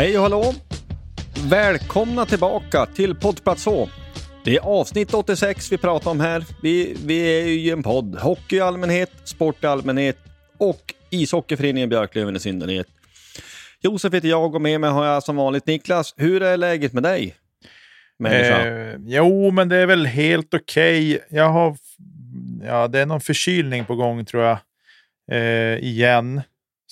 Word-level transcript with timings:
Hej 0.00 0.16
och 0.16 0.22
hallå! 0.22 0.54
Välkomna 1.50 2.26
tillbaka 2.26 2.86
till 2.86 3.14
Poddplats 3.14 3.66
H. 3.66 3.88
Det 4.44 4.56
är 4.56 4.60
avsnitt 4.60 5.14
86 5.14 5.72
vi 5.72 5.78
pratar 5.78 6.10
om 6.10 6.20
här. 6.20 6.44
Vi, 6.62 6.96
vi 7.06 7.40
är 7.40 7.46
ju 7.46 7.70
en 7.70 7.82
podd. 7.82 8.18
Hockey 8.18 8.56
i 8.56 8.60
allmänhet, 8.60 9.10
sport 9.24 9.64
i 9.64 9.66
allmänhet 9.66 10.16
och 10.58 10.94
ishockeyföreningen 11.10 11.88
Björklöven 11.88 12.36
i 12.36 12.40
synnerhet. 12.40 12.86
Josef 13.80 14.14
heter 14.14 14.28
jag 14.28 14.54
och 14.54 14.62
med 14.62 14.80
mig 14.80 14.90
har 14.90 15.06
jag 15.06 15.22
som 15.22 15.36
vanligt 15.36 15.66
Niklas. 15.66 16.14
Hur 16.16 16.42
är 16.42 16.56
läget 16.56 16.92
med 16.92 17.02
dig? 17.02 17.34
Människa? 18.18 18.66
Eh, 18.66 18.96
jo, 19.06 19.50
men 19.50 19.68
det 19.68 19.76
är 19.76 19.86
väl 19.86 20.06
helt 20.06 20.54
okej. 20.54 21.20
Jag 21.30 21.50
har... 21.50 21.76
Ja, 22.62 22.88
det 22.88 23.00
är 23.00 23.06
någon 23.06 23.20
förkylning 23.20 23.84
på 23.84 23.94
gång 23.94 24.24
tror 24.24 24.42
jag. 24.42 24.58
Eh, 25.32 25.78
igen. 25.78 26.42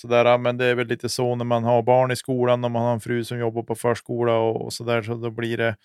Sådär, 0.01 0.39
men 0.39 0.57
det 0.57 0.65
är 0.65 0.75
väl 0.75 0.87
lite 0.87 1.09
så 1.09 1.35
när 1.35 1.45
man 1.45 1.65
har 1.65 1.83
barn 1.83 2.11
i 2.11 2.17
skolan 2.17 2.65
och 2.65 2.71
man 2.71 2.83
har 2.83 2.93
en 2.93 3.01
fru 3.01 3.25
som 3.25 3.39
jobbar 3.39 3.63
på 3.63 3.75
förskola 3.75 4.37
och, 4.37 4.65
och 4.65 4.73
sådär. 4.73 5.03
Så 5.03 5.15
då 5.15 5.31
blir 5.31 5.57
det 5.57 5.77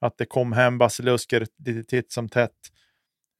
att 0.00 0.18
det 0.18 0.26
kom 0.26 0.52
hem 0.52 0.78
basilusker 0.78 1.46
lite 1.66 1.84
titt 1.84 2.12
som 2.12 2.28
tätt. 2.28 2.56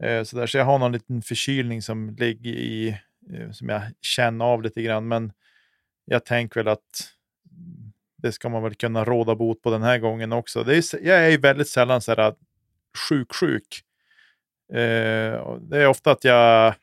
Eh, 0.02 0.22
så, 0.22 0.36
där. 0.36 0.46
så 0.46 0.58
jag 0.58 0.64
har 0.64 0.78
någon 0.78 0.92
liten 0.92 1.22
förkylning 1.22 1.82
som 1.82 2.16
ligger 2.18 2.50
i, 2.50 2.88
eh, 3.34 3.50
som 3.50 3.68
jag 3.68 3.82
känner 4.00 4.44
av 4.44 4.62
lite 4.62 4.82
grann. 4.82 5.08
Men 5.08 5.32
jag 6.04 6.24
tänker 6.24 6.60
väl 6.60 6.68
att 6.68 7.12
det 8.22 8.32
ska 8.32 8.48
man 8.48 8.62
väl 8.62 8.74
kunna 8.74 9.04
råda 9.04 9.34
bot 9.34 9.62
på 9.62 9.70
den 9.70 9.82
här 9.82 9.98
gången 9.98 10.32
också. 10.32 10.64
Det 10.64 10.76
är, 10.76 11.06
jag 11.06 11.32
är 11.32 11.38
väldigt 11.38 11.68
sällan 11.68 12.00
så 12.00 12.14
här 12.14 12.34
sjuk-sjuk. 13.08 13.82
Eh, 14.72 15.58
det 15.60 15.78
är 15.82 15.86
ofta 15.86 16.10
att 16.10 16.24
jag 16.24 16.74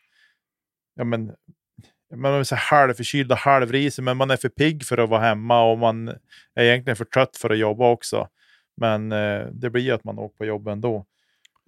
ja, 0.95 1.03
men, 1.03 1.35
man 2.15 2.33
är 2.33 2.43
så 2.43 2.55
halvförkyld 2.55 3.31
och 3.31 3.37
halvrisig, 3.37 4.03
men 4.03 4.17
man 4.17 4.31
är 4.31 4.37
för 4.37 4.49
pigg 4.49 4.85
för 4.85 4.97
att 4.97 5.09
vara 5.09 5.21
hemma 5.21 5.71
och 5.71 5.77
man 5.77 6.07
är 6.55 6.63
egentligen 6.63 6.95
för 6.95 7.05
trött 7.05 7.37
för 7.37 7.49
att 7.49 7.57
jobba 7.57 7.89
också. 7.89 8.27
Men 8.77 9.11
eh, 9.11 9.45
det 9.51 9.69
blir 9.69 9.93
att 9.93 10.03
man 10.03 10.19
åker 10.19 10.37
på 10.37 10.45
jobb 10.45 10.67
ändå. 10.67 11.05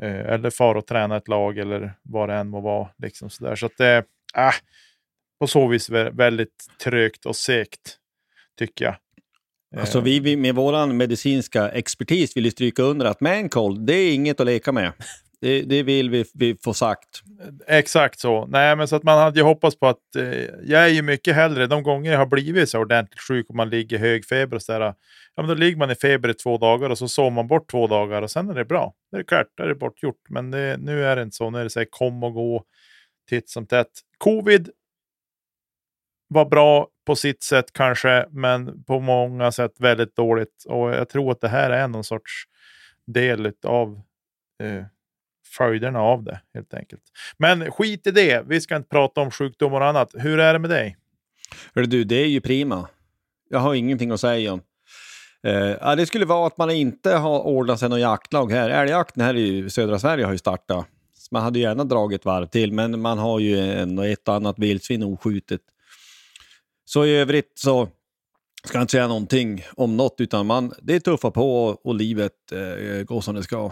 Eh, 0.02 0.20
eller 0.20 0.50
far 0.50 0.76
och 0.76 0.88
träna 0.88 1.18
ett 1.18 1.28
lag 1.28 1.58
eller 1.58 1.94
vad 2.02 2.30
det 2.30 2.36
än 2.36 2.50
må 2.50 2.62
vara. 2.62 2.90
Liksom 2.98 3.30
så 3.30 3.44
där. 3.44 3.56
så 3.56 3.66
att 3.66 3.80
är 3.80 3.98
äh, 4.38 4.54
på 5.40 5.48
så 5.48 5.68
vis 5.68 5.90
väldigt 5.90 6.68
trögt 6.84 7.26
och 7.26 7.36
segt, 7.36 7.98
tycker 8.58 8.86
jag. 8.86 8.96
Alltså 9.78 10.02
vi, 10.02 10.20
vi 10.20 10.36
med 10.36 10.56
vår 10.56 10.94
medicinska 10.94 11.70
expertis 11.70 12.38
vill 12.38 12.46
ju 12.46 12.52
stryka 12.52 12.84
under 12.84 13.06
att 13.06 13.22
mancold, 13.22 13.86
det 13.86 13.94
är 13.94 14.14
inget 14.14 14.40
att 14.40 14.46
leka 14.46 14.72
med. 14.72 14.92
Det, 15.42 15.62
det 15.62 15.84
vill 15.84 16.10
vi, 16.10 16.26
vi 16.34 16.58
få 16.64 16.74
sagt. 16.74 17.22
Exakt 17.68 18.20
så. 18.20 18.46
Nej, 18.46 18.76
men 18.76 18.88
så 18.88 18.96
att 18.96 19.04
man 19.04 19.18
hade 19.18 19.40
ju 19.40 19.46
hoppats 19.46 19.80
på 19.80 19.88
att 19.88 20.16
eh, 20.16 20.44
jag 20.64 20.84
är 20.84 20.88
ju 20.88 21.02
mycket 21.02 21.36
hellre 21.36 21.68
de 21.68 21.84
gånger 21.84 22.12
jag 22.12 22.20
har 22.20 22.26
blivit 22.26 22.70
så 22.70 22.80
ordentligt 22.80 23.22
sjuk 23.22 23.50
och 23.50 23.56
man 23.56 23.70
ligger 23.70 23.98
hög 23.98 24.26
feber 24.26 24.56
och 24.56 24.62
sådär. 24.62 24.80
Ja, 24.80 25.44
men 25.44 25.48
då 25.48 25.54
ligger 25.54 25.78
man 25.78 25.92
i 25.92 25.96
feber 25.96 26.30
i 26.30 26.34
två 26.34 26.58
dagar 26.58 26.90
och 26.90 26.98
så 26.98 27.08
sover 27.08 27.30
man 27.30 27.48
bort 27.48 27.72
två 27.72 27.88
dagar 27.88 28.22
och 28.22 28.32
sen 28.32 28.50
är 28.50 28.54
det 28.54 28.66
bra. 28.66 28.94
Det 29.12 29.18
är 29.18 29.24
klart, 29.24 29.48
det 29.58 29.64
är 29.64 29.74
bortgjort. 29.74 30.22
Men 30.30 30.52
det, 30.52 30.78
nu 30.80 31.06
är 31.06 31.16
det 31.16 31.22
inte 31.22 31.36
så. 31.36 31.50
Nu 31.50 31.60
är 31.60 31.64
det 31.64 31.70
så 31.70 31.80
här, 31.80 31.88
kom 31.90 32.24
och 32.24 32.34
gå 32.34 32.64
titt 33.30 33.50
som 33.50 33.66
tätt. 33.68 33.92
Covid 34.18 34.70
var 36.28 36.46
bra 36.46 36.88
på 37.06 37.16
sitt 37.16 37.44
sätt 37.44 37.74
kanske, 37.74 38.26
men 38.32 38.84
på 38.84 39.00
många 39.00 39.52
sätt 39.52 39.72
väldigt 39.80 40.16
dåligt. 40.16 40.66
Och 40.68 40.90
jag 40.90 41.10
tror 41.10 41.32
att 41.32 41.42
det 41.42 41.48
här 41.48 41.70
är 41.70 41.88
någon 41.88 42.04
sorts 42.04 42.44
del 43.08 43.54
av 43.64 44.02
eh, 44.64 44.84
följderna 45.58 46.00
av 46.00 46.24
det 46.24 46.42
helt 46.54 46.74
enkelt. 46.74 47.02
Men 47.38 47.72
skit 47.72 48.08
i 48.08 48.12
det. 48.12 48.44
Vi 48.48 48.62
ska 48.62 48.76
inte 48.76 48.90
prata 48.90 49.22
om 49.22 49.32
sjukdomar 49.32 49.82
och 49.82 49.88
annat. 49.88 50.12
Hur 50.14 50.40
är 50.40 50.54
det 50.54 50.60
med 50.60 50.70
dig? 50.70 50.98
Hör 51.76 51.84
du, 51.84 52.04
det 52.04 52.16
är 52.16 52.28
ju 52.28 52.42
prima. 52.42 52.88
Jag 53.50 53.60
har 53.60 53.74
ingenting 53.74 54.12
att 54.12 54.20
säga 54.20 54.54
om. 54.54 54.62
Eh, 55.44 55.96
det 55.96 56.06
skulle 56.06 56.26
vara 56.26 56.48
att 56.48 56.58
man 56.58 56.72
inte 56.72 57.14
har 57.14 57.40
ordnat 57.40 57.80
sig 57.80 57.90
något 57.90 58.00
jaktlag 58.00 58.52
här. 58.52 58.70
Älgjakten 58.70 59.24
här 59.24 59.36
i 59.36 59.70
södra 59.70 60.00
Sverige 60.00 60.26
har 60.26 60.32
ju 60.32 60.38
startat. 60.38 60.88
Man 61.32 61.44
hade 61.44 61.60
gärna 61.60 61.84
dragit 61.84 62.26
varv 62.26 62.46
till, 62.46 62.74
men 62.74 63.02
man 63.02 63.18
har 63.18 63.40
ju 63.40 63.60
en, 63.60 64.00
ett 64.00 64.28
och 64.28 64.34
annat 64.34 64.60
vildsvin 64.60 65.04
oskjutet. 65.04 65.62
Så 66.86 67.06
i 67.06 67.18
övrigt 67.18 67.52
så 67.56 67.88
ska 68.64 68.78
jag 68.78 68.84
inte 68.84 68.92
säga 68.92 69.08
någonting 69.08 69.64
om 69.76 69.98
något, 69.98 70.16
utan 70.18 70.46
man, 70.46 70.74
det 70.82 70.96
är 70.96 71.00
tuffa 71.00 71.32
på 71.32 71.66
och, 71.66 71.86
och 71.86 71.96
livet 71.96 72.52
eh, 72.52 73.04
går 73.04 73.22
som 73.22 73.36
det 73.36 73.44
ska. 73.44 73.72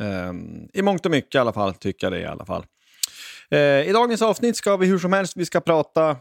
Ehm, 0.00 0.68
I 0.72 0.82
mångt 0.82 1.04
och 1.06 1.10
mycket 1.10 1.34
i 1.34 1.38
alla 1.38 1.52
fall, 1.52 1.74
tycker 1.74 2.06
jag 2.06 2.12
det 2.12 2.20
i 2.20 2.26
alla 2.26 2.46
fall. 2.46 2.64
Eh, 3.50 3.88
I 3.88 3.92
dagens 3.92 4.22
avsnitt 4.22 4.56
ska 4.56 4.76
vi 4.76 4.86
hur 4.86 4.98
som 4.98 5.12
helst, 5.12 5.36
vi 5.36 5.44
ska 5.44 5.60
prata, 5.60 6.16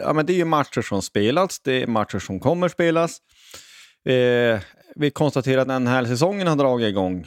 ja 0.00 0.12
men 0.12 0.26
det 0.26 0.32
är 0.32 0.36
ju 0.36 0.44
matcher 0.44 0.82
som 0.82 1.02
spelats, 1.02 1.60
det 1.60 1.82
är 1.82 1.86
matcher 1.86 2.18
som 2.18 2.40
kommer 2.40 2.68
spelas. 2.68 3.18
Eh, 4.08 4.60
vi 4.96 5.10
konstaterar 5.10 5.62
att 5.62 5.68
den 5.68 5.86
här 5.86 6.04
säsongen 6.04 6.46
har 6.46 6.56
dragit 6.56 6.88
igång, 6.88 7.26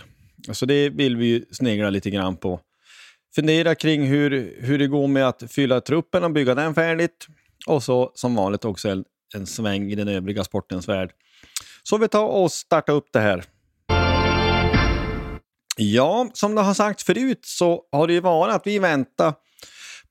så 0.51 0.65
det 0.65 0.89
vill 0.89 1.17
vi 1.17 1.25
ju 1.25 1.45
snegla 1.51 1.89
lite 1.89 2.09
grann 2.09 2.37
på. 2.37 2.59
Fundera 3.35 3.75
kring 3.75 4.07
hur, 4.07 4.57
hur 4.61 4.79
det 4.79 4.87
går 4.87 5.07
med 5.07 5.27
att 5.27 5.43
fylla 5.51 5.81
truppen 5.81 6.23
och 6.23 6.31
bygga 6.31 6.55
den 6.55 6.75
färdigt. 6.75 7.27
Och 7.67 7.83
så 7.83 8.11
som 8.15 8.35
vanligt 8.35 8.65
också 8.65 8.89
en, 8.89 9.05
en 9.35 9.47
sväng 9.47 9.91
i 9.91 9.95
den 9.95 10.07
övriga 10.07 10.43
sportens 10.43 10.87
värld. 10.87 11.11
Så 11.83 11.97
vi 11.97 12.07
tar 12.07 12.25
och 12.25 12.51
startar 12.51 12.93
upp 12.93 13.07
det 13.13 13.19
här. 13.19 13.43
Ja, 15.75 16.29
som 16.33 16.55
det 16.55 16.61
har 16.61 16.73
sagt 16.73 17.01
förut 17.01 17.41
så 17.45 17.81
har 17.91 18.07
det 18.07 18.13
ju 18.13 18.19
varit 18.19 18.55
att 18.55 18.67
vi 18.67 18.79
väntar 18.79 19.33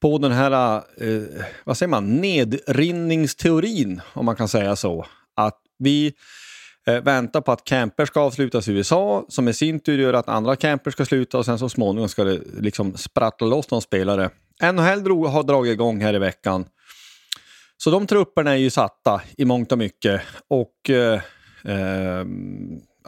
på 0.01 0.19
den 0.19 0.33
här, 0.33 0.77
eh, 0.77 1.45
vad 1.65 1.77
säger 1.77 1.91
man, 1.91 2.17
nedrinningsteorin, 2.17 4.01
om 4.13 4.27
man 4.27 4.37
kan 4.37 4.49
säga 4.49 4.77
så. 4.77 5.07
Att 5.37 5.59
vi 5.79 6.15
Eh, 6.87 7.01
väntar 7.01 7.41
på 7.41 7.53
att 7.53 7.65
camper 7.65 8.07
ska 8.07 8.21
avslutas 8.21 8.69
i 8.69 8.73
USA 8.73 9.25
som 9.29 9.49
i 9.49 9.55
sin 9.55 9.81
tur 9.81 9.99
gör 9.99 10.13
att 10.13 10.29
andra 10.29 10.57
camper 10.57 10.91
ska 10.91 11.05
sluta 11.05 11.39
och 11.39 11.45
sen 11.45 11.59
så 11.59 11.69
småningom 11.69 12.09
ska 12.09 12.25
det 12.25 12.41
liksom 12.61 12.97
sprattla 12.97 13.47
loss 13.47 13.71
någon 13.71 13.83
spelare. 13.83 14.31
NHL 14.73 15.05
drog, 15.05 15.27
har 15.27 15.43
dragit 15.43 15.73
igång 15.73 16.01
här 16.01 16.15
i 16.15 16.19
veckan. 16.19 16.65
Så 17.77 17.91
de 17.91 18.07
trupperna 18.07 18.51
är 18.51 18.57
ju 18.57 18.71
satta 18.71 19.23
i 19.37 19.45
mångt 19.45 19.73
och 19.73 19.79
mycket. 19.79 20.23
Och 20.49 20.91
eh, 20.91 21.21
eh, 21.65 22.25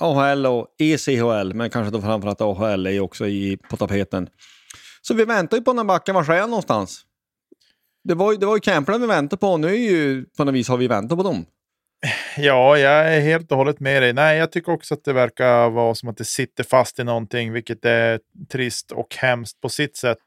AHL 0.00 0.46
och 0.46 0.66
ECHL, 0.78 1.52
men 1.54 1.70
kanske 1.70 1.90
då 1.90 2.02
framförallt 2.02 2.40
AHL 2.40 2.86
är 2.86 2.90
ju 2.90 3.00
också 3.00 3.26
i, 3.26 3.58
på 3.70 3.76
tapeten. 3.76 4.28
Så 5.02 5.14
vi 5.14 5.24
väntar 5.24 5.56
ju 5.56 5.62
på 5.62 5.72
den 5.72 5.86
backen 5.86 6.14
var 6.14 6.30
är 6.30 6.40
han 6.40 6.50
någonstans. 6.50 7.02
Det 8.04 8.14
var, 8.14 8.32
ju, 8.32 8.38
det 8.38 8.46
var 8.46 8.56
ju 8.56 8.60
camperna 8.60 8.98
vi 8.98 9.06
väntade 9.06 9.40
på 9.40 9.48
och 9.48 9.60
nu 9.60 9.68
är 9.68 9.90
ju, 9.90 10.24
på 10.24 10.44
något 10.44 10.54
vis 10.54 10.68
har 10.68 10.76
vi 10.76 10.88
väntat 10.88 11.18
på 11.18 11.24
dem. 11.24 11.46
Ja, 12.36 12.78
jag 12.78 13.14
är 13.14 13.20
helt 13.20 13.52
och 13.52 13.58
hållet 13.58 13.80
med 13.80 14.02
dig. 14.02 14.12
Nej, 14.12 14.38
jag 14.38 14.52
tycker 14.52 14.72
också 14.72 14.94
att 14.94 15.04
det 15.04 15.12
verkar 15.12 15.70
vara 15.70 15.94
som 15.94 16.08
att 16.08 16.16
det 16.16 16.24
sitter 16.24 16.64
fast 16.64 16.98
i 16.98 17.04
någonting, 17.04 17.52
vilket 17.52 17.84
är 17.84 18.20
trist 18.52 18.92
och 18.92 19.16
hemskt 19.16 19.60
på 19.60 19.68
sitt 19.68 19.96
sätt. 19.96 20.18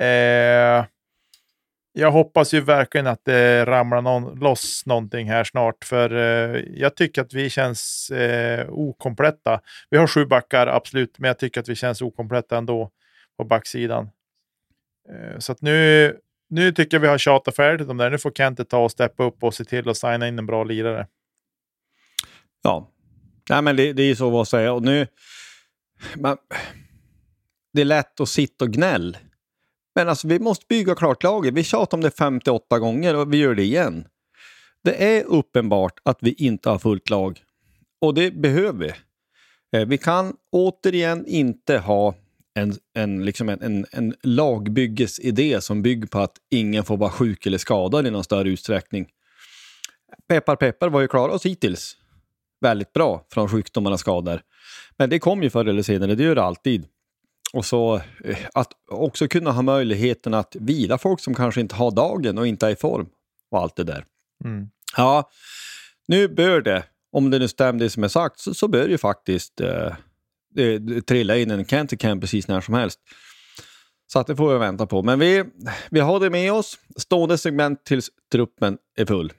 Eh, 0.00 0.84
jag 1.98 2.10
hoppas 2.10 2.54
ju 2.54 2.60
verkligen 2.60 3.06
att 3.06 3.24
det 3.24 3.64
ramlar 3.64 4.02
någon, 4.02 4.38
loss 4.38 4.86
någonting 4.86 5.30
här 5.30 5.44
snart, 5.44 5.84
för 5.84 6.14
eh, 6.14 6.62
jag 6.74 6.96
tycker 6.96 7.22
att 7.22 7.34
vi 7.34 7.50
känns 7.50 8.10
eh, 8.10 8.68
okompletta. 8.70 9.60
Vi 9.90 9.98
har 9.98 10.06
sju 10.06 10.26
backar, 10.26 10.66
absolut, 10.66 11.18
men 11.18 11.28
jag 11.28 11.38
tycker 11.38 11.60
att 11.60 11.68
vi 11.68 11.74
känns 11.74 12.02
okompletta 12.02 12.58
ändå 12.58 12.90
på 13.38 13.44
backsidan. 13.44 14.10
Eh, 15.10 15.38
så 15.38 15.52
att 15.52 15.62
nu, 15.62 16.16
nu 16.48 16.72
tycker 16.72 16.96
jag 16.96 17.02
vi 17.02 17.08
har 17.08 17.18
tjatat 17.18 17.56
färdigt 17.56 17.88
om 17.88 17.96
det. 17.96 18.10
Nu 18.10 18.18
får 18.18 18.30
Kente 18.30 18.64
ta 18.64 18.78
och 18.78 18.90
steppa 18.90 19.24
upp 19.24 19.42
och 19.42 19.54
se 19.54 19.64
till 19.64 19.88
att 19.88 19.96
signa 19.96 20.28
in 20.28 20.38
en 20.38 20.46
bra 20.46 20.64
lirare. 20.64 21.06
Ja, 22.62 22.90
Nej, 23.50 23.62
men 23.62 23.76
det, 23.76 23.92
det 23.92 24.02
är 24.02 24.14
så 24.14 24.30
vad 24.30 24.48
säga. 24.48 24.72
Och 24.72 24.82
nu, 24.82 25.06
man, 26.16 26.36
det 27.72 27.80
är 27.80 27.84
lätt 27.84 28.20
att 28.20 28.28
sitta 28.28 28.64
och 28.64 28.72
gnäll. 28.72 29.16
Men 29.96 30.08
alltså, 30.08 30.28
vi 30.28 30.38
måste 30.38 30.66
bygga 30.68 30.94
klart 30.94 31.22
laget. 31.22 31.54
Vi 31.54 31.64
tjatar 31.64 31.96
om 31.96 32.02
det 32.02 32.10
58 32.10 32.78
gånger 32.78 33.16
och 33.16 33.32
vi 33.32 33.36
gör 33.36 33.54
det 33.54 33.62
igen. 33.62 34.06
Det 34.84 35.16
är 35.16 35.24
uppenbart 35.24 35.98
att 36.02 36.18
vi 36.20 36.32
inte 36.32 36.68
har 36.68 36.78
fullt 36.78 37.10
lag. 37.10 37.42
Och 38.00 38.14
det 38.14 38.30
behöver 38.30 38.78
vi. 38.78 38.92
Eh, 39.78 39.86
vi 39.86 39.98
kan 39.98 40.36
återigen 40.52 41.26
inte 41.26 41.78
ha 41.78 42.14
en, 42.54 42.74
en, 42.94 43.24
liksom 43.24 43.48
en, 43.48 43.62
en, 43.62 43.86
en 43.92 44.14
lagbyggesidé 44.22 45.60
som 45.60 45.82
bygger 45.82 46.06
på 46.06 46.18
att 46.18 46.36
ingen 46.50 46.84
får 46.84 46.96
vara 46.96 47.10
sjuk 47.10 47.46
eller 47.46 47.58
skadad 47.58 48.06
i 48.06 48.10
någon 48.10 48.24
större 48.24 48.48
utsträckning. 48.48 49.08
Peppar 50.28 50.56
peppar 50.56 50.88
var 50.88 51.00
ju 51.00 51.08
klara 51.08 51.32
oss 51.32 51.46
hittills 51.46 51.96
väldigt 52.60 52.92
bra 52.92 53.26
från 53.32 53.48
sjukdomar 53.48 53.92
och 53.92 54.00
skador. 54.00 54.40
Men 54.96 55.10
det 55.10 55.18
kommer 55.18 55.44
ju 55.44 55.50
förr 55.50 55.64
eller 55.64 55.82
senare, 55.82 56.14
det 56.14 56.24
gör 56.24 56.34
det 56.34 56.42
alltid. 56.42 56.86
Och 57.52 57.64
så 57.64 57.96
eh, 58.24 58.38
att 58.54 58.72
också 58.90 59.28
kunna 59.28 59.52
ha 59.52 59.62
möjligheten 59.62 60.34
att 60.34 60.56
vila 60.60 60.98
folk 60.98 61.20
som 61.20 61.34
kanske 61.34 61.60
inte 61.60 61.74
har 61.74 61.90
dagen 61.90 62.38
och 62.38 62.46
inte 62.46 62.66
är 62.66 62.70
i 62.70 62.76
form 62.76 63.08
och 63.50 63.58
allt 63.58 63.76
det 63.76 63.84
där. 63.84 64.04
Mm. 64.44 64.68
Ja, 64.96 65.30
nu 66.08 66.28
bör 66.28 66.60
det, 66.60 66.84
om 67.12 67.30
det 67.30 67.38
nu 67.38 67.48
stämmer 67.48 67.80
det 67.80 67.90
som 67.90 68.04
är 68.04 68.08
sagt, 68.08 68.40
så, 68.40 68.54
så 68.54 68.68
bör 68.68 68.88
ju 68.88 68.98
faktiskt 68.98 69.60
eh, 69.60 69.94
trilla 71.06 71.36
in 71.36 71.50
en 71.50 71.64
Cantercam 71.64 72.20
precis 72.20 72.48
när 72.48 72.60
som 72.60 72.74
helst. 72.74 73.00
Så 74.12 74.18
att 74.18 74.26
det 74.26 74.36
får 74.36 74.52
vi 74.52 74.58
vänta 74.58 74.86
på. 74.86 75.02
Men 75.02 75.18
vi, 75.18 75.44
vi 75.90 76.00
har 76.00 76.20
det 76.20 76.30
med 76.30 76.52
oss. 76.52 76.78
Stående 76.96 77.38
segment 77.38 77.84
tills 77.84 78.10
truppen 78.32 78.78
är 78.96 79.06
full. 79.06 79.32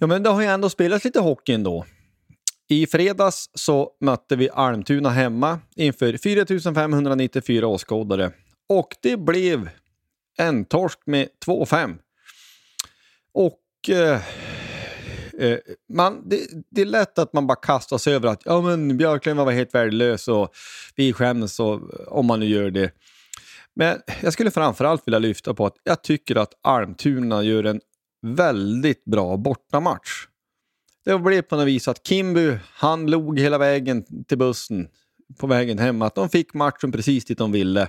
Ja, 0.00 0.06
men 0.06 0.22
det 0.22 0.30
har 0.30 0.40
ju 0.40 0.46
ändå 0.46 0.70
spelats 0.70 1.04
lite 1.04 1.20
hockey 1.20 1.52
ändå. 1.52 1.84
I 2.70 2.86
fredags 2.86 3.50
så 3.54 3.90
mötte 4.00 4.36
vi 4.36 4.50
Almtuna 4.50 5.10
hemma 5.10 5.58
inför 5.76 6.16
4594 6.16 7.66
åskådare 7.66 8.32
och 8.68 8.96
det 9.02 9.16
blev 9.16 9.70
en 10.38 10.64
torsk 10.64 10.98
med 11.06 11.28
2-5. 11.46 11.98
Och 13.34 13.60
eh, 13.88 14.20
eh, 15.38 15.58
man, 15.92 16.28
det, 16.28 16.40
det, 16.70 16.80
är 16.80 16.86
lätt 16.86 17.18
att 17.18 17.32
man 17.32 17.46
bara 17.46 17.56
kastar 17.56 17.98
sig 17.98 18.14
över 18.14 18.28
att 18.28 18.42
ja, 18.44 18.60
men 18.60 18.96
Björklund 18.96 19.40
var 19.40 19.52
helt 19.52 19.74
värdelös 19.74 20.28
och 20.28 20.54
vi 20.96 21.12
skäms 21.12 21.60
och, 21.60 21.80
om 22.08 22.26
man 22.26 22.40
nu 22.40 22.46
gör 22.46 22.70
det. 22.70 22.92
Men 23.74 23.98
jag 24.22 24.32
skulle 24.32 24.50
framförallt 24.50 25.06
vilja 25.06 25.18
lyfta 25.18 25.54
på 25.54 25.66
att 25.66 25.76
jag 25.84 26.02
tycker 26.02 26.36
att 26.36 26.52
Almtuna 26.62 27.42
gör 27.42 27.64
en 27.64 27.80
väldigt 28.22 29.04
bra 29.04 29.36
bortamatch. 29.36 30.29
Det 31.04 31.18
blev 31.18 31.42
på 31.42 31.56
något 31.56 31.66
vis 31.66 31.88
att 31.88 32.06
Kimbu 32.06 32.58
han 32.72 33.06
log 33.06 33.38
hela 33.38 33.58
vägen 33.58 34.24
till 34.24 34.38
bussen 34.38 34.88
på 35.38 35.46
vägen 35.46 35.78
hem. 35.78 36.02
Att 36.02 36.14
de 36.14 36.28
fick 36.28 36.54
matchen 36.54 36.92
precis 36.92 37.24
dit 37.24 37.38
de 37.38 37.52
ville. 37.52 37.88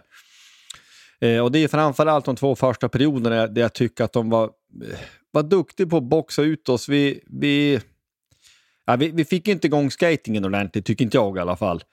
Eh, 1.21 1.39
och 1.39 1.51
det 1.51 1.59
är 1.59 1.67
framförallt 1.67 2.25
de 2.25 2.35
två 2.35 2.55
första 2.55 2.89
perioderna 2.89 3.47
där 3.47 3.61
jag 3.61 3.73
tycker 3.73 4.03
att 4.03 4.13
de 4.13 4.29
var, 4.29 4.43
eh, 4.43 4.99
var 5.31 5.43
duktiga 5.43 5.87
på 5.87 5.97
att 5.97 6.03
boxa 6.03 6.41
ut 6.41 6.69
oss. 6.69 6.89
Vi, 6.89 7.23
vi, 7.25 7.79
ja, 8.85 8.95
vi, 8.95 9.11
vi 9.11 9.25
fick 9.25 9.47
inte 9.47 9.67
igång 9.67 9.91
skatingen 9.91 10.45
ordentligt, 10.45 10.85
tycker 10.85 11.05
inte 11.05 11.17
jag 11.17 11.37
i 11.37 11.39
alla 11.39 11.57
fall. 11.57 11.83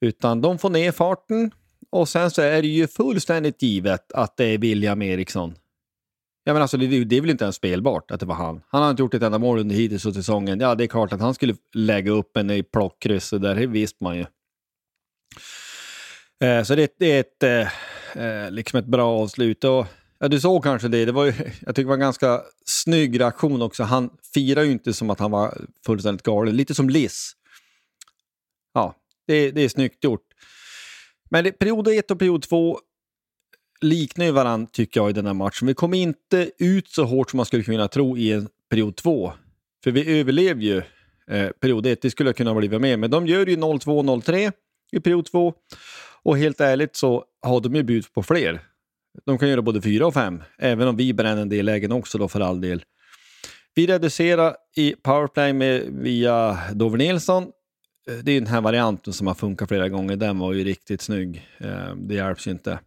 Utan 0.00 0.40
de 0.40 0.58
får 0.58 0.70
ner 0.70 0.92
farten 0.92 1.50
och 1.90 2.08
sen 2.08 2.30
så 2.30 2.42
är 2.42 2.62
det 2.62 2.68
ju 2.68 2.86
fullständigt 2.86 3.62
givet 3.62 4.12
att 4.12 4.36
det 4.36 4.44
är 4.44 4.58
William 4.58 5.02
Eriksson 5.02 5.54
Ja, 6.48 6.52
men 6.54 6.62
alltså, 6.62 6.76
det, 6.76 7.04
det 7.04 7.16
är 7.16 7.20
väl 7.20 7.30
inte 7.30 7.44
ens 7.44 7.56
spelbart 7.56 8.10
att 8.10 8.20
det 8.20 8.26
var 8.26 8.34
han. 8.34 8.62
Han 8.68 8.82
har 8.82 8.90
inte 8.90 9.02
gjort 9.02 9.14
ett 9.14 9.22
enda 9.22 9.38
mål 9.38 9.58
under 9.58 9.76
hittills 9.76 10.06
och 10.06 10.14
säsongen. 10.14 10.60
Ja, 10.60 10.74
det 10.74 10.84
är 10.84 10.88
klart 10.88 11.12
att 11.12 11.20
han 11.20 11.34
skulle 11.34 11.54
lägga 11.74 12.10
upp 12.10 12.36
en 12.36 12.50
i 12.50 12.62
plockkrysset 12.62 13.42
där, 13.42 13.54
det 13.54 13.66
visste 13.66 14.04
man 14.04 14.16
ju. 14.16 14.24
Eh, 16.48 16.62
så 16.62 16.74
det, 16.74 16.94
det 16.98 17.12
är 17.12 17.20
ett, 17.20 17.42
eh, 17.42 18.24
eh, 18.24 18.50
liksom 18.50 18.78
ett 18.78 18.86
bra 18.86 19.20
avslut. 19.20 19.64
Och, 19.64 19.86
ja, 20.18 20.28
du 20.28 20.40
såg 20.40 20.62
kanske 20.62 20.88
det. 20.88 21.04
det 21.04 21.12
var 21.12 21.24
ju, 21.24 21.32
jag 21.60 21.74
tycker 21.74 21.82
det 21.82 21.84
var 21.84 21.94
en 21.94 22.00
ganska 22.00 22.40
snygg 22.64 23.20
reaktion 23.20 23.62
också. 23.62 23.82
Han 23.82 24.10
firar 24.34 24.62
ju 24.62 24.72
inte 24.72 24.92
som 24.92 25.10
att 25.10 25.20
han 25.20 25.30
var 25.30 25.58
fullständigt 25.86 26.26
galen. 26.26 26.56
Lite 26.56 26.74
som 26.74 26.90
Liss. 26.90 27.32
Ja, 28.74 28.94
det, 29.26 29.50
det 29.50 29.60
är 29.60 29.68
snyggt 29.68 30.04
gjort. 30.04 30.26
Men 31.30 31.44
det, 31.44 31.52
period 31.52 31.88
1 31.88 32.10
och 32.10 32.18
period 32.18 32.42
2 32.42 32.78
liknar 33.80 34.24
ju 34.24 34.32
varandra 34.32 34.68
tycker 34.72 35.00
jag 35.00 35.10
i 35.10 35.12
den 35.12 35.26
här 35.26 35.34
matchen. 35.34 35.68
Vi 35.68 35.74
kom 35.74 35.94
inte 35.94 36.50
ut 36.58 36.88
så 36.88 37.04
hårt 37.04 37.30
som 37.30 37.36
man 37.36 37.46
skulle 37.46 37.62
kunna 37.62 37.88
tro 37.88 38.16
i 38.16 38.32
en 38.32 38.48
period 38.70 38.96
två. 38.96 39.32
För 39.84 39.90
vi 39.90 40.20
överlevde 40.20 40.64
ju 40.64 40.82
eh, 41.30 41.50
period 41.60 41.86
ett, 41.86 42.02
det 42.02 42.10
skulle 42.10 42.28
jag 42.28 42.36
kunna 42.36 42.54
blivit 42.54 42.80
med. 42.80 42.98
Men 42.98 43.10
de 43.10 43.26
gör 43.26 43.46
ju 43.46 43.56
0-2-0-3 43.56 44.52
i 44.92 45.00
period 45.00 45.24
två. 45.24 45.54
Och 46.22 46.38
helt 46.38 46.60
ärligt 46.60 46.96
så 46.96 47.24
har 47.42 47.60
de 47.60 47.74
ju 47.74 47.82
bud 47.82 48.12
på 48.12 48.22
fler. 48.22 48.60
De 49.24 49.38
kan 49.38 49.48
göra 49.48 49.62
både 49.62 49.82
fyra 49.82 50.06
och 50.06 50.14
fem, 50.14 50.42
även 50.58 50.88
om 50.88 50.96
vi 50.96 51.14
bränner 51.14 51.42
en 51.42 51.48
del 51.48 51.66
lägen 51.66 51.92
också 51.92 52.18
då 52.18 52.28
för 52.28 52.40
all 52.40 52.60
del. 52.60 52.84
Vi 53.74 53.86
reducerar 53.86 54.56
i 54.76 54.94
powerplay 55.02 55.52
med, 55.52 55.82
via 55.82 56.58
Dover 56.72 56.98
Nilsson. 56.98 57.42
Eh, 58.10 58.14
det 58.22 58.32
är 58.32 58.40
den 58.40 58.48
här 58.48 58.60
varianten 58.60 59.12
som 59.12 59.26
har 59.26 59.34
funkat 59.34 59.68
flera 59.68 59.88
gånger. 59.88 60.16
Den 60.16 60.38
var 60.38 60.52
ju 60.52 60.64
riktigt 60.64 61.02
snygg. 61.02 61.48
Eh, 61.58 61.94
det 61.96 62.14
hjälps 62.14 62.46
ju 62.46 62.50
inte. 62.50 62.78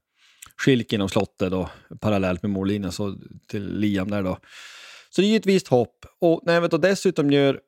Schilk 0.65 0.93
inom 0.93 1.09
slottet 1.09 1.51
då, 1.51 1.69
parallellt 1.99 2.43
med 2.43 2.49
mållinjen 2.49 2.91
så 2.91 3.15
till 3.47 3.79
Liam 3.79 4.11
där 4.11 4.23
då. 4.23 4.37
Så 5.09 5.21
det 5.21 5.27
är 5.27 5.29
ju 5.29 5.37
ett 5.37 5.45
visst 5.45 5.67
hopp. 5.67 6.05
Och 6.21 6.41
när 6.45 6.61
vi 6.61 6.67
dessutom 6.67 7.31
gör 7.31 7.59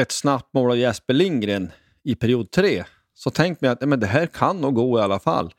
ett 0.00 0.12
snabbt 0.12 0.54
mål 0.54 0.70
av 0.70 0.78
Jesper 0.78 1.14
Lindgren 1.14 1.70
i 2.04 2.14
period 2.14 2.50
tre 2.50 2.84
så 3.14 3.30
tänkte 3.30 3.66
jag 3.66 3.72
att 3.72 3.88
men 3.88 4.00
det 4.00 4.06
här 4.06 4.26
kan 4.26 4.60
nog 4.60 4.74
gå 4.74 4.98
i 4.98 5.02
alla 5.02 5.20
fall. 5.20 5.54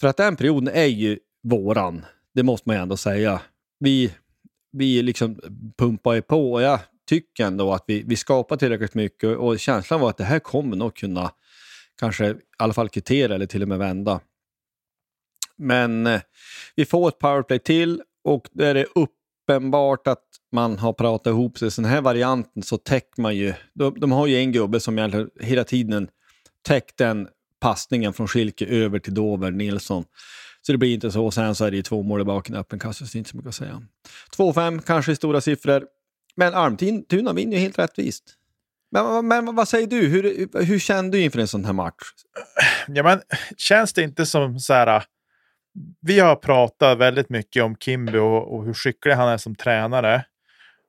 För 0.00 0.08
att 0.08 0.16
den 0.16 0.36
perioden 0.36 0.74
är 0.74 0.84
ju 0.84 1.18
våran, 1.42 2.04
det 2.34 2.42
måste 2.42 2.68
man 2.68 2.76
ju 2.76 2.82
ändå 2.82 2.96
säga. 2.96 3.40
Vi, 3.78 4.12
vi 4.72 5.02
liksom 5.02 5.40
pumpar 5.78 6.14
ju 6.14 6.22
på 6.22 6.52
och 6.52 6.62
jag 6.62 6.80
tycker 7.08 7.44
ändå 7.44 7.72
att 7.72 7.84
vi, 7.86 8.02
vi 8.06 8.16
skapar 8.16 8.56
tillräckligt 8.56 8.94
mycket 8.94 9.36
och 9.36 9.58
känslan 9.58 10.00
var 10.00 10.10
att 10.10 10.16
det 10.16 10.24
här 10.24 10.38
kommer 10.38 10.76
nog 10.76 10.96
kunna 10.96 11.30
kanske 12.00 12.26
i 12.26 12.34
alla 12.58 12.72
fall 12.72 12.88
kvittera 12.88 13.34
eller 13.34 13.46
till 13.46 13.62
och 13.62 13.68
med 13.68 13.78
vända. 13.78 14.20
Men 15.58 16.06
eh, 16.06 16.20
vi 16.76 16.84
får 16.84 17.08
ett 17.08 17.18
powerplay 17.18 17.58
till 17.58 18.02
och 18.24 18.48
där 18.52 18.66
är 18.66 18.74
det 18.74 18.86
uppenbart 18.94 20.06
att 20.06 20.24
man 20.52 20.78
har 20.78 20.92
pratat 20.92 21.30
ihop 21.30 21.58
sig. 21.58 21.70
Så 21.70 21.80
den 21.80 21.90
här 21.90 22.00
varianten 22.00 22.62
så 22.62 22.78
täcker 22.78 23.22
man 23.22 23.36
ju, 23.36 23.54
de, 23.74 24.00
de 24.00 24.12
har 24.12 24.26
ju 24.26 24.36
en 24.36 24.52
gubbe 24.52 24.80
som 24.80 24.98
egentligen 24.98 25.30
hela 25.40 25.64
tiden 25.64 26.08
täckt 26.62 26.96
den 26.96 27.28
passningen 27.60 28.12
från 28.12 28.28
Schilke 28.28 28.66
över 28.66 28.98
till 28.98 29.14
Dover, 29.14 29.50
Nilsson. 29.50 30.04
Så 30.62 30.72
det 30.72 30.78
blir 30.78 30.94
inte 30.94 31.10
så. 31.10 31.30
Sen 31.30 31.54
så 31.54 31.64
är 31.64 31.70
det 31.70 31.76
ju 31.76 31.82
två 31.82 32.02
mål 32.02 32.20
i 32.20 32.24
baken, 32.24 32.56
öppen 32.56 32.78
kasse, 32.78 33.06
så 33.06 33.18
inte 33.18 33.30
så 33.30 33.36
mycket 33.36 33.48
att 33.48 33.54
säga. 33.54 33.82
2-5 34.36 34.82
kanske 34.86 35.12
i 35.12 35.16
stora 35.16 35.40
siffror. 35.40 35.86
Men 36.36 36.54
Almtuna 36.54 37.32
vinner 37.32 37.52
ju 37.52 37.58
helt 37.58 37.78
rättvist. 37.78 38.24
Men, 38.90 39.28
men, 39.28 39.54
vad 39.54 39.68
säger 39.68 39.86
du? 39.86 40.06
Hur, 40.06 40.48
hur 40.64 40.78
kände 40.78 41.16
du 41.16 41.22
inför 41.22 41.38
en 41.38 41.48
sån 41.48 41.64
här 41.64 41.72
match? 41.72 42.02
Ja, 42.88 43.02
men, 43.02 43.20
känns 43.56 43.92
det 43.92 44.02
inte 44.02 44.26
som 44.26 44.60
så 44.60 44.74
här 44.74 45.04
vi 46.00 46.20
har 46.20 46.36
pratat 46.36 46.98
väldigt 46.98 47.28
mycket 47.28 47.62
om 47.62 47.76
Kimby 47.76 48.18
och, 48.18 48.54
och, 48.54 48.64
hur 48.64 48.74
skicklig 48.74 49.12
han 49.12 49.28
är 49.28 49.36
som 49.36 49.54
tränare. 49.54 50.24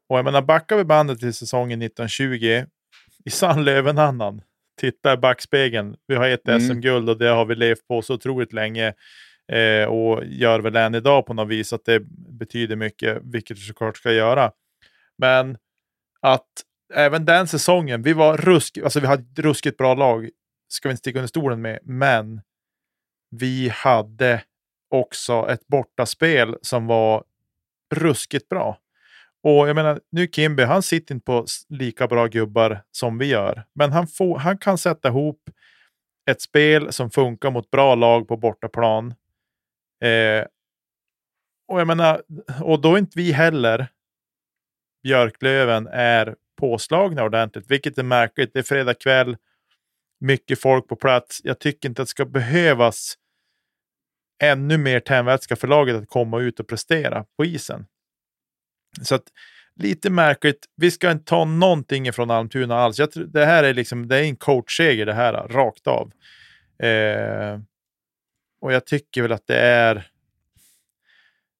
Och 0.10 0.18
jag 0.18 0.26
menar, 0.26 0.42
backar 0.42 0.78
vi 0.78 0.84
bandet 0.84 1.20
till 1.20 1.34
säsongen 1.34 1.82
1920 1.82 2.66
i 3.26 3.30
sann 3.30 3.64
Lövenannan. 3.64 4.42
Titta 4.82 5.14
i 5.14 5.18
backspegeln. 5.18 5.96
Vi 6.08 6.16
har 6.16 6.28
ett 6.28 6.48
Mm. 6.48 6.62
SM-guld 6.62 7.10
och 7.10 7.18
det 7.18 7.30
har 7.30 7.46
vi 7.46 7.56
levt 7.56 7.88
på 7.88 8.02
så 8.02 8.14
otroligt 8.14 8.54
länge. 8.54 8.94
Eh, 9.52 9.86
och 9.86 10.26
gör 10.26 10.60
väl 10.60 10.76
än 10.76 10.96
idag 10.96 11.26
på 11.26 11.34
något 11.34 11.48
vis 11.48 11.74
att 11.74 11.86
det 11.86 12.00
betyder 12.40 12.76
mycket, 12.76 13.22
vilket 13.24 13.58
det 13.58 13.64
såklart 13.64 13.98
ska 13.98 14.12
göra. 14.12 14.52
Men 15.18 15.58
att 16.22 16.48
även 16.94 17.26
den 17.26 17.48
säsongen, 17.48 18.02
vi 18.02 18.14
var 18.14 18.38
rusk, 18.38 18.78
alltså 18.78 19.00
vi 19.00 19.08
hade 19.08 19.24
ett 19.24 19.40
ruskigt 19.40 19.78
bra 19.78 19.94
lag, 19.94 20.30
ska 20.68 20.90
vi 20.90 20.92
inte 20.92 21.00
sticka 21.00 21.20
under 21.20 21.28
stolen 21.28 21.62
med, 21.62 21.80
men 21.84 22.42
vi 23.32 23.70
hade 23.70 24.42
också 24.90 25.48
ett 25.50 25.68
bortaspel 25.68 26.58
som 26.62 26.88
var 26.88 27.24
ruskigt 27.96 28.50
bra. 28.50 28.78
Och 29.44 29.70
jag 29.70 29.76
menar, 29.76 30.00
nu 30.12 30.28
Kimby, 30.28 30.64
han 30.64 30.84
sitter 30.84 31.16
inte 31.16 31.26
på 31.26 31.46
lika 31.70 32.08
bra 32.08 32.28
gubbar 32.28 32.82
som 32.92 33.18
vi 33.18 33.26
gör. 33.26 33.66
Men 33.74 33.92
han, 33.92 34.08
får, 34.08 34.40
han 34.40 34.58
kan 34.58 34.78
sätta 34.78 35.08
ihop 35.08 35.50
ett 36.32 36.42
spel 36.42 36.94
som 36.94 37.12
funkar 37.12 37.52
mot 37.52 37.72
bra 37.72 37.96
lag 37.96 38.28
på 38.28 38.38
bortaplan. 38.38 39.14
Eh, 40.04 40.46
och 41.68 41.80
jag 41.80 41.88
menar, 41.88 42.22
och 42.62 42.82
då 42.82 42.94
är 42.94 42.98
inte 42.98 43.20
vi 43.20 43.32
heller, 43.32 43.88
Björklöven, 45.04 45.88
är 45.88 46.36
påslagna 46.60 47.24
ordentligt, 47.24 47.72
vilket 47.72 47.98
är 47.98 48.04
märkligt. 48.04 48.54
Det 48.54 48.60
är 48.60 48.64
fredag 48.64 48.94
kväll, 48.94 49.38
mycket 50.20 50.62
folk 50.62 50.88
på 50.88 50.96
plats. 50.96 51.42
Jag 51.44 51.60
tycker 51.60 51.90
inte 51.90 52.02
att 52.02 52.08
det 52.08 52.10
ska 52.10 52.26
behövas 52.26 53.16
ännu 54.44 54.78
mer 54.78 55.00
tändvätska 55.00 55.56
för 55.56 55.68
laget 55.68 55.96
att 55.96 56.10
komma 56.10 56.40
ut 56.40 56.60
och 56.60 56.68
prestera 56.68 57.26
på 57.38 57.46
isen. 57.46 57.86
Så 59.02 59.16
att 59.16 59.24
lite 59.76 60.10
märkligt. 60.10 60.66
Vi 60.76 60.92
ska 60.92 61.12
inte 61.12 61.26
ta 61.26 61.46
någonting 61.46 62.08
ifrån 62.08 62.32
Almtuna 62.32 62.76
alls. 62.76 63.00
Jag 63.00 63.12
tror, 63.12 63.24
det 63.24 63.46
här 63.46 63.64
är 63.64 63.74
liksom, 63.74 64.08
det 64.08 64.18
är 64.18 64.24
en 64.24 64.36
coachseger 64.36 65.06
det 65.06 65.14
här, 65.14 65.34
rakt 65.34 65.88
av. 65.88 66.12
Eh, 66.88 67.60
och 68.62 68.74
jag 68.74 68.86
tycker 68.86 69.22
väl 69.22 69.32
att 69.32 69.48
det 69.48 69.60
är 69.60 70.08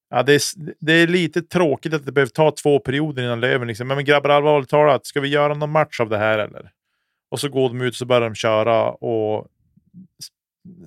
Ja, 0.10 0.24
det, 0.24 0.34
är, 0.34 0.42
det 0.80 0.94
är 0.94 1.08
lite 1.08 1.42
tråkigt 1.42 1.94
att 1.94 2.06
det 2.06 2.12
behöver 2.12 2.32
ta 2.32 2.52
två 2.52 2.80
perioder 2.80 3.24
innan 3.24 3.40
Löven 3.40 3.68
liksom, 3.68 3.88
men 3.88 4.06
grabbar 4.06 4.30
allvarligt 4.30 4.70
talat, 4.70 5.06
ska 5.06 5.22
vi 5.22 5.28
göra 5.28 5.54
någon 5.54 5.72
match 5.72 6.00
av 6.00 6.10
det 6.10 6.18
här 6.18 6.40
eller? 6.40 6.72
Och 7.30 7.40
så 7.40 7.50
går 7.50 7.70
de 7.70 7.82
ut 7.82 7.94
och 7.94 7.96
så 7.96 8.06
börjar 8.06 8.22
de 8.22 8.36
köra 8.36 8.92
och 8.92 9.48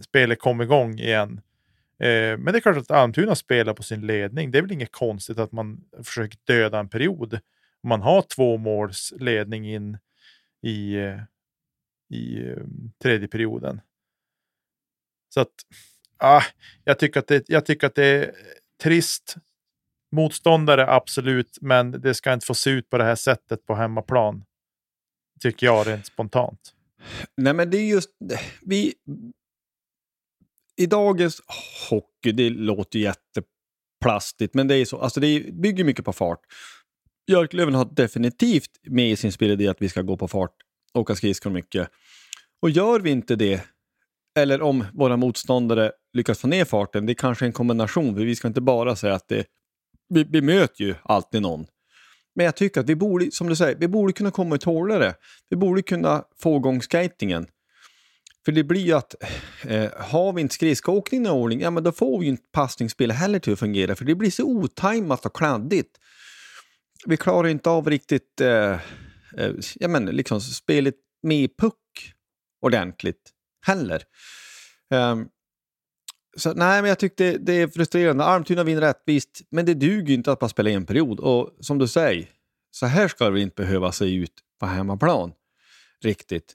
spelet 0.04 0.38
kommer 0.38 0.64
igång 0.64 0.99
igen. 0.99 1.40
Eh, 1.99 2.38
men 2.38 2.45
det 2.45 2.59
är 2.59 2.61
klart 2.61 2.76
att 2.76 2.90
Almtuna 2.90 3.35
spelar 3.35 3.75
på 3.75 3.83
sin 3.83 4.07
ledning. 4.07 4.50
Det 4.50 4.59
är 4.59 4.62
väl 4.62 4.73
inget 4.73 4.93
konstigt 4.93 5.38
att 5.38 5.52
man 5.52 5.85
försöker 6.05 6.38
döda 6.45 6.78
en 6.78 6.88
period. 6.88 7.35
Om 7.83 7.88
man 7.88 8.02
har 8.02 8.23
två 8.23 8.57
måls 8.57 9.12
ledning 9.19 9.75
in 9.75 9.99
i, 10.62 10.95
eh, 10.95 11.21
i 12.11 12.49
eh, 12.49 12.57
tredje 13.02 13.28
perioden. 13.28 13.81
Så 15.35 15.40
att, 15.40 15.55
ah, 16.17 16.43
jag, 16.85 16.99
tycker 16.99 17.21
att 17.21 17.26
det, 17.26 17.49
jag 17.49 17.67
tycker 17.67 17.87
att 17.87 17.95
det 17.95 18.07
är 18.07 18.35
trist. 18.83 19.37
Motståndare, 20.12 20.90
absolut, 20.90 21.59
men 21.61 21.90
det 21.90 22.14
ska 22.14 22.33
inte 22.33 22.47
få 22.47 22.55
se 22.55 22.71
ut 22.71 22.90
på 22.90 22.99
det 22.99 23.05
här 23.05 23.14
sättet 23.14 23.67
på 23.67 23.75
hemmaplan. 23.75 24.45
Tycker 25.40 25.67
jag 25.67 25.87
rent 25.87 26.07
spontant. 26.07 26.75
Nej, 27.37 27.55
men 27.55 27.71
det 27.71 27.76
är 27.76 27.87
just... 27.87 28.11
Vi, 28.62 28.95
i 30.78 30.87
dagens 30.87 31.42
hockey, 31.90 32.32
det 32.32 32.50
låter 32.50 32.99
jätteplastigt, 32.99 34.54
men 34.54 34.68
det 34.68 34.76
är 34.76 34.85
så. 34.85 34.99
Alltså 34.99 35.20
det 35.20 35.54
bygger 35.54 35.85
mycket 35.85 36.04
på 36.04 36.12
fart. 36.12 36.40
Björklöven 37.26 37.75
har 37.75 37.85
definitivt 37.85 38.70
med 38.82 39.11
i 39.11 39.16
sin 39.16 39.32
spelidé 39.32 39.68
att 39.68 39.82
vi 39.82 39.88
ska 39.88 40.02
gå 40.02 40.16
på 40.16 40.28
fart, 40.28 40.54
åka 40.94 41.14
skridskor 41.14 41.50
mycket. 41.50 41.88
Och 42.62 42.70
gör 42.70 43.00
vi 43.00 43.11
inte 43.11 43.37
det, 43.37 43.62
eller 44.38 44.62
om 44.62 44.85
våra 44.94 45.16
motståndare 45.16 45.92
lyckas 46.12 46.38
få 46.38 46.47
ner 46.47 46.64
farten, 46.64 47.06
det 47.06 47.12
är 47.12 47.14
kanske 47.14 47.47
en 47.47 47.52
kombination, 47.52 48.14
för 48.14 48.25
vi 48.25 48.37
ska 48.37 48.49
inte 48.49 48.61
bara 48.61 48.97
säga 48.97 49.14
att 49.14 49.28
det... 49.28 49.47
Vi, 50.08 50.25
vi 50.25 50.40
möter 50.40 50.85
ju 50.85 50.94
alltid 51.02 51.42
någon. 51.42 51.66
Men 52.35 52.44
jag 52.44 52.56
tycker 52.56 52.80
att 52.80 52.88
vi 52.88 52.97
borde, 52.97 53.30
som 53.30 53.49
du 53.49 53.56
säger, 53.56 53.76
vi 53.78 53.88
borde 53.88 54.12
kunna 54.12 54.30
komma 54.30 54.54
ut 54.54 54.64
hårdare. 54.64 55.14
Vi 55.49 55.56
borde 55.56 55.82
kunna 55.82 56.25
få 56.42 56.56
igång 56.56 56.82
skatingen. 56.82 57.47
För 58.49 58.52
det 58.52 58.64
blir 58.64 58.81
ju 58.81 58.93
att 58.93 59.14
eh, 59.64 59.90
har 59.97 60.33
vi 60.33 60.40
inte 60.40 60.55
skridskoåkningen 60.55 61.26
i 61.26 61.31
ordning, 61.31 61.61
ja 61.61 61.71
men 61.71 61.83
då 61.83 61.93
får 61.93 62.19
vi 62.19 62.25
ju 62.25 62.31
inte 62.31 62.49
passningsspel 62.52 63.11
heller 63.11 63.38
till 63.38 63.52
att 63.52 63.59
fungera. 63.59 63.97
För 63.97 64.05
det 64.05 64.14
blir 64.14 64.31
så 64.31 64.45
otajmat 64.45 65.26
och 65.26 65.37
kladdigt. 65.37 65.99
Vi 67.07 67.17
klarar 67.17 67.49
inte 67.49 67.71
av 67.71 67.90
riktigt 67.90 68.40
eh, 68.40 68.73
eh, 69.37 69.52
ja, 69.75 69.88
men 69.88 70.05
liksom 70.05 70.40
spelet 70.40 70.95
med 71.23 71.57
puck 71.57 72.14
ordentligt 72.61 73.31
heller. 73.67 74.02
Um, 74.95 75.28
så 76.37 76.55
nej, 76.55 76.83
men 76.83 76.88
jag 76.88 76.99
tyckte 76.99 77.38
det 77.38 77.52
är 77.52 77.69
frustrerande. 77.69 78.25
Almtuna 78.25 78.64
vinner 78.64 78.81
rättvist, 78.81 79.40
men 79.50 79.67
det 79.67 79.75
duger 79.75 80.09
ju 80.09 80.14
inte 80.14 80.33
att 80.33 80.38
bara 80.38 80.49
spela 80.49 80.71
en 80.71 80.87
period. 80.87 81.21
Och 81.21 81.57
som 81.61 81.78
du 81.78 81.88
säger, 81.88 82.28
så 82.71 82.87
här 82.87 83.09
ska 83.09 83.31
det 83.31 83.40
inte 83.40 83.62
behöva 83.62 83.93
se 83.93 84.05
ut 84.05 84.35
på 84.61 84.67
hemmaplan. 84.67 85.33
Riktigt. 86.05 86.55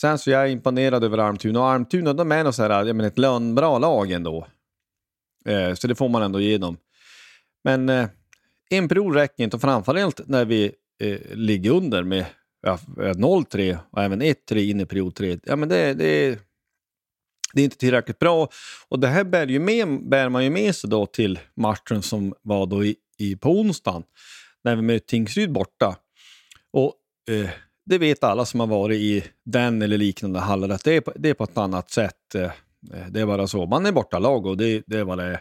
Sen 0.00 0.18
så 0.18 0.30
är 0.30 0.34
jag 0.34 0.50
imponerad 0.50 1.04
över 1.04 1.18
Almtuna. 1.18 1.60
Och 1.60 1.68
Almtuna, 1.68 2.12
de 2.12 2.32
är 2.32 2.44
nog 2.44 2.54
så 2.54 2.62
här, 2.62 2.86
jag 2.86 2.96
menar, 2.96 3.08
ett 3.08 3.18
lönbra 3.18 3.78
lag 3.78 4.10
ändå. 4.10 4.46
Eh, 5.44 5.74
så 5.74 5.86
det 5.86 5.94
får 5.94 6.08
man 6.08 6.22
ändå 6.22 6.40
ge 6.40 6.58
dem. 6.58 6.76
Men 7.64 7.88
eh, 7.88 8.08
en 8.70 8.88
period 8.88 9.14
räcker 9.14 9.44
inte, 9.44 9.56
och 9.56 9.60
framförallt 9.60 10.28
när 10.28 10.44
vi 10.44 10.72
eh, 11.00 11.18
ligger 11.30 11.70
under 11.70 12.02
med 12.02 12.26
ja, 12.62 12.78
0-3 12.96 13.78
och 13.90 14.02
även 14.02 14.22
1-3 14.22 14.56
in 14.56 14.80
i 14.80 14.86
period 14.86 15.14
3. 15.14 15.38
Ja, 15.44 15.56
men 15.56 15.68
det, 15.68 15.94
det, 15.94 16.38
det 17.54 17.60
är 17.60 17.64
inte 17.64 17.76
tillräckligt 17.76 18.18
bra. 18.18 18.48
Och 18.88 18.98
det 18.98 19.08
här 19.08 19.24
bär, 19.24 19.46
ju 19.46 19.58
med, 19.58 20.08
bär 20.08 20.28
man 20.28 20.44
ju 20.44 20.50
med 20.50 20.74
sig 20.74 20.90
då 20.90 21.06
till 21.06 21.38
matchen 21.54 22.02
som 22.02 22.34
var 22.42 22.66
då 22.66 22.84
i, 22.84 22.96
i, 23.18 23.36
på 23.36 23.50
onsdagen, 23.50 24.02
när 24.64 24.76
vi 24.76 24.82
mötte 24.82 25.06
Tingsryd 25.06 25.52
borta. 25.52 25.96
Och 26.72 26.94
eh, 27.30 27.50
det 27.88 27.98
vet 27.98 28.24
alla 28.24 28.44
som 28.44 28.60
har 28.60 28.66
varit 28.66 29.00
i 29.00 29.24
den 29.44 29.82
eller 29.82 29.98
liknande 29.98 30.40
hallar 30.40 30.68
att 30.68 30.84
det 30.84 30.96
är 30.96 31.00
på, 31.00 31.12
det 31.16 31.28
är 31.28 31.34
på 31.34 31.44
ett 31.44 31.58
annat 31.58 31.90
sätt. 31.90 32.34
Eh, 32.34 32.50
det 33.10 33.20
är 33.20 33.26
bara 33.26 33.46
så. 33.46 33.66
Man 33.66 33.86
är 33.86 33.92
borta 33.92 34.18
lag 34.18 34.46
och 34.46 34.56
det, 34.56 34.82
det 34.86 34.98
är 34.98 35.04
vad 35.04 35.18
det 35.18 35.24
är. 35.24 35.40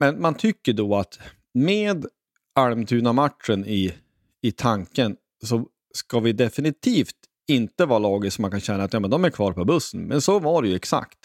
Men 0.00 0.20
man 0.20 0.34
tycker 0.34 0.72
då 0.72 0.96
att 0.96 1.18
med 1.54 2.06
Almtuna-matchen 2.54 3.66
i, 3.66 3.94
i 4.42 4.52
tanken 4.52 5.16
så 5.44 5.66
ska 5.94 6.20
vi 6.20 6.32
definitivt 6.32 7.16
inte 7.48 7.86
vara 7.86 7.98
laget 7.98 8.32
som 8.32 8.42
man 8.42 8.50
kan 8.50 8.60
känna 8.60 8.84
att 8.84 8.92
ja, 8.92 9.00
men 9.00 9.10
de 9.10 9.24
är 9.24 9.30
kvar 9.30 9.52
på 9.52 9.64
bussen. 9.64 10.00
Men 10.00 10.20
så 10.20 10.38
var 10.38 10.62
det 10.62 10.68
ju 10.68 10.76
exakt. 10.76 11.18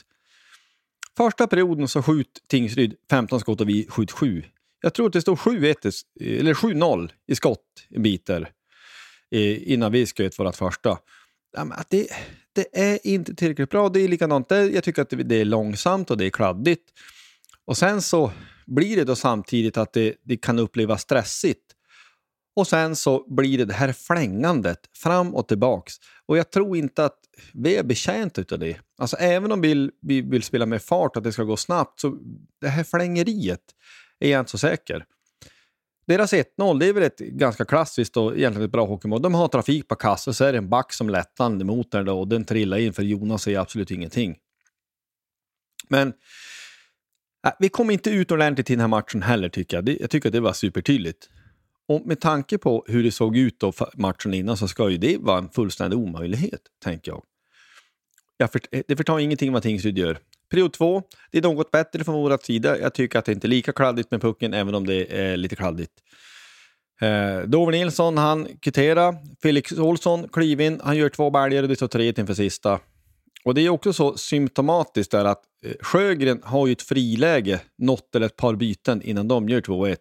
Första 1.18 1.48
perioden 1.48 1.88
så 1.88 2.04
skjut 2.04 2.44
Tingsryd 2.48 2.96
15 3.10 3.40
skott 3.40 3.62
och 3.62 3.70
vi 3.70 3.88
skjut 3.90 4.12
7. 4.12 4.44
Jag 4.82 4.94
tror 4.94 5.08
att 5.08 5.14
det 5.14 5.22
stod 5.22 5.38
7-1, 5.38 6.04
eller 6.22 6.54
7-0 6.54 7.12
i 7.28 7.36
skott 7.36 7.88
en 7.90 8.04
bit 8.04 8.26
där 8.26 8.52
innan 9.42 9.92
vi 9.92 10.06
sköt 10.06 10.40
vårt 10.40 10.56
första. 10.56 10.98
Att 11.58 11.90
det, 11.90 12.08
det 12.54 12.80
är 12.80 13.00
inte 13.04 13.36
tillräckligt 13.36 13.70
bra. 13.70 13.90
Det 13.90 14.00
är 14.00 14.08
likadant 14.08 14.50
där. 14.50 14.70
Jag 14.70 14.84
tycker 14.84 15.02
att 15.02 15.10
det, 15.10 15.16
det 15.16 15.36
är 15.36 15.46
långsamt 15.46 16.12
och 16.12 16.18
det 16.18 16.26
är 16.26 16.30
kladdigt. 16.30 16.90
Och 17.66 17.78
sen 17.78 18.02
så 18.02 18.32
blir 18.66 18.96
det 18.96 19.04
då 19.04 19.16
samtidigt 19.16 19.78
att 19.78 19.94
det, 19.94 20.16
det 20.24 20.38
kan 20.38 20.60
upplevas 20.60 21.02
stressigt. 21.02 21.74
Och 22.56 22.68
sen 22.68 22.96
så 22.96 23.34
blir 23.36 23.58
det 23.58 23.66
det 23.66 23.74
här 23.74 23.94
flängandet 23.94 24.80
fram 24.94 25.36
och 25.36 25.48
tillbaks. 25.48 25.94
Och 26.26 26.38
jag 26.38 26.52
tror 26.52 26.78
inte 26.78 27.06
att 27.06 27.20
vi 27.54 27.76
är 27.76 27.84
betjänta 27.84 28.44
av 28.52 28.60
det. 28.60 28.80
Alltså 28.98 29.18
även 29.18 29.52
om 29.52 29.62
vi 29.62 29.68
vill, 29.68 29.92
vi 30.02 30.22
vill 30.22 30.44
spela 30.44 30.66
med 30.66 30.82
fart 30.82 31.12
och 31.12 31.18
att 31.18 31.24
det 31.24 31.32
ska 31.32 31.44
gå 31.44 31.58
snabbt, 31.58 32.00
så 32.00 32.18
det 32.62 32.68
här 32.68 32.84
flängeriet 32.84 33.62
är 34.20 34.30
jag 34.30 34.40
inte 34.40 34.52
så 34.52 34.58
säker. 34.58 35.06
Deras 36.06 36.34
1-0, 36.34 36.80
det 36.80 36.86
är 36.86 36.94
väl 36.94 37.04
ett 37.04 37.20
ganska 37.20 37.66
klassiskt 37.66 38.18
och 38.18 38.38
egentligen 38.38 38.66
ett 38.66 38.72
bra 38.72 38.86
hockeymål. 38.86 39.22
De 39.22 39.34
har 39.34 39.48
trafik 39.48 39.88
på 39.88 39.96
kassen, 39.96 40.34
så 40.34 40.44
är 40.44 40.52
det 40.52 40.58
en 40.58 40.70
back 40.70 40.94
som 40.94 41.10
lättar 41.10 41.50
mot 41.50 41.92
den 41.92 42.10
och 42.10 42.28
den 42.28 42.46
trillar 42.46 42.78
in 42.78 42.94
för 42.94 43.04
Jonas 43.04 43.42
säger 43.42 43.60
absolut 43.60 43.92
ingenting. 43.92 44.38
Men 45.90 46.08
äh, 47.48 47.54
vi 47.60 47.70
kom 47.70 47.90
inte 47.90 48.10
ut 48.10 48.32
ordentligt 48.32 48.70
i 48.70 48.74
den 48.74 48.80
här 48.80 48.88
matchen 48.88 49.22
heller 49.22 49.50
tycker 49.50 49.78
jag. 49.78 49.86
Det, 49.86 49.98
jag 50.02 50.10
tycker 50.10 50.30
att 50.30 50.34
det 50.34 50.40
var 50.40 50.54
supertydligt. 50.54 51.30
Och 51.88 52.08
med 52.08 52.20
tanke 52.20 52.58
på 52.58 52.86
hur 52.88 53.04
det 53.04 53.12
såg 53.12 53.38
ut 53.38 53.60
då 53.60 53.74
matchen 53.94 54.34
innan 54.34 54.58
så 54.58 54.68
ska 54.68 54.90
ju 54.90 54.98
det 54.98 55.18
vara 55.18 55.38
en 55.38 55.50
fullständig 55.50 56.00
omöjlighet, 56.00 56.62
tänker 56.84 57.12
jag. 57.12 57.24
jag 58.38 58.52
för, 58.52 58.62
det 58.88 58.96
förtar 58.96 59.20
ingenting 59.20 59.54
vad 59.54 59.64
Tingsryd 59.64 59.98
gör. 59.98 60.18
Period 60.54 60.74
två, 60.74 61.04
det 61.32 61.38
är 61.38 61.42
något 61.42 61.72
bättre 61.72 62.04
från 62.04 62.16
vår 62.16 62.38
sida. 62.44 62.80
Jag 62.80 62.94
tycker 62.94 63.20
att 63.20 63.26
det 63.26 63.32
inte 63.32 63.48
är 63.48 63.50
lika 63.50 63.72
kladdigt 63.72 64.12
med 64.12 64.22
pucken, 64.22 64.54
även 64.54 64.76
om 64.76 64.88
det 64.88 65.20
är 65.20 65.38
lite 65.38 65.56
kladdigt. 65.56 65.92
Eh, 67.02 67.40
Dover 67.48 67.72
Nilsson, 67.72 68.18
han 68.18 68.48
kvitterar. 68.62 69.16
Felix 69.42 69.72
Olsson 69.72 70.28
kliver 70.28 70.66
in, 70.66 70.82
han 70.84 70.98
gör 70.98 71.10
två 71.10 71.30
baljor 71.30 71.64
och 71.64 71.70
det 71.70 71.76
står 71.76 71.88
3 71.88 72.14
inför 72.18 72.34
sista. 72.34 72.80
Och 73.46 73.54
det 73.54 73.62
är 73.62 73.70
också 73.70 73.94
så 73.94 74.18
symptomatiskt 74.18 75.12
där 75.12 75.26
att 75.26 75.42
eh, 75.66 75.72
Sjögren 75.82 76.42
har 76.44 76.68
ju 76.68 76.74
ett 76.74 76.82
friläge, 76.82 77.62
något 77.78 78.16
eller 78.16 78.26
ett 78.26 78.38
par 78.38 78.56
byten 78.56 79.02
innan 79.02 79.28
de 79.28 79.50
gör 79.50 79.62
2-1. 79.62 79.96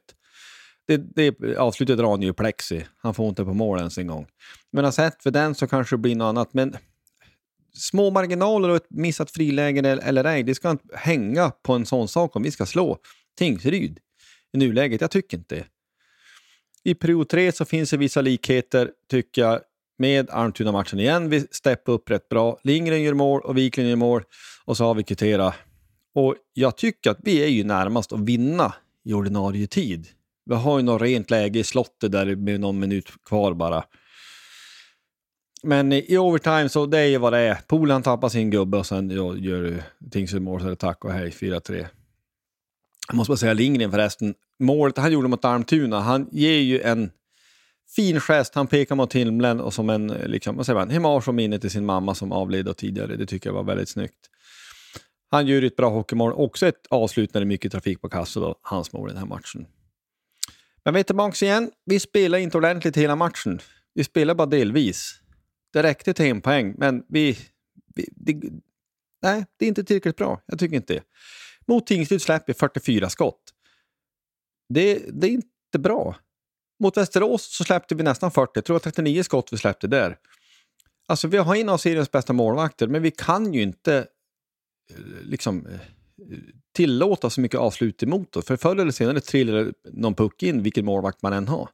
det, 0.88 0.96
det 0.96 1.56
avslutet 1.56 1.98
drar 1.98 2.10
han 2.10 2.22
ju 2.22 2.32
plexi. 2.32 2.86
Han 3.02 3.14
får 3.14 3.28
inte 3.28 3.44
på 3.44 3.54
mål 3.54 3.78
ens 3.78 3.98
en 3.98 4.06
gång. 4.06 4.26
Men 4.72 4.92
sett 4.92 5.22
för 5.22 5.30
den 5.30 5.54
så 5.54 5.66
kanske 5.66 5.96
det 5.96 6.00
blir 6.00 6.16
något 6.16 6.26
annat. 6.26 6.54
Men 6.54 6.76
små 7.76 8.10
marginaler 8.10 8.68
och 8.68 8.76
ett 8.76 8.90
missat 8.90 9.30
friläge 9.30 10.00
eller 10.02 10.24
ej, 10.24 10.42
det 10.42 10.54
ska 10.54 10.70
inte 10.70 10.96
hänga 10.96 11.50
på 11.50 11.72
en 11.72 11.86
sån 11.86 12.08
sak 12.08 12.36
om 12.36 12.42
vi 12.42 12.50
ska 12.50 12.66
slå 12.66 12.98
Tingsryd 13.38 13.98
i 14.52 14.58
nuläget. 14.58 15.00
Jag 15.00 15.10
tycker 15.10 15.36
inte 15.36 15.54
det. 15.54 15.64
I 16.84 16.94
period 16.94 17.28
3 17.28 17.52
så 17.52 17.64
finns 17.64 17.90
det 17.90 17.96
vissa 17.96 18.20
likheter, 18.20 18.90
tycker 19.10 19.42
jag, 19.42 19.60
med 19.98 20.30
Almtuna-matchen 20.30 21.00
igen. 21.00 21.28
Vi 21.28 21.46
steppar 21.50 21.92
upp 21.92 22.10
rätt 22.10 22.28
bra. 22.28 22.58
Lindgren 22.64 23.02
gör 23.02 23.14
mål 23.14 23.40
och 23.40 23.58
Wiklund 23.58 23.88
gör 23.88 23.96
mål 23.96 24.22
och 24.64 24.76
så 24.76 24.84
har 24.84 24.94
vi 24.94 25.02
kvitterat. 25.02 25.54
Och 26.14 26.36
jag 26.52 26.76
tycker 26.76 27.10
att 27.10 27.18
vi 27.22 27.44
är 27.44 27.48
ju 27.48 27.64
närmast 27.64 28.12
att 28.12 28.20
vinna 28.20 28.74
i 29.04 29.12
ordinarie 29.12 29.66
tid. 29.66 30.08
Vi 30.44 30.54
har 30.54 30.78
ju 30.78 30.84
något 30.84 31.02
rent 31.02 31.30
läge 31.30 31.58
i 31.58 31.64
slottet 31.64 32.12
där 32.12 32.36
med 32.36 32.60
någon 32.60 32.78
minut 32.78 33.08
kvar 33.24 33.54
bara. 33.54 33.84
Men 35.62 35.92
i 35.92 36.18
overtime 36.18 36.68
så 36.68 36.86
det 36.86 36.98
är 36.98 37.06
ju 37.06 37.18
vad 37.18 37.32
det 37.32 37.38
är. 37.38 37.58
Polen 37.66 38.02
tappar 38.02 38.28
sin 38.28 38.50
gubbe 38.50 38.76
och 38.78 38.86
sen 38.86 39.10
ja, 39.10 39.36
gör 39.36 39.82
Tingsryd 40.10 40.42
mål 40.42 40.60
så 40.60 40.66
är 40.66 40.70
det 40.70 40.76
tack 40.76 41.04
och 41.04 41.12
hej 41.12 41.30
4-3. 41.30 41.86
Jag 43.08 43.16
måste 43.16 43.30
bara 43.30 43.36
säga 43.36 43.52
Lindgren 43.52 43.90
förresten. 43.90 44.34
Målet 44.58 44.98
han 44.98 45.12
gjorde 45.12 45.28
mot 45.28 45.44
Almtuna, 45.44 46.00
han 46.00 46.28
ger 46.32 46.58
ju 46.58 46.80
en 46.80 47.10
fin 47.96 48.20
gest. 48.20 48.54
Han 48.54 48.66
pekar 48.66 48.94
mot 48.94 49.12
himlen 49.12 49.60
och 49.60 49.74
som 49.74 49.90
en, 49.90 50.06
liksom, 50.06 50.56
vad 50.56 50.66
säger 50.66 50.78
man, 50.78 50.90
hemage 50.90 51.28
och 51.28 51.34
minne 51.34 51.58
till 51.58 51.70
sin 51.70 51.86
mamma 51.86 52.14
som 52.14 52.32
avled 52.32 52.76
tidigare. 52.76 53.16
Det 53.16 53.26
tycker 53.26 53.50
jag 53.50 53.54
var 53.54 53.64
väldigt 53.64 53.88
snyggt. 53.88 54.28
Han 55.30 55.46
gör 55.46 55.62
ett 55.62 55.76
bra 55.76 55.90
hockeymål, 55.90 56.32
också 56.32 56.66
ett 56.66 56.86
avslut 56.90 57.34
när 57.34 57.40
det 57.40 57.44
är 57.44 57.46
mycket 57.46 57.72
trafik 57.72 58.00
på 58.00 58.08
kassan. 58.08 58.42
då, 58.42 58.58
hans 58.62 58.92
mål 58.92 59.08
i 59.08 59.12
den 59.12 59.18
här 59.18 59.26
matchen. 59.26 59.66
Men 60.84 60.94
vi 60.94 61.00
är 61.00 61.04
tillbaka 61.04 61.44
igen. 61.46 61.70
Vi 61.84 62.00
spelar 62.00 62.38
inte 62.38 62.56
ordentligt 62.56 62.96
hela 62.96 63.16
matchen. 63.16 63.60
Vi 63.94 64.04
spelar 64.04 64.34
bara 64.34 64.46
delvis. 64.46 65.21
Det 65.72 65.82
räckte 65.82 66.14
till 66.14 66.26
en 66.26 66.40
poäng, 66.40 66.74
men 66.78 67.04
vi... 67.08 67.38
vi 67.94 68.08
det, 68.10 68.40
nej, 69.22 69.46
det 69.56 69.64
är 69.64 69.68
inte 69.68 69.84
tillräckligt 69.84 70.16
bra. 70.16 70.42
Jag 70.46 70.58
tycker 70.58 70.76
inte 70.76 70.94
det. 70.94 71.02
Mot 71.66 71.86
Tingsryd 71.86 72.22
släpper 72.22 72.52
44 72.52 73.10
skott. 73.10 73.42
Det, 74.68 75.02
det 75.12 75.26
är 75.26 75.30
inte 75.30 75.78
bra. 75.78 76.16
Mot 76.80 76.96
Västerås 76.96 77.56
så 77.56 77.64
släppte 77.64 77.94
vi 77.94 78.02
nästan 78.02 78.30
40, 78.30 78.50
jag 78.54 78.64
tror 78.64 78.78
39 78.78 79.22
skott 79.22 79.52
vi 79.52 79.58
släppte 79.58 79.86
där. 79.86 80.16
Alltså 81.06 81.28
vi 81.28 81.36
har 81.36 81.56
en 81.56 81.68
av 81.68 81.78
seriens 81.78 82.10
bästa 82.10 82.32
målvakter, 82.32 82.86
men 82.86 83.02
vi 83.02 83.10
kan 83.10 83.54
ju 83.54 83.62
inte 83.62 83.96
eh, 84.90 84.96
liksom 85.22 85.68
tillåta 86.72 87.30
så 87.30 87.40
mycket 87.40 87.60
avslut 87.60 88.02
emot 88.02 88.36
oss. 88.36 88.46
För 88.46 88.56
förr 88.56 88.76
eller 88.76 88.90
senare 88.90 89.20
trillar 89.20 89.72
någon 89.84 90.14
puck 90.14 90.42
in, 90.42 90.62
vilken 90.62 90.84
målvakt 90.84 91.22
man 91.22 91.32
än 91.32 91.48
har. 91.48 91.68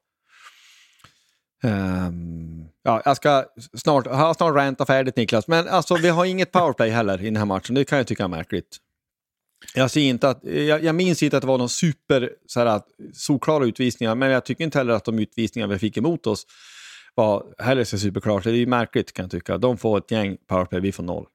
Um, 1.63 2.69
ja, 2.83 3.03
jag 3.05 3.17
ska 3.17 3.45
snart, 3.75 4.07
jag 4.07 4.15
har 4.15 4.35
snart 4.35 4.55
ranta 4.55 4.87
färdigt 4.87 5.17
Niklas, 5.17 5.49
men 5.49 5.69
alltså 5.69 5.97
vi 5.97 6.09
har 6.09 6.25
inget 6.25 6.53
powerplay 6.53 6.91
heller 6.91 7.21
i 7.21 7.25
den 7.25 7.37
här 7.37 7.45
matchen. 7.45 7.75
Det 7.75 7.85
kan 7.85 7.99
jag 7.99 8.07
tycka 8.07 8.25
är 8.25 8.29
märkligt. 8.29 8.77
Jag, 9.75 9.91
ser 9.91 10.01
inte 10.01 10.29
att, 10.29 10.45
jag, 10.45 10.85
jag 10.85 10.95
minns 10.95 11.23
inte 11.23 11.37
att 11.37 11.41
det 11.41 11.47
var 11.47 11.59
någon 11.59 11.69
super 11.69 12.33
så 12.47 12.61
här, 12.61 12.81
solklara 13.13 13.65
utvisningar, 13.65 14.15
men 14.15 14.31
jag 14.31 14.45
tycker 14.45 14.65
inte 14.65 14.79
heller 14.79 14.95
att 14.95 15.05
de 15.05 15.19
utvisningar 15.19 15.67
vi 15.67 15.79
fick 15.79 15.97
emot 15.97 16.27
oss 16.27 16.47
var 17.15 17.47
heller 17.59 17.85
så 17.85 17.99
superklart. 17.99 18.45
Det 18.45 18.51
är 18.51 18.67
märkligt 18.67 19.13
kan 19.13 19.23
jag 19.23 19.31
tycka. 19.31 19.59
De 19.59 19.79
får 19.79 19.99
ett 19.99 20.11
gäng 20.11 20.37
powerplay, 20.47 20.81
vi 20.81 20.93
får 20.93 21.03
noll. 21.03 21.27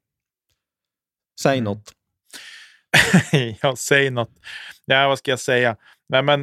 Säg 1.41 1.57
mm. 1.57 1.63
något. 1.63 1.91
ja, 3.61 3.75
säg 3.75 4.09
något. 4.09 4.31
Ja, 4.85 5.07
vad 5.07 5.17
ska 5.17 5.31
jag 5.31 5.39
säga? 5.39 5.75
Nej, 6.09 6.23
men 6.23 6.41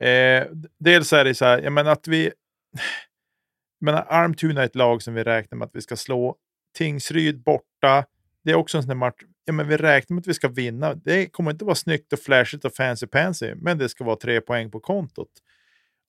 eh, 0.00 0.46
dels 0.78 1.12
är 1.12 1.24
det 1.24 1.34
så 1.34 1.44
här, 1.44 1.62
jag 1.62 1.72
menar 1.72 1.92
att 1.92 2.08
vi... 2.08 2.32
Men 3.80 3.94
Almtuna 3.94 4.60
är 4.60 4.66
ett 4.66 4.74
lag 4.74 5.02
som 5.02 5.14
vi 5.14 5.22
räknar 5.22 5.58
med 5.58 5.66
att 5.66 5.74
vi 5.74 5.82
ska 5.82 5.96
slå. 5.96 6.36
Tingsryd 6.76 7.42
borta. 7.42 8.04
Det 8.44 8.50
är 8.50 8.54
också 8.54 8.76
en 8.76 8.82
sån 8.82 8.88
där 8.88 8.94
match 8.94 9.22
ja, 9.44 9.52
men 9.52 9.68
vi 9.68 9.76
räknar 9.76 10.14
med 10.14 10.22
att 10.22 10.26
vi 10.26 10.34
ska 10.34 10.48
vinna. 10.48 10.94
Det 10.94 11.26
kommer 11.26 11.50
inte 11.50 11.64
vara 11.64 11.74
snyggt 11.74 12.12
och 12.12 12.18
flashigt 12.18 12.64
och 12.64 12.74
fancy 12.74 13.06
pansy, 13.06 13.54
men 13.54 13.78
det 13.78 13.88
ska 13.88 14.04
vara 14.04 14.16
tre 14.16 14.40
poäng 14.40 14.70
på 14.70 14.80
kontot. 14.80 15.30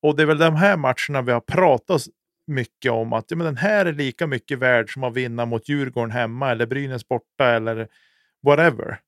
Och 0.02 0.16
det 0.16 0.22
är 0.22 0.28
väl 0.28 0.38
de 0.38 0.56
här 0.56 0.78
matcherna 0.78 1.22
vi 1.22 1.32
har 1.32 1.40
pratat 1.40 2.02
mycket 2.48 2.92
om 2.92 3.14
att 3.14 3.32
ja, 3.32 3.38
men 3.38 3.46
den 3.46 3.58
här 3.58 3.86
är 3.86 3.94
lika 3.94 4.28
mycket 4.28 4.60
värd 4.60 4.94
som 4.94 5.04
att 5.04 5.14
vinna 5.14 5.46
mot 5.46 5.70
Djurgården 5.70 6.12
hemma 6.12 6.52
eller 6.52 6.66
Brynäs 6.66 7.08
borta 7.08 7.50
eller 7.50 7.88
whatever. 8.44 9.00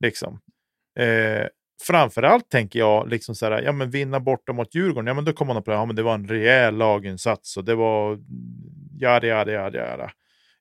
Liksom. 0.00 0.40
Eh, 0.98 1.46
framförallt 1.82 2.50
tänker 2.50 2.78
jag 2.78 3.08
liksom 3.08 3.34
så 3.34 3.46
här, 3.46 3.62
ja 3.62 3.72
men 3.72 3.90
vinna 3.90 4.20
borta 4.20 4.52
mot 4.52 4.74
Djurgården, 4.74 5.06
ja 5.06 5.14
men 5.14 5.24
då 5.24 5.32
kommer 5.32 5.54
man 5.54 5.62
på 5.62 5.72
ja 5.72 5.84
men 5.84 5.96
det 5.96 6.02
var 6.02 6.14
en 6.14 6.28
rejäl 6.28 6.76
laginsats 6.76 7.56
och 7.56 7.64
det 7.64 7.74
var 7.74 8.12
mm, 8.12 8.22
jada 9.00 9.26
jada 9.26 9.52
jada 9.52 9.78
jada. 9.78 10.10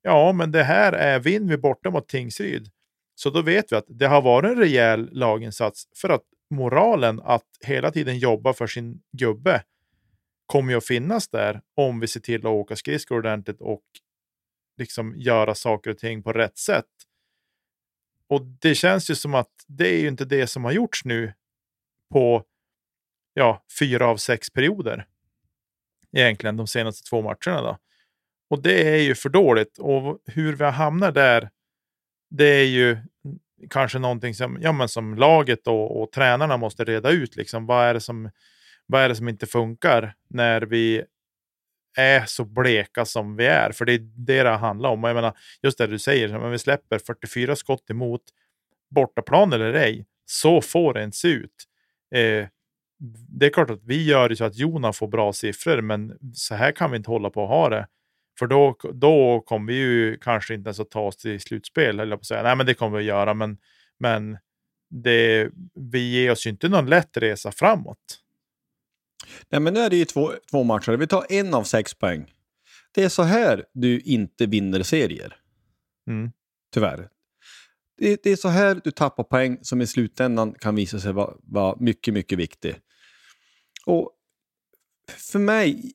Ja, 0.02 0.32
men 0.32 0.52
det 0.52 0.64
här 0.64 0.94
är 0.94 1.20
vinner 1.20 1.50
vi 1.50 1.58
borta 1.58 1.90
mot 1.90 2.08
Tingsryd. 2.08 2.70
Så 3.16 3.30
då 3.30 3.42
vet 3.42 3.72
vi 3.72 3.76
att 3.76 3.86
det 3.88 4.08
har 4.08 4.22
varit 4.22 4.52
en 4.52 4.58
rejäl 4.58 5.10
laginsats 5.12 5.88
för 6.02 6.10
att 6.10 6.24
moralen 6.50 7.22
att 7.24 7.48
hela 7.66 7.92
tiden 7.92 8.18
jobba 8.18 8.54
för 8.54 8.68
sin 8.68 9.02
gubbe 9.12 9.64
kommer 10.46 10.72
ju 10.72 10.78
att 10.78 10.86
finnas 10.86 11.30
där 11.30 11.62
om 11.76 12.00
vi 12.00 12.08
ser 12.08 12.20
till 12.20 12.40
att 12.40 12.46
åka 12.46 12.76
skridskor 12.76 13.18
ordentligt 13.18 13.62
och 13.62 13.84
liksom 14.78 15.14
göra 15.18 15.56
saker 15.56 15.92
och 15.92 15.98
ting 15.98 16.24
på 16.24 16.34
rätt 16.34 16.58
sätt. 16.58 16.86
Och 18.30 18.42
det 18.42 18.76
känns 18.76 19.10
ju 19.10 19.16
som 19.16 19.36
att 19.36 19.52
det 19.68 19.88
är 19.88 20.00
ju 20.00 20.08
inte 20.08 20.26
det 20.26 20.48
som 20.48 20.64
har 20.64 20.72
gjorts 20.72 21.06
nu 21.06 21.34
på 22.14 22.44
ja, 23.34 23.66
fyra 23.80 24.08
av 24.08 24.18
sex 24.18 24.50
perioder. 24.50 25.08
Egentligen 26.12 26.58
de 26.58 26.68
senaste 26.68 27.10
två 27.10 27.22
matcherna. 27.22 27.62
Då. 27.62 27.78
Och 28.50 28.62
det 28.62 28.90
är 28.90 29.02
ju 29.02 29.16
för 29.16 29.30
dåligt. 29.30 29.78
Och 29.78 30.20
hur 30.26 30.56
vi 30.56 30.66
hamnar 30.66 31.12
där 31.12 31.50
det 32.30 32.46
är 32.46 32.66
ju 32.66 32.98
kanske 33.70 34.00
någonting 34.00 34.34
som, 34.34 34.58
ja, 34.62 34.72
men 34.72 34.90
som 34.90 35.16
laget 35.16 35.68
och, 35.68 36.02
och 36.02 36.12
tränarna 36.12 36.58
måste 36.58 36.84
reda 36.84 37.10
ut. 37.10 37.36
Liksom. 37.36 37.66
Vad, 37.66 37.86
är 37.86 37.94
det 37.94 38.02
som, 38.02 38.30
vad 38.86 39.02
är 39.02 39.10
det 39.10 39.16
som 39.16 39.30
inte 39.30 39.46
funkar 39.46 40.16
när 40.30 40.62
vi 40.62 41.04
är 41.96 42.26
så 42.26 42.46
bleka 42.46 43.06
som 43.06 43.36
vi 43.36 43.46
är? 43.46 43.72
För 43.72 43.86
det 43.86 43.94
är 43.94 44.00
det 44.00 44.44
det 44.44 44.50
handlar 44.50 44.90
om. 44.90 45.04
Jag 45.04 45.16
menar, 45.16 45.38
just 45.64 45.78
det 45.78 45.88
du 45.88 46.00
säger, 46.00 46.36
om 46.36 46.52
vi 46.52 46.60
släpper 46.60 47.00
44 47.00 47.56
skott 47.56 47.90
emot 47.90 48.22
bortaplan 48.90 49.54
eller 49.54 49.74
ej, 49.74 50.06
så 50.26 50.62
får 50.62 50.94
det 50.94 51.04
inte 51.04 51.18
se 51.18 51.28
ut. 51.28 51.66
Eh, 52.16 52.48
det 53.40 53.46
är 53.46 53.50
klart 53.50 53.70
att 53.70 53.84
vi 53.84 54.06
gör 54.06 54.30
det 54.30 54.36
så 54.36 54.44
att 54.44 54.56
Jona 54.56 54.94
får 54.94 55.08
bra 55.08 55.34
siffror, 55.34 55.82
men 55.82 56.18
så 56.34 56.56
här 56.56 56.72
kan 56.72 56.92
vi 56.92 56.98
inte 56.98 57.10
hålla 57.10 57.30
på 57.30 57.44
att 57.44 57.50
ha 57.50 57.70
det. 57.70 57.88
För 58.40 58.48
då, 58.48 58.78
då 58.94 59.42
kommer 59.42 59.74
vi 59.74 59.80
ju 59.80 60.18
kanske 60.18 60.54
inte 60.54 60.68
ens 60.68 60.80
att 60.80 60.90
ta 60.92 61.02
oss 61.02 61.18
till 61.18 61.40
slutspel, 61.40 62.00
eller 62.00 62.16
på 62.16 62.20
att 62.20 62.26
säga. 62.26 62.44
Nej, 62.44 62.56
men 62.56 62.66
det 62.66 62.74
kommer 62.74 62.98
vi 62.98 63.04
att 63.04 63.08
göra, 63.08 63.34
men, 63.34 63.58
men 64.00 64.38
det, 64.90 65.50
vi 65.92 66.00
ger 66.00 66.32
oss 66.32 66.46
ju 66.46 66.50
inte 66.50 66.70
någon 66.70 66.90
lätt 66.90 67.18
resa 67.18 67.52
framåt. 67.52 68.25
Nej, 69.50 69.62
men 69.62 69.74
nu 69.74 69.80
är 69.80 69.90
det 69.90 69.96
ju 69.96 70.06
två, 70.06 70.32
två 70.52 70.64
matcher. 70.64 70.92
Vi 70.92 71.08
tar 71.08 71.26
en 71.30 71.54
av 71.54 71.64
sex 71.64 71.94
poäng. 71.94 72.34
Det 72.92 73.04
är 73.04 73.10
så 73.10 73.24
här 73.24 73.66
du 73.74 74.00
inte 74.00 74.46
vinner 74.46 74.84
serier. 74.84 75.38
Mm. 76.08 76.32
Tyvärr. 76.74 77.10
Det, 77.98 78.24
det, 78.24 78.30
är 78.30 78.36
så 78.36 78.48
här 78.48 78.82
du 78.84 78.92
tappar 78.92 79.24
poäng 79.24 79.58
som 79.62 79.82
i 79.82 79.88
slutändan 79.88 80.54
kan 80.54 80.76
visa 80.76 81.00
sig 81.00 81.14
vara, 81.14 81.34
vara 81.44 81.76
mycket, 81.80 82.14
mycket 82.14 82.40
viktig. 82.40 82.76
Och 83.86 84.12
för 85.18 85.40
mig, 85.40 85.94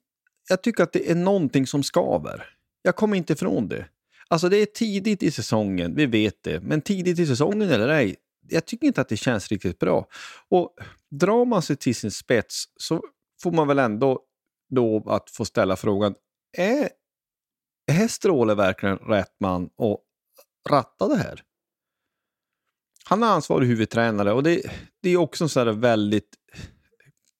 jag 0.48 0.62
tycker 0.62 0.82
att 0.82 0.92
det 0.92 1.10
är 1.10 1.14
någonting 1.14 1.66
som 1.66 1.82
skaver. 1.82 2.46
Jag 2.82 2.96
kommer 2.96 3.16
inte 3.16 3.32
ifrån 3.32 3.68
det. 3.68 3.86
Alltså 4.28 4.48
det 4.48 4.56
är 4.56 4.66
tidigt 4.66 5.22
i 5.22 5.30
säsongen, 5.30 5.94
vi 5.94 6.06
vet 6.06 6.42
det, 6.42 6.60
men 6.60 6.80
tidigt 6.80 7.18
i 7.18 7.26
säsongen 7.26 7.70
eller 7.70 7.88
ej, 7.88 8.16
jag 8.48 8.64
tycker 8.64 8.86
inte 8.86 9.00
att 9.00 9.08
det 9.08 9.16
känns 9.16 9.48
riktigt 9.48 9.78
bra. 9.78 10.06
Och 10.48 10.74
drar 11.10 11.44
man 11.44 11.62
sig 11.62 11.76
till 11.76 11.94
sin 11.94 12.10
spets 12.10 12.64
så 12.76 13.02
får 13.42 13.52
man 13.52 13.68
väl 13.68 13.78
ändå 13.78 14.20
då 14.70 15.04
att 15.06 15.30
få 15.30 15.44
ställa 15.44 15.76
frågan, 15.76 16.14
är, 16.58 16.90
är 17.92 18.08
Stråle 18.08 18.54
verkligen 18.54 18.96
rätt 18.96 19.34
man 19.40 19.64
att 19.64 20.00
ratta 20.70 21.08
det 21.08 21.16
här? 21.16 21.42
Han 23.04 23.22
är 23.22 23.26
ansvarig 23.26 23.66
huvudtränare 23.66 24.32
och 24.32 24.42
det, 24.42 24.62
det 25.02 25.10
är 25.10 25.16
också 25.16 25.44
en 25.44 25.48
sån 25.48 25.80
väldigt 25.80 26.36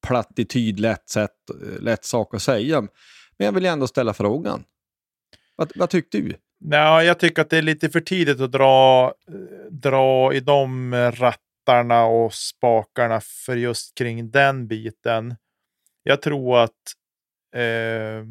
plattityd, 0.06 0.80
lätt, 0.80 1.08
sätt, 1.08 1.36
lätt 1.80 2.04
sak 2.04 2.34
att 2.34 2.42
säga. 2.42 2.80
Men 2.80 3.44
jag 3.44 3.52
vill 3.52 3.66
ändå 3.66 3.86
ställa 3.86 4.14
frågan. 4.14 4.64
Vad, 5.56 5.72
vad 5.74 5.90
tyckte 5.90 6.18
du? 6.18 6.36
Ja, 6.64 7.02
jag 7.02 7.18
tycker 7.18 7.42
att 7.42 7.50
det 7.50 7.58
är 7.58 7.62
lite 7.62 7.90
för 7.90 8.00
tidigt 8.00 8.40
att 8.40 8.52
dra, 8.52 9.04
eh, 9.28 9.70
dra 9.70 10.34
i 10.34 10.40
de 10.40 10.94
rattarna 10.94 12.04
och 12.04 12.34
spakarna 12.34 13.20
för 13.20 13.56
just 13.56 13.94
kring 13.98 14.30
den 14.30 14.66
biten. 14.66 15.36
Jag 16.02 16.22
tror 16.22 16.58
att 16.58 16.70
eh, 17.56 18.24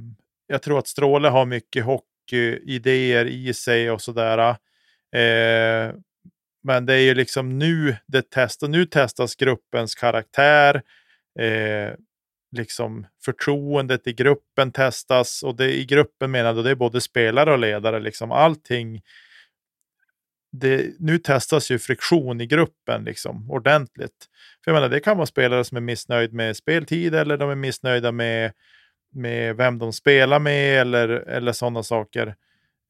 jag 0.47 0.62
tror 0.62 0.79
att 0.79 0.88
Stråle 0.88 1.27
har 1.27 1.45
mycket 1.45 1.86
hockeyidéer 1.86 3.25
i 3.25 3.53
sig 3.53 3.91
och 3.91 4.01
sådär. 4.01 4.38
Eh, 5.15 5.93
men 6.63 6.86
det 6.86 6.93
är 6.93 7.01
ju 7.01 7.15
liksom 7.15 7.60
nu 7.60 7.95
det 8.08 8.29
testas. 8.29 8.69
Nu 8.69 8.86
testas 8.86 9.36
gruppens 9.36 9.95
karaktär. 9.95 10.82
Eh, 11.39 11.93
liksom 12.51 13.05
förtroendet 13.25 14.08
i 14.08 14.13
gruppen 14.13 14.71
testas 14.71 15.43
och 15.43 15.55
det, 15.55 15.73
i 15.73 15.86
gruppen 15.86 16.32
menar 16.32 16.55
jag 16.55 16.63
det 16.63 16.71
är 16.71 16.75
både 16.75 17.01
spelare 17.01 17.51
och 17.51 17.60
ledare, 17.60 17.99
liksom 17.99 18.32
allting. 18.32 19.01
Det, 20.51 20.99
nu 20.99 21.17
testas 21.17 21.71
ju 21.71 21.79
friktion 21.79 22.41
i 22.41 22.45
gruppen 22.45 23.03
liksom 23.03 23.51
ordentligt. 23.51 24.27
För 24.63 24.71
jag 24.71 24.75
menar, 24.75 24.89
det 24.89 24.99
kan 24.99 25.17
vara 25.17 25.25
spelare 25.25 25.63
som 25.63 25.77
är 25.77 25.81
missnöjd 25.81 26.33
med 26.33 26.57
speltid 26.57 27.15
eller 27.15 27.38
de 27.38 27.49
är 27.49 27.55
missnöjda 27.55 28.12
med, 28.12 28.51
med 29.13 29.55
vem 29.55 29.79
de 29.79 29.93
spelar 29.93 30.39
med 30.39 30.81
eller, 30.81 31.09
eller 31.09 31.51
sådana 31.51 31.83
saker. 31.83 32.35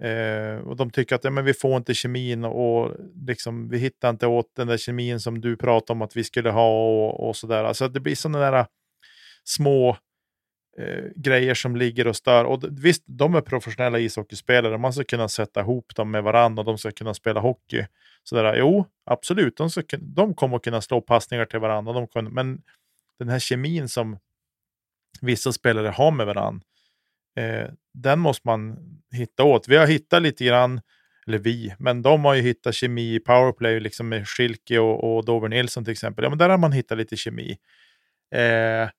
Eh, 0.03 0.67
och 0.67 0.75
de 0.75 0.89
tycker 0.89 1.15
att 1.15 1.23
ja, 1.23 1.29
men 1.29 1.45
vi 1.45 1.53
får 1.53 1.77
inte 1.77 1.93
kemin 1.93 2.43
och 2.45 2.95
liksom, 3.27 3.69
vi 3.69 3.77
hittar 3.77 4.09
inte 4.09 4.27
åt 4.27 4.55
den 4.55 4.67
där 4.67 4.77
kemin 4.77 5.19
som 5.19 5.41
du 5.41 5.57
pratade 5.57 5.97
om 5.97 6.01
att 6.01 6.17
vi 6.17 6.23
skulle 6.23 6.49
ha 6.49 6.69
och, 6.69 7.29
och 7.29 7.35
sådär. 7.35 7.63
Alltså 7.63 7.87
det 7.87 7.99
blir 7.99 8.15
sådana 8.15 8.51
där 8.51 8.65
små 9.43 9.97
eh, 10.77 11.03
grejer 11.15 11.53
som 11.53 11.75
ligger 11.75 12.08
och 12.08 12.15
stör. 12.15 12.45
Och 12.45 12.63
visst, 12.69 13.03
de 13.05 13.36
är 13.36 13.41
professionella 13.41 13.99
ishockeyspelare. 13.99 14.77
Man 14.77 14.93
ska 14.93 15.03
kunna 15.03 15.27
sätta 15.27 15.62
ihop 15.62 15.95
dem 15.95 16.12
med 16.12 16.23
varandra 16.23 16.62
och 16.62 16.65
de 16.65 16.77
ska 16.77 16.91
kunna 16.91 17.13
spela 17.13 17.39
hockey. 17.39 17.86
Sådär, 18.23 18.55
jo, 18.58 18.86
absolut, 19.05 19.58
de, 19.58 19.69
ska, 19.69 19.97
de 19.99 20.34
kommer 20.34 20.55
att 20.55 20.63
kunna 20.63 20.82
slå 20.82 21.01
passningar 21.01 21.45
till 21.45 21.60
varandra. 21.60 21.93
De 21.93 22.08
kommer, 22.08 22.32
men 22.32 22.62
den 23.19 23.29
här 23.29 23.39
kemin 23.39 23.89
som 23.89 24.17
vissa 25.21 25.53
spelare 25.53 25.88
har 25.88 26.12
med 26.12 26.25
varandra, 26.25 26.65
eh, 27.38 27.69
den 27.93 28.19
måste 28.19 28.47
man 28.47 28.77
hitta 29.12 29.43
åt. 29.43 29.67
Vi 29.67 29.77
har 29.77 29.88
hittat 29.88 30.21
lite 30.21 30.45
grann, 30.45 30.82
eller 31.27 31.38
vi, 31.38 31.75
men 31.79 32.01
de 32.01 32.25
har 32.25 32.34
ju 32.34 32.41
hittat 32.41 32.75
kemi 32.75 33.15
i 33.15 33.19
powerplay, 33.19 33.79
liksom 33.79 34.10
med 34.10 34.27
Schilke 34.27 34.79
och, 34.79 35.17
och 35.17 35.25
Dover 35.25 35.49
Nilsson 35.49 35.86
till 35.86 35.91
exempel. 35.91 36.23
Ja, 36.23 36.29
men 36.29 36.38
där 36.39 36.49
har 36.49 36.58
man 36.58 36.71
hittat 36.71 36.97
lite 36.97 37.17
kemi. 37.17 37.58
Eh, 38.36 38.89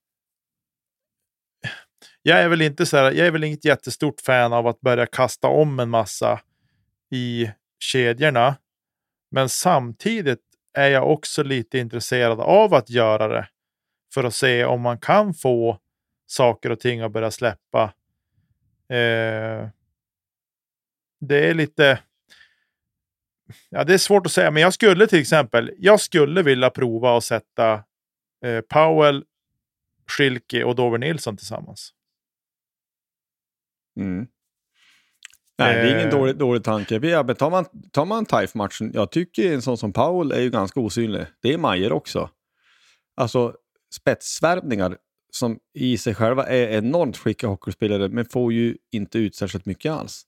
jag 2.23 2.41
är 2.43 2.49
väl 2.49 2.63
inte 2.63 2.87
så 2.87 2.97
här, 2.97 3.05
jag 3.13 3.27
är 3.27 3.31
väl 3.31 3.45
inget 3.45 3.65
jättestort 3.65 4.21
fan 4.21 4.53
av 4.53 4.67
att 4.67 4.81
börja 4.81 5.07
kasta 5.07 5.49
om 5.49 5.81
en 5.81 5.91
massa 5.91 6.41
i 7.11 7.51
kedjorna. 7.79 8.57
Men 9.31 9.49
samtidigt 9.49 10.41
är 10.75 10.89
jag 10.89 11.11
också 11.11 11.43
lite 11.43 11.79
intresserad 11.79 12.41
av 12.41 12.75
att 12.75 12.91
göra 12.91 13.29
det 13.29 13.49
för 14.15 14.25
att 14.25 14.35
se 14.35 14.65
om 14.65 14.81
man 14.81 14.99
kan 14.99 15.35
få 15.35 15.79
saker 16.27 16.71
och 16.71 16.81
ting 16.81 17.01
att 17.01 17.13
börja 17.13 17.31
släppa. 17.31 17.83
Eh, 18.89 19.69
det 21.21 21.49
är 21.49 21.55
lite... 21.55 22.01
Ja, 23.69 23.85
det 23.85 23.95
är 23.95 23.99
svårt 23.99 24.27
att 24.27 24.33
säga, 24.33 24.51
men 24.51 24.63
jag 24.63 24.75
skulle 24.75 25.07
till 25.07 25.21
exempel, 25.21 25.75
jag 25.79 26.01
skulle 26.01 26.43
vilja 26.43 26.71
prova 26.71 27.17
att 27.17 27.25
sätta 27.25 27.73
eh, 28.45 28.61
Powell, 28.61 29.25
Schilke 30.07 30.65
och 30.65 30.75
Dover 30.75 30.99
Nilsson 30.99 31.37
tillsammans. 31.37 31.95
Mm. 34.01 34.27
Nej, 35.59 35.75
det 35.75 35.91
är 35.91 35.95
ingen 35.95 36.09
eh. 36.09 36.19
dålig, 36.19 36.37
dålig 36.37 36.65
tanke. 36.65 37.01
Men 37.01 37.37
tar 37.37 37.51
man, 37.51 37.65
tar 37.93 38.05
man 38.05 38.27
TIFE-matchen, 38.27 38.91
jag 38.95 39.11
tycker 39.11 39.55
en 39.55 39.63
sån 39.63 39.79
som 39.79 39.93
Powell 39.93 40.33
är 40.33 40.41
ju 40.41 40.51
ganska 40.51 40.81
osynlig. 40.81 41.27
Det 41.43 41.53
är 41.53 41.59
Majer 41.59 41.93
också. 41.93 42.31
Alltså 43.17 43.55
spetssvärmningar 43.95 44.97
som 45.33 45.59
i 45.75 45.99
sig 45.99 46.15
själva 46.15 46.47
är 46.47 46.69
enormt 46.69 47.17
skickliga 47.17 47.51
hockeyspelare 47.51 48.09
men 48.09 48.25
får 48.25 48.53
ju 48.53 48.77
inte 48.93 49.19
ut 49.19 49.35
särskilt 49.35 49.67
mycket 49.67 49.93
alls. 49.93 50.23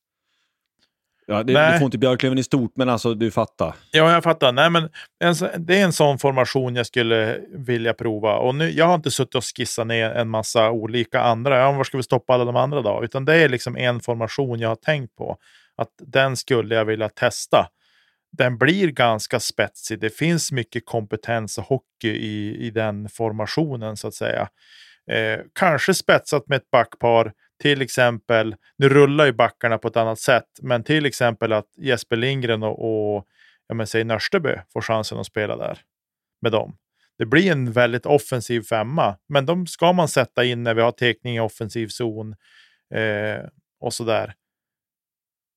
Ja, 1.33 1.43
det, 1.43 1.73
du 1.73 1.79
får 1.79 1.85
inte 1.85 1.99
Björklöven 1.99 2.39
i 2.39 2.43
stort, 2.43 2.73
men 2.77 2.89
alltså 2.89 3.15
du 3.15 3.31
fattar. 3.31 3.75
Ja, 3.91 4.13
jag 4.13 4.23
fattar. 4.23 4.53
Nej, 4.53 4.71
men 4.71 4.83
en, 5.25 5.35
det 5.59 5.81
är 5.81 5.85
en 5.85 5.93
sån 5.93 6.19
formation 6.19 6.77
jag 6.77 6.87
skulle 6.87 7.41
vilja 7.53 7.95
prova. 7.95 8.37
Och 8.37 8.55
nu, 8.55 8.71
jag 8.71 8.87
har 8.87 8.95
inte 8.95 9.11
suttit 9.11 9.35
och 9.35 9.45
skissat 9.45 9.87
ner 9.87 10.11
en 10.11 10.29
massa 10.29 10.71
olika 10.71 11.21
andra. 11.21 11.59
Ja, 11.59 11.73
var 11.73 11.85
ska 11.85 11.97
vi 11.97 12.03
stoppa 12.03 12.35
alla 12.35 12.45
de 12.45 12.57
andra 12.57 12.83
då? 12.83 13.01
Utan 13.05 13.25
det 13.25 13.35
är 13.35 13.49
liksom 13.49 13.77
en 13.77 14.01
formation 14.01 14.61
jag 14.61 14.69
har 14.69 14.77
tänkt 14.77 15.17
på. 15.17 15.37
Att 15.77 15.91
den 15.99 16.37
skulle 16.37 16.75
jag 16.75 16.85
vilja 16.85 17.09
testa. 17.09 17.69
Den 18.39 18.59
blir 18.59 18.89
ganska 18.89 19.41
spetsig. 19.41 20.01
Det 20.01 20.11
finns 20.11 20.53
mycket 20.53 20.87
kompetens 20.87 21.59
och 21.59 21.65
hockey 21.65 22.11
i, 22.11 22.67
i 22.67 22.71
den 22.71 23.09
formationen 23.09 23.97
så 23.97 24.09
att 24.09 24.15
säga. 24.15 24.49
Eh, 25.11 25.41
kanske 25.53 25.95
spetsat 25.95 26.49
med 26.49 26.57
ett 26.57 26.71
backpar 26.71 27.33
till 27.63 27.83
exempel, 27.83 28.57
nu 28.77 28.89
rullar 28.89 29.27
ju 29.27 29.33
backarna 29.33 29.79
på 29.79 29.89
ett 29.89 29.97
annat 29.97 30.19
sätt, 30.19 30.49
men 30.63 30.85
till 30.85 31.07
exempel 31.07 31.53
att 31.53 31.69
Jesper 31.77 32.17
Lindgren 32.17 32.63
och, 32.63 33.15
och 33.17 33.27
ja, 33.67 33.75
men 33.75 33.87
säg 33.87 34.05
Nörstebö 34.05 34.61
får 34.73 34.81
chansen 34.81 35.19
att 35.19 35.27
spela 35.27 35.57
där 35.57 35.79
med 36.41 36.53
dem. 36.53 36.77
Det 37.19 37.27
blir 37.27 37.53
en 37.53 37.73
väldigt 37.73 38.07
offensiv 38.07 38.63
femma, 38.63 39.19
men 39.29 39.47
de 39.47 39.67
ska 39.67 39.93
man 39.93 40.09
sätta 40.09 40.45
in 40.45 40.63
när 40.63 40.75
vi 40.75 40.83
har 40.83 40.93
tekning 40.93 41.37
i 41.37 41.41
offensiv 41.41 41.89
zon 41.89 42.35
eh, 42.95 43.49
och 43.81 44.07
där. 44.07 44.35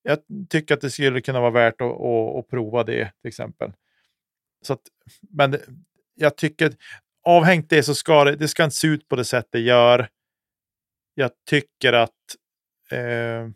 Jag 0.04 0.20
tycker 0.50 0.74
att 0.74 0.82
det 0.82 0.89
skulle 0.89 1.22
kunna 1.22 1.39
vara 1.39 1.52
värt 1.52 1.82
att, 1.82 2.02
att, 2.02 2.36
att 2.36 2.50
prova 2.50 2.84
det 2.84 3.12
till 3.22 3.30
exempel. 3.30 3.74
Så 4.62 4.74
att, 4.74 4.82
men 5.30 5.52
det, 5.52 5.62
jag 6.15 6.38
tycker 6.38 6.74
avhängt 7.24 7.70
det 7.70 7.84
så 7.84 7.96
ska 7.96 8.24
det, 8.24 8.36
det 8.36 8.48
ska 8.48 8.63
inte 8.63 8.76
se 8.76 8.88
ut 8.88 9.08
på 9.08 9.15
det 9.15 9.26
sätt 9.26 9.48
det 9.52 9.60
gör 9.60 10.10
jag 11.15 11.32
tycker 11.49 11.93
att 11.93 12.12
eh, 12.91 13.49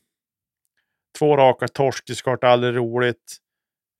två 1.19 1.37
raka 1.37 1.67
torsk, 1.67 2.03
det 2.07 2.15
såklart 2.15 2.43
aldrig 2.43 2.75
roligt. 2.75 3.37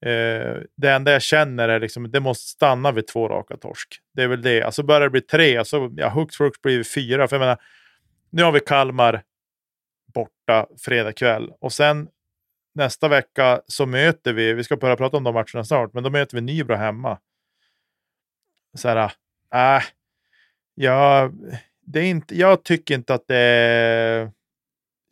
Eh, 0.06 0.56
det 0.76 0.90
enda 0.90 1.12
jag 1.12 1.22
känner 1.22 1.68
är 1.68 1.80
liksom, 1.80 2.10
det 2.10 2.20
måste 2.20 2.48
stanna 2.48 2.92
vid 2.92 3.06
två 3.06 3.28
raka 3.28 3.56
torsk. 3.56 4.00
Det 4.14 4.22
är 4.22 4.28
väl 4.28 4.42
det. 4.42 4.62
Alltså 4.62 4.82
börjar 4.82 5.00
det 5.00 5.10
bli 5.10 5.20
tre, 5.20 5.56
alltså, 5.56 5.90
ja, 5.96 6.08
hux 6.08 6.36
flux 6.36 6.62
blir 6.62 6.78
det 6.78 6.84
fyra. 6.84 7.28
För 7.28 7.36
jag 7.36 7.40
menar, 7.40 7.58
nu 8.30 8.42
har 8.42 8.52
vi 8.52 8.60
Kalmar 8.60 9.22
borta 10.14 10.66
fredag 10.78 11.12
kväll 11.12 11.52
och 11.60 11.72
sen 11.72 12.08
nästa 12.74 13.08
vecka 13.08 13.62
så 13.66 13.86
möter 13.86 14.32
vi, 14.32 14.52
vi 14.52 14.64
ska 14.64 14.76
börja 14.76 14.96
prata 14.96 15.16
om 15.16 15.24
de 15.24 15.34
matcherna 15.34 15.64
snart, 15.64 15.94
men 15.94 16.02
då 16.02 16.10
möter 16.10 16.36
vi 16.36 16.40
Nybro 16.40 16.74
hemma. 16.74 17.18
Så 18.74 18.88
här, 18.88 19.12
äh, 19.54 19.82
jag, 20.74 21.34
det 21.92 22.00
är 22.00 22.04
inte, 22.04 22.38
jag 22.38 22.64
tycker 22.64 22.94
inte 22.94 23.14
att 23.14 23.26
det 23.28 24.32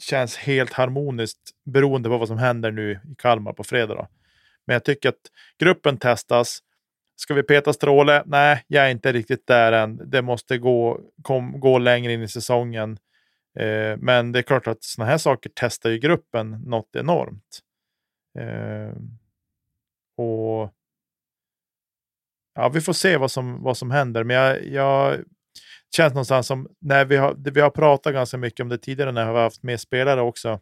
känns 0.02 0.36
helt 0.36 0.72
harmoniskt 0.72 1.50
beroende 1.64 2.08
på 2.08 2.18
vad 2.18 2.28
som 2.28 2.38
händer 2.38 2.70
nu 2.70 2.92
i 2.92 3.14
Kalmar 3.18 3.52
på 3.52 3.64
fredag. 3.64 3.94
Då. 3.94 4.08
Men 4.66 4.74
jag 4.74 4.84
tycker 4.84 5.08
att 5.08 5.20
gruppen 5.58 5.98
testas. 5.98 6.58
Ska 7.16 7.34
vi 7.34 7.42
peta 7.42 7.72
Stråle? 7.72 8.22
Nej, 8.26 8.64
jag 8.66 8.86
är 8.86 8.90
inte 8.90 9.12
riktigt 9.12 9.46
där 9.46 9.72
än. 9.72 10.10
Det 10.10 10.22
måste 10.22 10.58
gå, 10.58 11.00
kom, 11.22 11.60
gå 11.60 11.78
längre 11.78 12.12
in 12.12 12.22
i 12.22 12.28
säsongen. 12.28 12.98
Eh, 13.58 13.96
men 13.98 14.32
det 14.32 14.38
är 14.38 14.42
klart 14.42 14.66
att 14.66 14.84
sådana 14.84 15.10
här 15.10 15.18
saker 15.18 15.50
testar 15.54 15.90
ju 15.90 15.98
gruppen 15.98 16.50
något 16.50 16.96
enormt. 16.96 17.60
Eh, 18.38 18.96
och 20.16 20.74
ja, 22.54 22.68
vi 22.68 22.80
får 22.80 22.92
se 22.92 23.16
vad 23.16 23.30
som, 23.30 23.62
vad 23.62 23.76
som 23.76 23.90
händer. 23.90 24.24
Men 24.24 24.36
jag, 24.36 24.66
jag 24.66 25.24
känns 25.96 26.14
någonstans 26.14 26.46
som 26.46 26.68
när 26.80 27.04
vi 27.04 27.16
har, 27.16 27.34
vi 27.52 27.60
har 27.60 27.70
pratat 27.70 28.12
ganska 28.12 28.36
mycket 28.36 28.60
om 28.60 28.68
det 28.68 28.78
tidigare 28.78 29.12
när 29.12 29.24
vi 29.24 29.32
har 29.32 29.42
haft 29.42 29.62
med 29.62 29.80
spelare 29.80 30.20
också. 30.20 30.60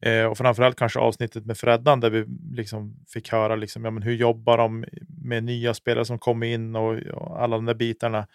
Eh, 0.00 0.24
och 0.24 0.38
framförallt 0.38 0.78
kanske 0.78 0.98
avsnittet 0.98 1.46
med 1.46 1.58
Freddan 1.58 2.00
där 2.00 2.10
vi 2.10 2.24
liksom 2.56 2.96
fick 3.08 3.32
höra 3.32 3.56
liksom, 3.56 3.84
ja, 3.84 3.90
men 3.90 4.02
hur 4.02 4.14
jobbar 4.14 4.58
de 4.58 4.84
med 5.24 5.44
nya 5.44 5.74
spelare 5.74 6.04
som 6.04 6.18
kommer 6.18 6.46
in 6.46 6.76
och, 6.76 6.94
och 6.94 7.42
alla 7.42 7.56
de 7.56 7.64
där 7.64 7.74
bitarna. 7.74 8.26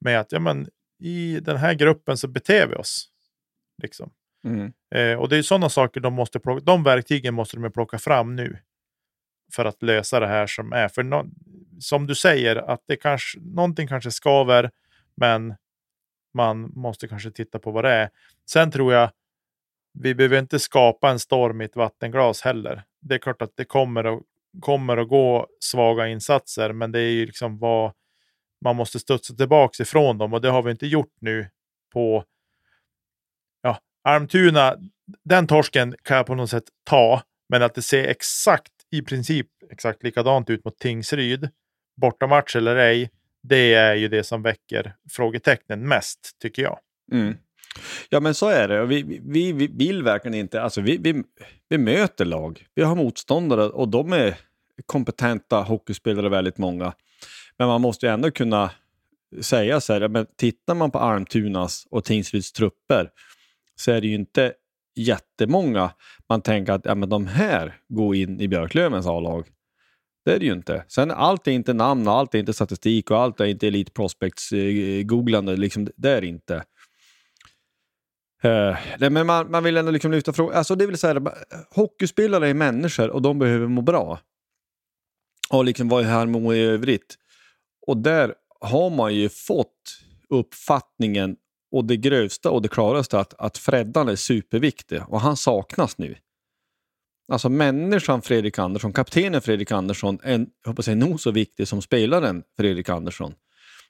Med 0.00 0.20
att 0.20 0.32
ja, 0.32 0.40
men, 0.40 0.68
i 1.02 1.40
den 1.40 1.56
här 1.56 1.74
gruppen 1.74 2.16
så 2.16 2.28
beter 2.28 2.66
vi 2.66 2.74
oss. 2.74 3.08
Liksom. 3.82 4.10
Mm. 4.44 4.72
Eh, 4.94 5.18
och 5.18 5.28
det 5.28 5.36
är 5.36 5.42
sådana 5.42 5.68
saker 5.68 6.00
de 6.00 6.14
måste 6.14 6.40
plocka, 6.40 6.64
de 6.64 6.82
verktygen 6.82 7.34
måste 7.34 7.56
de 7.56 7.72
plocka 7.72 7.98
fram 7.98 8.36
nu. 8.36 8.58
För 9.54 9.64
att 9.64 9.82
lösa 9.82 10.20
det 10.20 10.26
här 10.26 10.46
som 10.46 10.72
är. 10.72 10.88
För 10.88 11.02
no, 11.02 11.26
som 11.80 12.06
du 12.06 12.14
säger, 12.14 12.56
att 12.56 12.84
det 12.86 12.96
kanske, 12.96 13.40
någonting 13.40 13.88
kanske 13.88 14.10
skaver 14.10 14.70
men 15.16 15.54
man 16.34 16.72
måste 16.74 17.08
kanske 17.08 17.30
titta 17.30 17.58
på 17.58 17.70
vad 17.70 17.84
det 17.84 17.90
är. 17.90 18.10
Sen 18.50 18.70
tror 18.70 18.92
jag 18.92 19.10
vi 19.98 20.14
behöver 20.14 20.38
inte 20.38 20.58
skapa 20.58 21.10
en 21.10 21.18
storm 21.18 21.60
i 21.60 21.64
ett 21.64 21.76
vattenglas 21.76 22.42
heller. 22.42 22.82
Det 23.00 23.14
är 23.14 23.18
klart 23.18 23.42
att 23.42 23.56
det 23.56 23.64
kommer 23.64 24.04
att, 24.04 24.22
kommer 24.60 24.96
att 24.96 25.08
gå 25.08 25.46
svaga 25.60 26.08
insatser, 26.08 26.72
men 26.72 26.92
det 26.92 27.00
är 27.00 27.10
ju 27.10 27.26
liksom 27.26 27.58
vad 27.58 27.92
man 28.64 28.76
måste 28.76 28.98
studsa 28.98 29.34
tillbaka 29.34 29.82
ifrån 29.82 30.18
dem 30.18 30.32
och 30.32 30.40
det 30.40 30.50
har 30.50 30.62
vi 30.62 30.70
inte 30.70 30.86
gjort 30.86 31.14
nu 31.20 31.50
på 31.92 32.24
ja, 33.62 33.78
Almtuna. 34.02 34.76
Den 35.24 35.46
torsken 35.46 35.94
kan 36.02 36.16
jag 36.16 36.26
på 36.26 36.34
något 36.34 36.50
sätt 36.50 36.64
ta, 36.84 37.22
men 37.48 37.62
att 37.62 37.74
det 37.74 37.82
ser 37.82 38.04
exakt 38.04 38.72
i 38.90 39.02
princip 39.02 39.46
exakt 39.70 40.02
likadant 40.02 40.50
ut 40.50 40.64
mot 40.64 40.78
Tingsryd, 40.78 41.48
bortamatch 41.96 42.56
eller 42.56 42.76
ej, 42.76 43.10
det 43.48 43.74
är 43.74 43.94
ju 43.94 44.08
det 44.08 44.24
som 44.24 44.42
väcker 44.42 44.94
frågetecknen 45.10 45.88
mest, 45.88 46.36
tycker 46.42 46.62
jag. 46.62 46.78
Mm. 47.12 47.34
Ja, 48.08 48.20
men 48.20 48.34
så 48.34 48.48
är 48.48 48.68
det. 48.68 48.86
Vi, 48.86 49.20
vi, 49.24 49.52
vi 49.52 49.66
vill 49.66 50.02
verkligen 50.02 50.34
inte... 50.34 50.62
Alltså, 50.62 50.80
vi, 50.80 50.96
vi, 50.96 51.22
vi 51.68 51.78
möter 51.78 52.24
lag. 52.24 52.66
Vi 52.74 52.82
har 52.82 52.94
motståndare 52.94 53.62
och 53.62 53.88
de 53.88 54.12
är 54.12 54.38
kompetenta 54.86 55.62
hockeyspelare, 55.62 56.28
väldigt 56.28 56.58
många. 56.58 56.92
Men 57.58 57.68
man 57.68 57.80
måste 57.80 58.06
ju 58.06 58.12
ändå 58.12 58.30
kunna 58.30 58.70
säga 59.40 59.80
så 59.80 59.92
här, 59.92 60.08
men 60.08 60.26
tittar 60.36 60.74
man 60.74 60.90
på 60.90 60.98
Almtunas 60.98 61.86
och 61.90 62.04
Tingsryds 62.04 62.52
trupper 62.52 63.10
så 63.76 63.92
är 63.92 64.00
det 64.00 64.06
ju 64.06 64.14
inte 64.14 64.52
jättemånga 64.96 65.90
man 66.28 66.42
tänker 66.42 66.72
att 66.72 66.84
ja, 66.84 66.94
men 66.94 67.08
de 67.08 67.26
här 67.26 67.76
går 67.88 68.16
in 68.16 68.40
i 68.40 68.48
Björklövens 68.48 69.06
A-lag. 69.06 69.46
Det 70.26 70.34
är 70.34 70.38
det 70.38 70.46
ju 70.46 70.52
inte. 70.52 70.84
Sen 70.88 71.10
allt 71.10 71.46
är 71.46 71.52
inte 71.52 71.72
namn 71.72 72.08
och 72.08 72.14
allt 72.14 72.34
är 72.34 72.38
inte 72.38 72.52
statistik 72.52 73.10
och 73.10 73.18
allt 73.18 73.40
är 73.40 73.44
inte 73.44 73.66
Elite 73.66 73.92
Prospects-googlande. 73.92 75.52
Eh, 75.52 75.58
liksom, 75.58 75.88
det 75.96 76.10
är 76.10 76.24
inte. 76.24 76.54
Uh, 78.44 78.76
nej, 78.98 79.10
men 79.10 79.26
man, 79.26 79.50
man 79.50 79.64
vill 79.64 79.76
ändå 79.76 79.90
liksom 79.90 80.12
lyfta 80.12 80.32
frågan. 80.32 80.56
Alltså 80.56 80.74
det 80.74 80.86
vill 80.86 80.98
säga, 80.98 81.22
hockeyspelare 81.70 82.48
är 82.48 82.54
människor 82.54 83.10
och 83.10 83.22
de 83.22 83.38
behöver 83.38 83.66
må 83.66 83.82
bra. 83.82 84.20
Och 85.50 85.64
liksom 85.64 85.88
vara 85.88 86.02
i 86.02 86.04
harmoni 86.04 86.56
i 86.56 86.62
övrigt. 86.62 87.14
Och 87.86 87.96
där 87.96 88.34
har 88.60 88.90
man 88.90 89.14
ju 89.14 89.28
fått 89.28 90.00
uppfattningen 90.28 91.36
och 91.72 91.84
det 91.84 91.96
grövsta 91.96 92.50
och 92.50 92.62
det 92.62 92.68
klaraste 92.68 93.20
att, 93.20 93.34
att 93.34 93.58
Freddan 93.58 94.08
är 94.08 94.16
superviktig 94.16 95.02
och 95.08 95.20
han 95.20 95.36
saknas 95.36 95.98
nu. 95.98 96.16
Alltså 97.28 97.48
människan 97.48 98.22
Fredrik 98.22 98.58
Andersson, 98.58 98.92
kaptenen 98.92 99.42
Fredrik 99.42 99.72
Andersson, 99.72 100.18
är 100.22 100.46
jag 100.86 100.96
nog 100.96 101.20
så 101.20 101.30
viktig 101.30 101.68
som 101.68 101.82
spelaren 101.82 102.42
Fredrik 102.56 102.88
Andersson. 102.88 103.34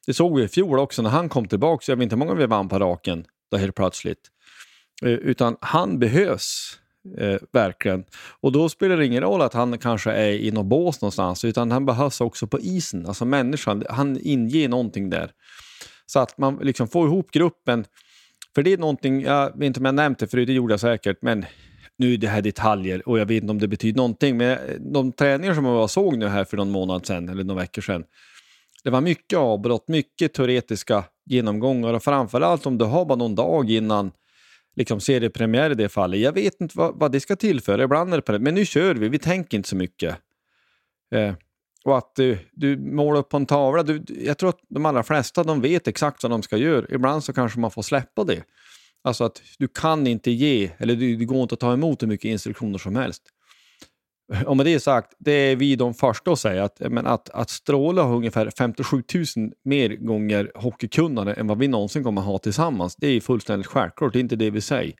Det 0.06 0.14
såg 0.14 0.36
vi 0.36 0.44
i 0.44 0.48
fjol 0.48 0.78
också 0.78 1.02
när 1.02 1.10
han 1.10 1.28
kom 1.28 1.48
tillbaka, 1.48 1.92
jag 1.92 1.96
vet 1.96 2.02
inte 2.02 2.14
hur 2.14 2.18
många 2.18 2.34
vi 2.34 2.46
vann 2.46 2.68
på 2.68 2.78
raken 2.78 3.24
då 3.50 3.56
helt 3.56 3.74
plötsligt. 3.74 4.30
Eh, 5.02 5.10
utan 5.10 5.56
han 5.60 5.98
behövs 5.98 6.78
eh, 7.18 7.36
verkligen. 7.52 8.04
Och 8.40 8.52
då 8.52 8.68
spelar 8.68 8.96
det 8.96 9.06
ingen 9.06 9.22
roll 9.22 9.42
att 9.42 9.54
han 9.54 9.78
kanske 9.78 10.12
är 10.12 10.32
i 10.32 10.50
något 10.50 10.66
bås 10.66 11.00
någonstans, 11.00 11.44
utan 11.44 11.70
han 11.70 11.86
behövs 11.86 12.20
också 12.20 12.46
på 12.46 12.60
isen. 12.60 13.06
Alltså 13.06 13.24
människan, 13.24 13.84
han 13.88 14.18
inger 14.22 14.68
någonting 14.68 15.10
där. 15.10 15.30
Så 16.06 16.18
att 16.18 16.38
man 16.38 16.58
liksom 16.62 16.88
får 16.88 17.06
ihop 17.06 17.30
gruppen. 17.30 17.84
För 18.54 18.62
det 18.62 18.72
är 18.72 18.78
någonting, 18.78 19.22
jag 19.22 19.58
vet 19.58 19.66
inte 19.66 19.80
om 19.80 19.84
jag 19.84 19.94
nämnt 19.94 20.18
det 20.18 20.28
förut, 20.28 20.46
det 20.46 20.52
gjorde 20.52 20.72
jag 20.72 20.80
säkert, 20.80 21.18
men 21.22 21.44
nu 21.98 22.14
är 22.14 22.18
det 22.18 22.28
här 22.28 22.42
detaljer 22.42 23.08
och 23.08 23.18
jag 23.18 23.26
vet 23.26 23.42
inte 23.42 23.50
om 23.50 23.58
det 23.58 23.68
betyder 23.68 23.96
någonting. 23.96 24.36
Men 24.36 24.58
de 24.92 25.12
träningar 25.12 25.54
som 25.54 25.64
jag 25.64 25.90
såg 25.90 26.18
nu 26.18 26.28
här 26.28 26.44
för 26.44 26.56
någon 26.56 26.70
månad 26.70 27.06
sedan, 27.06 27.28
eller 27.28 27.44
några 27.44 27.60
veckor 27.60 27.82
sedan, 27.82 28.04
det 28.84 28.90
var 28.90 29.00
mycket 29.00 29.38
avbrott, 29.38 29.88
mycket 29.88 30.34
teoretiska 30.34 31.04
genomgångar 31.26 31.94
och 31.94 32.02
framförallt 32.02 32.66
om 32.66 32.78
du 32.78 32.84
har 32.84 33.04
bara 33.04 33.18
någon 33.18 33.34
dag 33.34 33.70
innan 33.70 34.12
liksom 34.76 35.00
seriepremiär 35.00 35.70
i 35.70 35.74
det 35.74 35.88
fallet. 35.88 36.20
Jag 36.20 36.32
vet 36.32 36.60
inte 36.60 36.78
vad, 36.78 36.98
vad 36.98 37.12
det 37.12 37.20
ska 37.20 37.36
tillföra, 37.36 37.82
ibland 37.82 38.12
är 38.12 38.16
det 38.16 38.22
på 38.22 38.32
det, 38.32 38.38
men 38.38 38.54
nu 38.54 38.66
kör 38.66 38.94
vi, 38.94 39.08
vi 39.08 39.18
tänker 39.18 39.56
inte 39.56 39.68
så 39.68 39.76
mycket. 39.76 40.16
Eh, 41.14 41.34
och 41.84 41.98
att 41.98 42.14
du, 42.14 42.38
du 42.52 42.76
målar 42.76 43.20
upp 43.20 43.28
på 43.28 43.36
en 43.36 43.46
tavla, 43.46 43.82
du, 43.82 44.04
jag 44.08 44.38
tror 44.38 44.48
att 44.48 44.60
de 44.68 44.86
allra 44.86 45.02
flesta 45.02 45.44
de 45.44 45.60
vet 45.60 45.88
exakt 45.88 46.22
vad 46.22 46.32
de 46.32 46.42
ska 46.42 46.56
göra. 46.56 46.86
Ibland 46.88 47.24
så 47.24 47.32
kanske 47.32 47.60
man 47.60 47.70
får 47.70 47.82
släppa 47.82 48.24
det. 48.24 48.42
Alltså 49.06 49.24
att 49.24 49.42
du 49.58 49.68
kan 49.68 50.06
inte 50.06 50.30
ge, 50.30 50.70
eller 50.78 50.96
det 50.96 51.24
går 51.24 51.42
inte 51.42 51.54
att 51.54 51.60
ta 51.60 51.72
emot 51.72 52.02
hur 52.02 52.06
mycket 52.06 52.28
instruktioner 52.28 52.78
som 52.78 52.96
helst. 52.96 53.22
Och 54.46 54.56
med 54.56 54.66
det 54.66 54.80
sagt, 54.80 55.14
det 55.18 55.32
är 55.32 55.56
vi 55.56 55.76
de 55.76 55.94
första 55.94 56.32
att 56.32 56.38
säga 56.38 56.64
att, 56.64 56.80
men 56.80 57.06
att, 57.06 57.30
att 57.30 57.50
Stråle 57.50 58.00
har 58.00 58.16
ungefär 58.16 58.50
57 58.58 59.02
000 59.36 59.52
mer 59.64 59.88
gånger 59.88 60.52
hockeykunnande 60.54 61.34
än 61.34 61.46
vad 61.46 61.58
vi 61.58 61.68
någonsin 61.68 62.04
kommer 62.04 62.22
ha 62.22 62.38
tillsammans. 62.38 62.96
Det 62.96 63.06
är 63.06 63.20
fullständigt 63.20 63.66
självklart, 63.66 64.12
det 64.12 64.18
är 64.18 64.20
inte 64.20 64.36
det 64.36 64.50
vi 64.50 64.60
säger. 64.60 64.94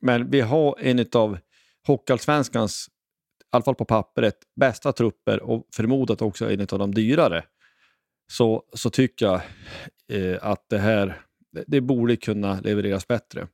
Men 0.00 0.30
vi 0.30 0.40
har 0.40 0.76
en 0.80 1.06
av 1.12 1.38
Hockeyallsvenskans, 1.86 2.88
i 2.88 3.46
alla 3.50 3.64
fall 3.64 3.74
på 3.74 3.84
pappret, 3.84 4.36
bästa 4.60 4.92
trupper 4.92 5.42
och 5.42 5.66
förmodat 5.76 6.22
också 6.22 6.50
en 6.50 6.60
av 6.60 6.78
de 6.78 6.94
dyrare. 6.94 7.44
Så, 8.32 8.62
så 8.72 8.90
tycker 8.90 9.26
jag 9.26 9.40
eh, 10.08 10.38
att 10.42 10.66
det 10.68 10.78
här 10.78 11.20
det 11.66 11.80
borde 11.80 12.16
kunna 12.16 12.60
levereras 12.60 13.08
bättre. 13.08 13.48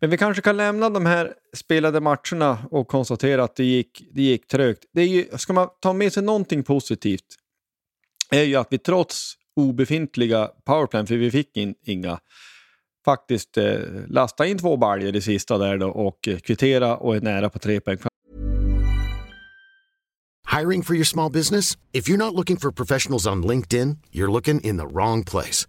Men 0.00 0.10
vi 0.10 0.16
kanske 0.16 0.42
kan 0.42 0.56
lämna 0.56 0.90
de 0.90 1.06
här 1.06 1.34
spelade 1.54 2.00
matcherna 2.00 2.58
och 2.70 2.88
konstatera 2.88 3.44
att 3.44 3.56
det 3.56 3.64
gick, 3.64 4.02
det 4.12 4.22
gick 4.22 4.46
trögt. 4.46 4.84
Det 4.92 5.00
är 5.00 5.06
ju, 5.06 5.24
ska 5.38 5.52
man 5.52 5.68
ta 5.80 5.92
med 5.92 6.12
sig 6.12 6.22
någonting 6.22 6.62
positivt 6.62 7.36
är 8.30 8.42
ju 8.42 8.56
att 8.56 8.68
vi 8.70 8.78
trots 8.78 9.34
obefintliga 9.56 10.50
powerplan, 10.64 11.06
för 11.06 11.16
vi 11.16 11.30
fick 11.30 11.56
in, 11.56 11.74
inga, 11.84 12.18
faktiskt 13.04 13.56
eh, 13.56 13.78
lasta 14.08 14.46
in 14.46 14.58
två 14.58 14.76
baljor 14.76 15.16
i 15.16 15.20
sista 15.20 15.58
där 15.58 15.78
då 15.78 15.88
och 15.88 16.28
kvittera 16.44 16.96
och 16.96 17.16
är 17.16 17.20
nära 17.20 17.50
på 17.50 17.58
tre 17.58 17.80
poäng. 17.80 17.98
Hiring 20.58 20.82
for 20.82 20.94
your 20.94 21.04
small 21.04 21.30
business? 21.30 21.78
If 21.92 22.08
you're 22.08 22.16
not 22.16 22.34
looking 22.34 22.56
for 22.56 22.70
professionals 22.70 23.26
on 23.26 23.42
LinkedIn, 23.42 23.96
you're 24.12 24.32
looking 24.32 24.60
in 24.60 24.78
the 24.78 24.86
wrong 24.86 25.24
place. 25.24 25.68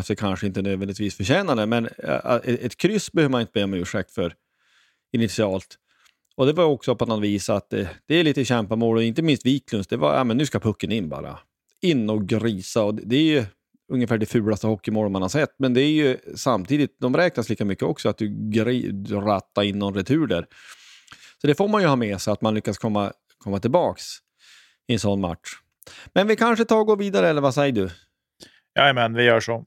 Alltså 0.00 0.14
kanske 0.14 0.46
inte 0.46 0.62
nödvändigtvis 0.62 1.16
förtjänar 1.16 1.56
det, 1.56 1.66
men 1.66 1.88
eh, 1.98 2.14
eh, 2.14 2.40
ett 2.44 2.76
kryss 2.76 3.12
behöver 3.12 3.30
man 3.30 3.40
inte 3.40 3.52
be 3.52 3.64
om 3.64 3.74
ursäkt 3.74 4.10
för 4.10 4.34
initialt. 5.12 5.78
Och 6.36 6.46
det 6.46 6.52
var 6.52 6.64
också 6.64 6.96
på 6.96 7.06
något 7.06 7.22
vis 7.22 7.50
att 7.50 7.70
det, 7.70 7.88
det 8.06 8.14
är 8.14 8.24
lite 8.24 8.44
kämpamål 8.44 8.96
och 8.96 9.02
inte 9.02 9.22
minst 9.22 9.46
Wiklunds. 9.46 9.88
Det 9.88 9.96
var, 9.96 10.16
ja 10.16 10.24
men 10.24 10.36
nu 10.36 10.46
ska 10.46 10.60
pucken 10.60 10.92
in 10.92 11.08
bara. 11.08 11.38
In 11.80 12.10
och 12.10 12.28
grisa 12.28 12.82
och 12.82 12.94
det 12.94 13.16
är 13.16 13.22
ju 13.22 13.44
ungefär 13.92 14.18
det 14.18 14.26
fulaste 14.26 14.66
hockeymål 14.66 15.08
man 15.08 15.22
har 15.22 15.28
sett. 15.28 15.54
Men 15.58 15.74
det 15.74 15.82
är 15.82 15.90
ju 15.90 16.16
samtidigt, 16.34 16.96
de 17.00 17.16
räknas 17.16 17.48
lika 17.48 17.64
mycket 17.64 17.84
också, 17.84 18.08
att 18.08 18.18
du, 18.18 18.28
du 18.92 19.14
rattar 19.14 19.62
in 19.62 19.78
någon 19.78 19.94
retur 19.94 20.26
där. 20.26 20.46
Så 21.40 21.46
det 21.46 21.54
får 21.54 21.68
man 21.68 21.82
ju 21.82 21.88
ha 21.88 21.96
med 21.96 22.20
sig, 22.20 22.32
att 22.32 22.40
man 22.40 22.54
lyckas 22.54 22.78
komma, 22.78 23.12
komma 23.38 23.58
tillbaks 23.58 24.04
i 24.88 24.92
en 24.92 25.00
sån 25.00 25.20
match. 25.20 25.50
Men 26.14 26.26
vi 26.26 26.36
kanske 26.36 26.64
tar 26.64 26.78
och 26.78 26.86
går 26.86 26.96
vidare, 26.96 27.28
eller 27.28 27.40
vad 27.40 27.54
säger 27.54 27.72
du? 27.72 27.90
Jajamän, 28.78 29.14
vi 29.14 29.22
gör 29.24 29.40
så. 29.40 29.64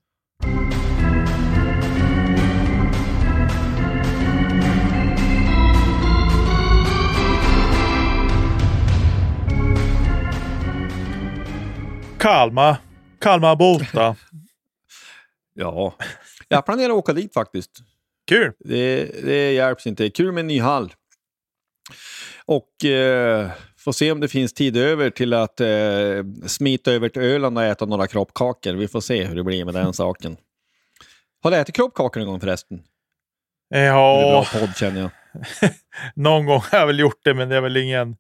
Kalmar. 12.24 12.78
Kalmar 13.20 13.56
borta. 13.56 14.16
ja, 15.54 15.96
jag 16.48 16.66
planerar 16.66 16.90
att 16.90 16.96
åka 16.98 17.14
dit 17.14 17.34
faktiskt. 17.34 17.72
Kul! 18.28 18.54
Det, 18.60 19.06
det 19.24 19.54
hjälps 19.54 19.88
inte. 19.88 20.10
Kul 20.10 20.32
med 20.32 20.42
en 20.42 20.48
ny 20.48 20.60
hall. 20.60 20.94
Och 22.46 22.86
eh, 22.86 23.52
får 23.84 23.92
se 23.92 24.12
om 24.12 24.20
det 24.20 24.28
finns 24.28 24.54
tid 24.54 24.78
över 24.78 25.10
till 25.10 25.34
att 25.34 25.60
eh, 25.60 25.68
smita 26.48 26.92
över 26.92 27.10
till 27.10 27.22
Öland 27.22 27.58
och 27.58 27.64
äta 27.64 27.86
några 27.86 28.08
kroppkakor. 28.08 28.74
Vi 28.74 28.88
får 28.88 29.02
se 29.02 29.24
hur 29.24 29.36
det 29.36 29.44
blir 29.44 29.66
med 29.66 29.74
den 29.74 29.94
saken. 29.94 30.38
Har 31.44 31.52
du 31.52 31.58
ätit 31.58 31.76
kroppkakor 31.76 32.22
en 32.22 32.28
gång 32.28 32.40
förresten? 32.40 32.84
Ja. 33.70 33.78
Det 33.78 34.28
är 34.28 34.32
bra 34.32 34.46
podd 34.60 34.76
känner 34.76 35.02
jag. 35.02 35.10
Någon 36.16 36.46
gång 36.46 36.62
har 36.72 36.80
jag 36.80 36.88
väl 36.88 37.00
gjort 37.00 37.20
det, 37.24 37.34
men 37.34 37.50
det 37.50 37.56
är 37.56 37.62
väl 37.62 37.78
ingen 37.78 38.16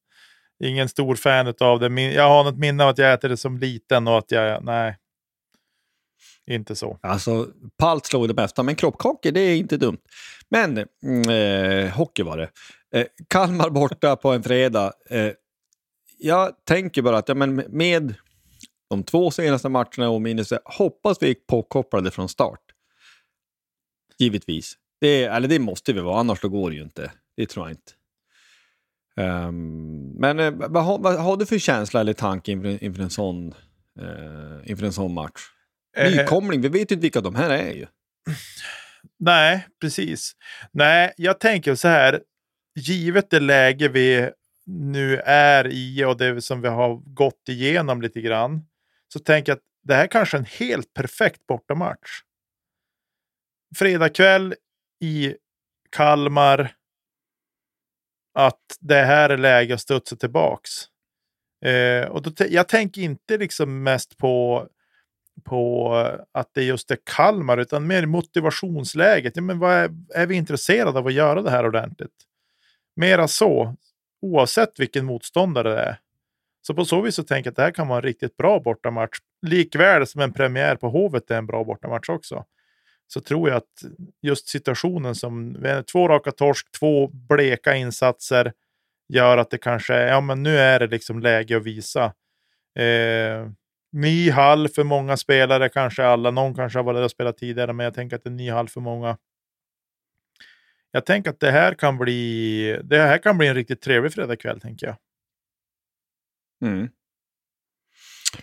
ingen 0.63 0.89
stor 0.89 1.15
fan 1.15 1.53
av 1.59 1.79
det. 1.79 2.01
Jag 2.01 2.29
har 2.29 2.43
något 2.43 2.57
minne 2.57 2.83
av 2.83 2.89
att 2.89 2.97
jag 2.97 3.13
äter 3.13 3.29
det 3.29 3.37
som 3.37 3.57
liten 3.57 4.07
och 4.07 4.17
att 4.17 4.31
jag, 4.31 4.63
nej. 4.63 4.97
Inte 6.51 6.75
så. 6.75 6.99
Alltså, 7.01 7.47
palt 7.77 8.05
slår 8.05 8.27
det 8.27 8.33
bästa, 8.33 8.63
men 8.63 8.75
kroppkakor 8.75 9.31
det 9.31 9.39
är 9.39 9.55
inte 9.55 9.77
dumt. 9.77 10.01
Men 10.49 10.85
mm, 11.03 11.29
eh, 11.29 11.89
hockey 11.93 12.23
var 12.23 12.37
det. 12.37 12.49
Eh, 12.99 13.05
Kalmar 13.27 13.69
borta 13.69 14.15
på 14.15 14.31
en 14.31 14.43
fredag. 14.43 14.93
Eh, 15.09 15.31
jag 16.23 16.65
tänker 16.65 17.01
bara 17.01 17.17
att 17.17 17.29
ja, 17.29 17.35
men 17.35 17.55
med 17.55 18.15
de 18.89 19.03
två 19.03 19.31
senaste 19.31 19.69
matcherna 19.69 20.09
och 20.09 20.21
minus, 20.21 20.53
hoppas 20.65 21.17
vi 21.21 21.27
gick 21.27 21.47
påkopplade 21.47 22.11
från 22.11 22.29
start. 22.29 22.59
Givetvis. 24.19 24.77
Det, 25.01 25.23
eller 25.23 25.47
det 25.47 25.59
måste 25.59 25.93
vi 25.93 25.99
vara, 26.01 26.19
annars 26.19 26.41
då 26.41 26.49
går 26.49 26.69
det 26.69 26.75
ju 26.75 26.83
inte. 26.83 27.11
Det 27.37 27.45
tror 27.45 27.65
jag 27.65 27.71
inte. 27.73 27.91
Ehm, 29.17 30.09
men 30.09 30.39
eh, 30.39 30.51
vad, 30.51 30.83
har- 30.85 30.99
vad 30.99 31.15
har 31.19 31.37
du 31.37 31.45
för 31.45 31.59
känsla 31.59 31.99
eller 32.01 32.13
tanke 32.13 32.51
inför, 32.51 32.83
inför, 32.83 33.03
en, 33.03 33.09
sån, 33.09 33.53
eh, 33.99 34.71
inför 34.71 34.85
en 34.85 34.93
sån 34.93 35.13
match? 35.13 35.41
Eh, 35.97 36.11
Nykomling, 36.11 36.61
vi 36.61 36.67
vet 36.69 36.91
ju 36.91 36.95
inte 36.95 36.95
vilka 36.95 37.21
de 37.21 37.35
här 37.35 37.49
är 37.49 37.71
ju. 37.73 37.85
Nej, 39.19 39.67
precis. 39.81 40.33
Nej, 40.71 41.13
jag 41.17 41.39
tänker 41.39 41.75
så 41.75 41.87
här. 41.87 42.21
Givet 42.79 43.29
det 43.29 43.39
läge 43.39 43.87
vi 43.89 44.29
nu 44.65 45.17
är 45.25 45.67
i 45.67 46.05
och 46.05 46.17
det 46.17 46.41
som 46.41 46.61
vi 46.61 46.67
har 46.67 46.95
gått 46.95 47.49
igenom 47.49 48.01
lite 48.01 48.21
grann. 48.21 48.65
Så 49.13 49.19
tänker 49.19 49.51
jag 49.51 49.57
att 49.57 49.63
det 49.83 49.95
här 49.95 50.07
kanske 50.07 50.37
är 50.37 50.39
en 50.39 50.45
helt 50.45 50.93
perfekt 50.93 51.47
bortamatch. 51.47 52.21
Fredag 53.75 54.09
kväll 54.09 54.55
i 54.99 55.35
Kalmar. 55.89 56.75
Att 58.33 58.77
det 58.79 59.01
här 59.01 59.29
är 59.29 59.37
läge 59.37 59.73
att 59.73 59.81
studsa 59.81 60.15
tillbaks. 60.15 60.71
Eh, 61.65 62.07
och 62.07 62.21
då 62.21 62.31
jag 62.49 62.67
tänker 62.67 63.01
inte 63.01 63.37
liksom 63.37 63.83
mest 63.83 64.17
på 64.17 64.67
på 65.43 65.93
att 66.31 66.53
det 66.53 66.63
just 66.63 66.91
är 66.91 66.97
Kalmar, 67.03 67.57
utan 67.57 67.87
mer 67.87 68.05
motivationsläget. 68.05 69.35
Ja, 69.35 69.41
men 69.41 69.59
vad 69.59 69.73
är, 69.73 69.89
är 70.15 70.27
vi 70.27 70.35
intresserade 70.35 70.99
av 70.99 71.07
att 71.07 71.13
göra 71.13 71.41
det 71.41 71.49
här 71.49 71.65
ordentligt? 71.65 72.15
Mera 72.95 73.27
så, 73.27 73.75
oavsett 74.23 74.79
vilken 74.79 75.05
motståndare 75.05 75.69
det 75.69 75.81
är. 75.81 75.97
Så 76.61 76.73
på 76.73 76.85
så 76.85 77.01
vis 77.01 77.15
så 77.15 77.23
tänker 77.23 77.47
jag 77.47 77.51
att 77.51 77.55
det 77.55 77.61
här 77.61 77.71
kan 77.71 77.87
vara 77.87 77.97
en 77.97 78.03
riktigt 78.03 78.37
bra 78.37 78.59
bortamatch. 78.59 79.17
Likväl 79.41 80.07
som 80.07 80.21
en 80.21 80.33
premiär 80.33 80.75
på 80.75 80.89
Hovet 80.89 81.31
är 81.31 81.37
en 81.37 81.45
bra 81.45 81.63
bortamatch 81.63 82.09
också. 82.09 82.45
Så 83.07 83.21
tror 83.21 83.49
jag 83.49 83.57
att 83.57 83.83
just 84.21 84.47
situationen 84.47 85.15
som 85.15 85.53
vi 85.61 85.83
två 85.91 86.07
raka 86.07 86.31
torsk, 86.31 86.71
två 86.79 87.07
bleka 87.07 87.75
insatser 87.75 88.53
gör 89.09 89.37
att 89.37 89.49
det 89.49 89.57
kanske 89.57 89.93
är, 89.93 90.07
ja 90.07 90.21
men 90.21 90.43
nu 90.43 90.57
är 90.57 90.79
det 90.79 90.87
liksom 90.87 91.19
läge 91.19 91.57
att 91.57 91.63
visa. 91.63 92.13
Eh, 92.79 93.49
ny 93.91 94.31
hall 94.31 94.69
för 94.69 94.83
många 94.83 95.17
spelare, 95.17 95.69
kanske 95.69 96.05
alla. 96.05 96.31
Någon 96.31 96.55
kanske 96.55 96.79
har 96.79 96.83
varit 96.83 96.97
där 96.97 97.03
och 97.03 97.11
spelat 97.11 97.37
tidigare, 97.37 97.73
men 97.73 97.83
jag 97.83 97.93
tänker 97.93 98.15
att 98.15 98.23
det 98.23 98.27
är 98.27 98.31
en 98.31 98.37
ny 98.37 98.51
hall 98.51 98.69
för 98.69 98.81
många. 98.81 99.17
Jag 100.95 101.05
tänker 101.05 101.29
att 101.29 101.39
det 101.39 101.51
här 101.51 101.73
kan 101.73 101.97
bli, 101.97 102.79
det 102.83 102.97
här 102.97 103.17
kan 103.17 103.37
bli 103.37 103.47
en 103.47 103.55
riktigt 103.55 103.81
trevlig 103.81 104.13
fredagkväll, 104.13 104.59
tänker 104.59 104.87
jag. 104.87 104.95
Mm. 106.69 106.89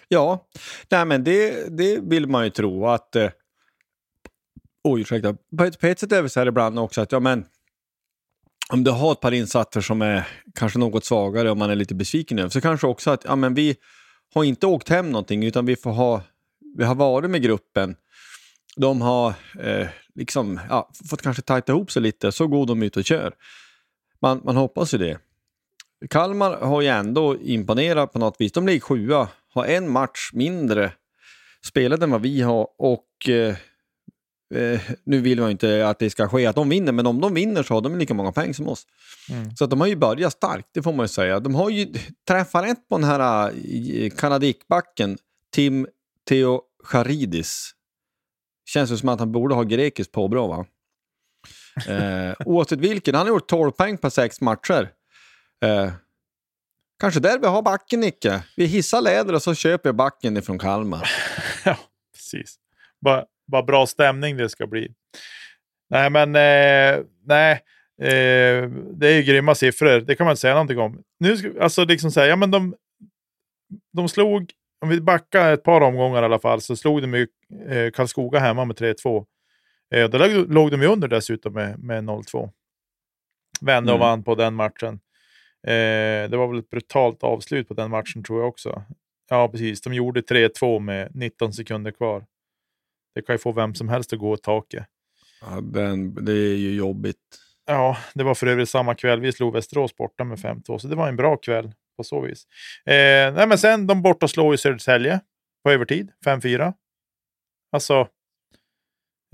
Ja, 0.08 0.48
nej 0.90 1.04
men 1.04 1.24
det, 1.24 1.66
det 1.78 2.00
vill 2.02 2.26
man 2.26 2.44
ju 2.44 2.50
tro 2.50 2.86
att... 2.86 3.16
Eh, 3.16 3.30
oj, 4.84 5.00
ursäkta. 5.00 5.36
På 5.58 5.64
ett, 5.64 5.80
på 5.80 5.86
ett 5.86 5.98
sätt 5.98 6.12
är 6.12 6.22
det 6.22 6.28
så 6.28 6.40
här 6.40 6.46
ibland 6.46 6.78
också 6.78 7.00
att 7.00 7.12
ja, 7.12 7.20
men, 7.20 7.44
om 8.72 8.84
du 8.84 8.90
har 8.90 9.12
ett 9.12 9.20
par 9.20 9.32
insatser 9.32 9.80
som 9.80 10.02
är 10.02 10.28
kanske 10.54 10.78
något 10.78 11.04
svagare 11.04 11.50
och 11.50 11.56
man 11.56 11.70
är 11.70 11.74
lite 11.74 11.94
besviken 11.94 12.38
över 12.38 12.48
så 12.48 12.60
kanske 12.60 12.86
också 12.86 13.10
att 13.10 13.24
ja, 13.24 13.36
men 13.36 13.54
vi 13.54 13.76
har 14.34 14.44
inte 14.44 14.66
åkt 14.66 14.88
hem 14.88 15.10
någonting 15.10 15.44
utan 15.44 15.66
vi, 15.66 15.76
får 15.76 15.90
ha, 15.90 16.22
vi 16.76 16.84
har 16.84 16.94
varit 16.94 17.30
med 17.30 17.42
gruppen. 17.42 17.96
De 18.76 19.00
har 19.00 19.34
eh, 19.60 19.88
liksom, 20.14 20.60
ja, 20.68 20.90
fått 21.10 21.22
kanske 21.22 21.42
tajta 21.42 21.72
ihop 21.72 21.90
sig 21.90 22.02
lite, 22.02 22.32
så 22.32 22.46
går 22.46 22.66
de 22.66 22.82
ut 22.82 22.96
och 22.96 23.04
kör. 23.04 23.34
Man, 24.22 24.40
man 24.44 24.56
hoppas 24.56 24.94
ju 24.94 24.98
det. 24.98 25.18
Kalmar 26.10 26.56
har 26.56 26.82
ju 26.82 26.88
ändå 26.88 27.36
imponerat 27.36 28.12
på 28.12 28.18
något 28.18 28.36
vis. 28.38 28.52
De 28.52 28.66
ligger 28.66 28.80
sjua, 28.80 29.28
har 29.54 29.66
en 29.66 29.90
match 29.90 30.30
mindre 30.32 30.92
spelade 31.66 32.04
än 32.04 32.10
vad 32.10 32.22
vi 32.22 32.40
har 32.40 32.68
och 32.78 33.28
eh, 33.28 33.54
eh, 34.54 34.80
nu 35.04 35.20
vill 35.20 35.38
man 35.38 35.48
ju 35.48 35.52
inte 35.52 35.88
att 35.88 35.98
det 35.98 36.10
ska 36.10 36.28
ske 36.28 36.46
att 36.46 36.56
de 36.56 36.68
vinner, 36.68 36.92
men 36.92 37.06
om 37.06 37.20
de 37.20 37.34
vinner 37.34 37.62
så 37.62 37.74
har 37.74 37.80
de 37.80 37.98
lika 37.98 38.14
många 38.14 38.32
poäng 38.32 38.54
som 38.54 38.68
oss. 38.68 38.86
Mm. 39.30 39.56
Så 39.56 39.64
att 39.64 39.70
de 39.70 39.80
har 39.80 39.86
ju 39.86 39.96
börjat 39.96 40.32
starkt, 40.32 40.68
det 40.74 40.82
får 40.82 40.92
man 40.92 41.04
ju 41.04 41.08
säga. 41.08 41.40
De 41.40 41.54
har 41.54 41.70
ju 41.70 41.94
träffat 42.28 42.64
rätt 42.64 42.88
på 42.88 42.98
den 42.98 43.04
här 43.04 43.52
eh, 43.94 44.10
kanadikbacken, 44.10 45.18
Tim 45.54 45.86
Theocharidis. 46.28 47.74
Känns 48.72 48.92
ju 48.92 48.96
som 48.96 49.08
att 49.08 49.18
han 49.18 49.32
borde 49.32 49.54
ha 49.54 49.62
grekiskt 49.62 50.12
påbrå 50.12 50.46
va? 50.46 50.66
Eh, 51.88 52.34
oavsett 52.46 52.80
vilken, 52.80 53.14
han 53.14 53.26
har 53.26 53.34
gjort 53.34 53.48
12 53.48 53.70
poäng 53.70 53.98
på 53.98 54.10
sex 54.10 54.40
matcher. 54.40 54.90
Eh, 55.64 55.92
kanske 57.00 57.20
där 57.20 57.38
vi 57.38 57.46
har 57.46 57.62
backen, 57.62 58.00
Nicke. 58.00 58.42
Vi 58.56 58.66
hissar 58.66 59.00
läder 59.00 59.34
och 59.34 59.42
så 59.42 59.54
köper 59.54 59.88
jag 59.88 59.96
backen 59.96 60.36
ifrån 60.36 60.58
Kalmar. 60.58 61.10
ja, 61.64 61.76
precis. 62.14 62.56
Bara, 63.00 63.24
bara 63.46 63.62
bra 63.62 63.86
stämning 63.86 64.36
det 64.36 64.48
ska 64.48 64.66
bli. 64.66 64.94
Nej, 65.90 66.10
men 66.10 66.28
eh, 66.36 67.04
nej. 67.24 67.52
Eh, 68.02 68.70
det 68.92 69.08
är 69.08 69.12
ju 69.12 69.22
grymma 69.22 69.54
siffror. 69.54 70.00
Det 70.00 70.16
kan 70.16 70.24
man 70.24 70.32
inte 70.32 70.40
säga 70.40 70.54
någonting 70.54 70.78
om. 70.78 71.02
Nu 71.18 71.36
ska, 71.36 71.52
alltså 71.60 71.84
liksom 71.84 72.10
säga, 72.10 72.26
ja 72.26 72.36
men 72.36 72.50
de, 72.50 72.74
de 73.92 74.08
slog, 74.08 74.52
om 74.80 74.88
vi 74.88 75.00
backar 75.00 75.52
ett 75.52 75.62
par 75.64 75.80
omgångar 75.80 76.22
i 76.22 76.24
alla 76.24 76.38
fall, 76.38 76.60
så 76.60 76.76
slog 76.76 77.02
de 77.02 77.14
ju 77.14 77.26
eh, 77.68 77.90
Karlskoga 77.90 78.38
hemma 78.38 78.64
med 78.64 78.76
3-2. 78.76 79.26
Eh, 79.94 80.08
då 80.08 80.18
låg, 80.18 80.30
låg 80.52 80.70
de 80.70 80.82
ju 80.82 80.88
under 80.88 81.08
dessutom 81.08 81.52
med, 81.52 81.78
med 81.78 82.04
0-2. 82.04 82.50
Vände 83.60 83.92
och 83.92 83.96
Mm. 83.98 84.08
vann 84.08 84.22
på 84.24 84.34
den 84.34 84.54
matchen. 84.54 85.00
Eh, 85.66 86.30
det 86.30 86.36
var 86.36 86.46
väl 86.48 86.58
ett 86.58 86.70
brutalt 86.70 87.22
avslut 87.22 87.68
på 87.68 87.74
den 87.74 87.90
matchen 87.90 88.22
tror 88.24 88.40
jag 88.40 88.48
också. 88.48 88.82
Ja, 89.30 89.48
precis. 89.48 89.80
De 89.80 89.94
gjorde 89.94 90.20
3-2 90.20 90.78
med 90.78 91.16
19 91.16 91.52
sekunder 91.52 91.90
kvar. 91.90 92.26
Det 93.14 93.22
kan 93.22 93.34
ju 93.34 93.38
få 93.38 93.52
vem 93.52 93.74
som 93.74 93.88
helst 93.88 94.12
att 94.12 94.18
gå 94.18 94.30
åt 94.30 94.42
taket. 94.42 94.86
Ja, 95.42 95.60
den, 95.60 96.24
det 96.24 96.32
är 96.32 96.56
ju 96.56 96.74
jobbigt. 96.74 97.16
Ja, 97.66 97.96
det 98.14 98.24
var 98.24 98.34
för 98.34 98.46
övrigt 98.46 98.68
samma 98.68 98.94
kväll. 98.94 99.20
Vi 99.20 99.32
slog 99.32 99.52
Västerås 99.52 99.96
borta 99.96 100.24
med 100.24 100.38
5-2, 100.38 100.78
så 100.78 100.88
det 100.88 100.96
var 100.96 101.08
en 101.08 101.16
bra 101.16 101.36
kväll 101.36 101.72
på 102.00 102.04
så 102.04 102.20
vis. 102.20 102.46
Eh, 102.86 103.34
nej, 103.34 103.46
men 103.46 103.58
sen 103.58 103.86
de 103.86 104.02
borta 104.02 104.28
slår 104.28 104.54
ju 104.54 104.58
Södertälje 104.58 105.20
på 105.64 105.70
övertid, 105.70 106.12
5-4. 106.24 106.74
Alltså... 107.72 108.08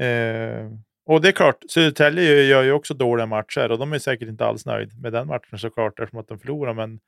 Eh, 0.03 0.71
och 1.07 1.21
det 1.21 1.29
är 1.29 1.33
klart, 1.33 1.65
Södertälje 1.71 2.43
gör 2.43 2.63
ju 2.63 2.73
också 2.73 2.95
dåliga 2.95 3.27
matcher 3.27 3.71
och 3.71 3.79
de 3.79 3.93
är 3.93 3.99
säkert 3.99 4.29
inte 4.29 4.47
alls 4.47 4.67
nöjd 4.67 5.03
med 5.03 5.13
den 5.13 5.27
matchen 5.27 5.59
såklart 5.59 6.01
eftersom 6.01 6.19
att 6.19 6.29
de 6.29 6.39
förlorar. 6.39 6.75
Men, 6.75 7.01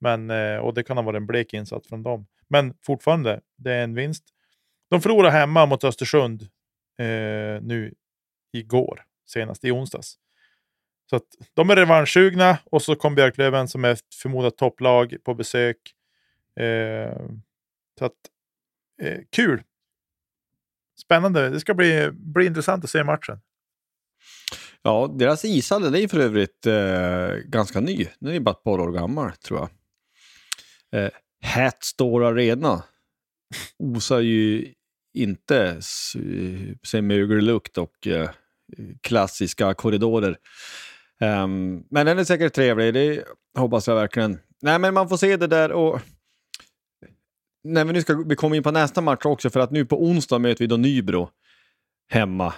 men, 0.00 0.30
eh, 0.30 0.56
och 0.56 0.74
det 0.74 0.82
kan 0.82 0.96
ha 0.96 1.04
varit 1.04 1.16
en 1.16 1.26
blek 1.26 1.54
insats 1.54 1.88
från 1.88 2.02
dem. 2.02 2.26
Men 2.48 2.74
fortfarande, 2.86 3.40
det 3.56 3.72
är 3.72 3.84
en 3.84 3.94
vinst. 3.94 4.24
De 4.90 5.00
förlorade 5.00 5.30
hemma 5.30 5.66
mot 5.66 5.84
Östersund 5.84 6.42
eh, 6.98 7.62
nu 7.62 7.94
igår, 8.52 9.04
senast 9.26 9.64
i 9.64 9.70
onsdags. 9.70 10.18
Så 11.18 11.20
de 11.54 11.70
är 11.70 11.76
revanschsugna 11.76 12.58
och 12.64 12.82
så 12.82 12.96
kom 12.96 13.14
Björklöven 13.14 13.68
som 13.68 13.84
är 13.84 13.90
ett 13.90 14.14
förmodat 14.22 14.56
topplag 14.56 15.16
på 15.24 15.34
besök. 15.34 15.76
Eh, 16.60 17.16
så 17.98 18.04
att, 18.04 18.12
eh, 19.02 19.18
kul! 19.30 19.62
Spännande. 21.00 21.48
Det 21.50 21.60
ska 21.60 21.74
bli, 21.74 22.10
bli 22.12 22.46
intressant 22.46 22.84
att 22.84 22.90
se 22.90 23.04
matchen. 23.04 23.40
Ja, 24.82 25.14
deras 25.18 25.44
ishall 25.44 25.94
är 25.94 25.98
ju 25.98 26.08
för 26.08 26.20
övrigt 26.20 26.66
eh, 26.66 27.28
ganska 27.44 27.80
ny. 27.80 28.06
Den 28.18 28.34
är 28.34 28.40
bara 28.40 28.50
ett 28.50 28.62
par 28.64 28.80
år 28.80 28.92
gammal, 28.92 29.32
tror 29.32 29.60
jag. 29.60 29.70
Eh, 31.00 31.10
Hatstore 31.42 32.28
Arena 32.28 32.82
osar 33.78 34.20
ju 34.20 34.72
inte 35.14 35.82
sig 36.86 37.02
mögellukt 37.02 37.78
och 37.78 38.06
eh, 38.06 38.30
klassiska 39.00 39.74
korridorer. 39.74 40.38
Um, 41.20 41.84
men 41.90 42.06
den 42.06 42.18
är 42.18 42.24
säkert 42.24 42.52
trevlig, 42.52 42.94
det 42.94 43.24
hoppas 43.58 43.86
jag 43.86 43.94
verkligen. 43.94 44.38
Nej, 44.62 44.78
men 44.78 44.94
man 44.94 45.08
får 45.08 45.16
se 45.16 45.36
det 45.36 45.46
där 45.46 45.72
och 45.72 46.00
när 47.64 47.84
vi 47.84 47.92
nu 47.92 48.02
ska 48.02 48.14
vi 48.14 48.36
komma 48.36 48.56
in 48.56 48.62
på 48.62 48.70
nästa 48.70 49.00
match 49.00 49.24
också, 49.24 49.50
för 49.50 49.60
att 49.60 49.70
nu 49.70 49.84
på 49.84 50.04
onsdag 50.04 50.38
möter 50.38 50.64
vi 50.64 50.66
då 50.66 50.76
Nybro 50.76 51.28
hemma. 52.08 52.54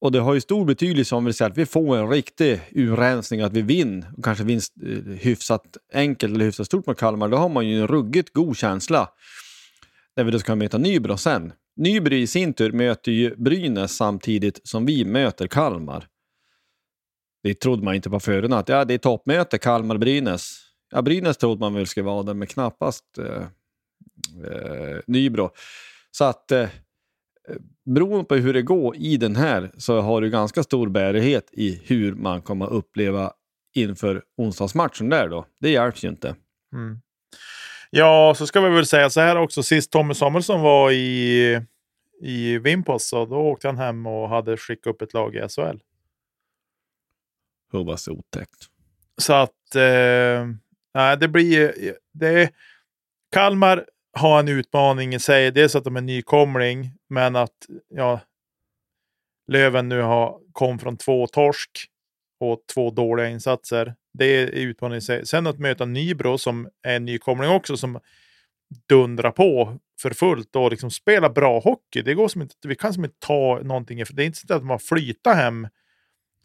Och 0.00 0.12
det 0.12 0.18
har 0.18 0.34
ju 0.34 0.40
stor 0.40 0.64
betydelse 0.64 1.14
om 1.14 1.24
vi 1.24 1.32
säger 1.32 1.50
att 1.50 1.58
vi 1.58 1.66
får 1.66 1.96
en 1.96 2.10
riktig 2.10 2.60
urrensning, 2.70 3.40
att 3.40 3.52
vi 3.52 3.62
vinner, 3.62 4.10
och 4.16 4.24
kanske 4.24 4.44
vinst 4.44 4.72
eh, 4.82 5.12
hyfsat 5.12 5.76
enkelt 5.92 6.34
eller 6.34 6.44
hyfsat 6.44 6.66
stort 6.66 6.86
mot 6.86 6.98
Kalmar, 6.98 7.28
då 7.28 7.36
har 7.36 7.48
man 7.48 7.68
ju 7.68 7.80
en 7.80 7.86
ruggigt 7.86 8.32
god 8.32 8.56
känsla 8.56 9.08
när 10.16 10.24
vi 10.24 10.30
då 10.30 10.38
ska 10.38 10.54
möta 10.54 10.78
Nybro 10.78 11.16
sen. 11.16 11.52
Nybro 11.76 12.14
i 12.14 12.26
sin 12.26 12.52
tur 12.52 12.72
möter 12.72 13.12
ju 13.12 13.36
Brynäs 13.36 13.96
samtidigt 13.96 14.60
som 14.64 14.86
vi 14.86 15.04
möter 15.04 15.46
Kalmar. 15.46 16.06
Det 17.46 17.54
trodde 17.54 17.84
man 17.84 17.94
inte 17.94 18.10
på 18.10 18.20
förhand, 18.20 18.54
att 18.54 18.68
ja, 18.68 18.84
det 18.84 18.94
är 18.94 18.98
toppmöte 18.98 19.58
Kalmar-Brynäs. 19.58 20.58
Ja, 20.90 21.02
Brynäs 21.02 21.36
trodde 21.36 21.60
man 21.60 21.74
väl 21.74 21.86
skulle 21.86 22.06
vara 22.06 22.22
där, 22.22 22.34
men 22.34 22.48
knappast 22.48 23.18
eh, 23.18 23.42
eh, 24.50 24.98
Nybro. 25.06 25.50
Så 26.10 26.24
att 26.24 26.52
eh, 26.52 26.68
beroende 27.84 28.24
på 28.24 28.34
hur 28.34 28.54
det 28.54 28.62
går 28.62 28.96
i 28.96 29.16
den 29.16 29.36
här 29.36 29.70
så 29.76 30.00
har 30.00 30.20
du 30.20 30.30
ganska 30.30 30.62
stor 30.62 30.88
bärighet 30.88 31.50
i 31.52 31.80
hur 31.84 32.14
man 32.14 32.42
kommer 32.42 32.66
att 32.66 32.72
uppleva 32.72 33.32
inför 33.74 34.22
onsdagsmatchen 34.36 35.08
där 35.08 35.28
då. 35.28 35.46
Det 35.60 35.70
hjälps 35.70 36.04
ju 36.04 36.08
inte. 36.08 36.28
Mm. 36.72 37.00
Ja, 37.90 38.34
så 38.36 38.46
ska 38.46 38.60
vi 38.60 38.70
väl 38.70 38.86
säga 38.86 39.10
så 39.10 39.20
här 39.20 39.36
också. 39.36 39.62
Sist 39.62 39.92
Tommy 39.92 40.14
Samuelsson 40.14 40.60
var 40.60 40.90
i, 40.90 41.60
i 42.22 42.58
Vimpos 42.58 43.08
så 43.08 43.26
då 43.26 43.36
åkte 43.36 43.68
han 43.68 43.78
hem 43.78 44.06
och 44.06 44.28
hade 44.28 44.56
skickat 44.56 44.86
upp 44.86 45.02
ett 45.02 45.14
lag 45.14 45.36
i 45.36 45.48
SHL. 45.48 45.78
Hoppas 47.72 48.08
otäckt. 48.08 48.66
Så 49.18 49.32
att 49.32 49.74
eh, 49.74 50.46
nej, 50.94 51.16
det 51.20 51.28
blir 51.28 51.74
det. 52.12 52.50
Kalmar 53.32 53.86
har 54.12 54.40
en 54.40 54.48
utmaning 54.48 55.14
i 55.14 55.18
sig. 55.18 55.50
Dels 55.50 55.76
att 55.76 55.84
de 55.84 55.96
är 55.96 56.00
nykomling, 56.00 56.92
men 57.08 57.36
att 57.36 57.66
ja, 57.88 58.20
Löven 59.52 59.88
nu 59.88 60.00
har 60.00 60.40
kom 60.52 60.78
från 60.78 60.96
två 60.96 61.26
torsk 61.26 61.70
och 62.40 62.64
två 62.74 62.90
dåliga 62.90 63.28
insatser. 63.28 63.94
Det 64.18 64.24
är 64.24 64.46
utmaningen 64.46 64.98
i 64.98 65.02
sig. 65.02 65.26
Sen 65.26 65.46
att 65.46 65.58
möta 65.58 65.84
Nybro 65.84 66.38
som 66.38 66.68
är 66.82 66.96
en 66.96 67.04
nykomling 67.04 67.50
också 67.50 67.76
som 67.76 68.00
dundrar 68.88 69.30
på 69.30 69.78
för 70.02 70.10
fullt 70.10 70.56
och 70.56 70.70
liksom 70.70 70.90
spelar 70.90 71.30
bra 71.30 71.60
hockey. 71.60 72.02
Det 72.02 72.14
går 72.14 72.28
som 72.28 72.42
inte, 72.42 72.54
vi 72.68 72.74
kan 72.74 72.94
som 72.94 73.04
inte 73.04 73.16
ta 73.18 73.60
någonting. 73.62 74.04
Det 74.10 74.22
är 74.22 74.26
inte 74.26 74.38
så 74.38 74.54
att 74.54 74.64
man 74.64 74.78
flyttar 74.78 75.34
hem 75.34 75.68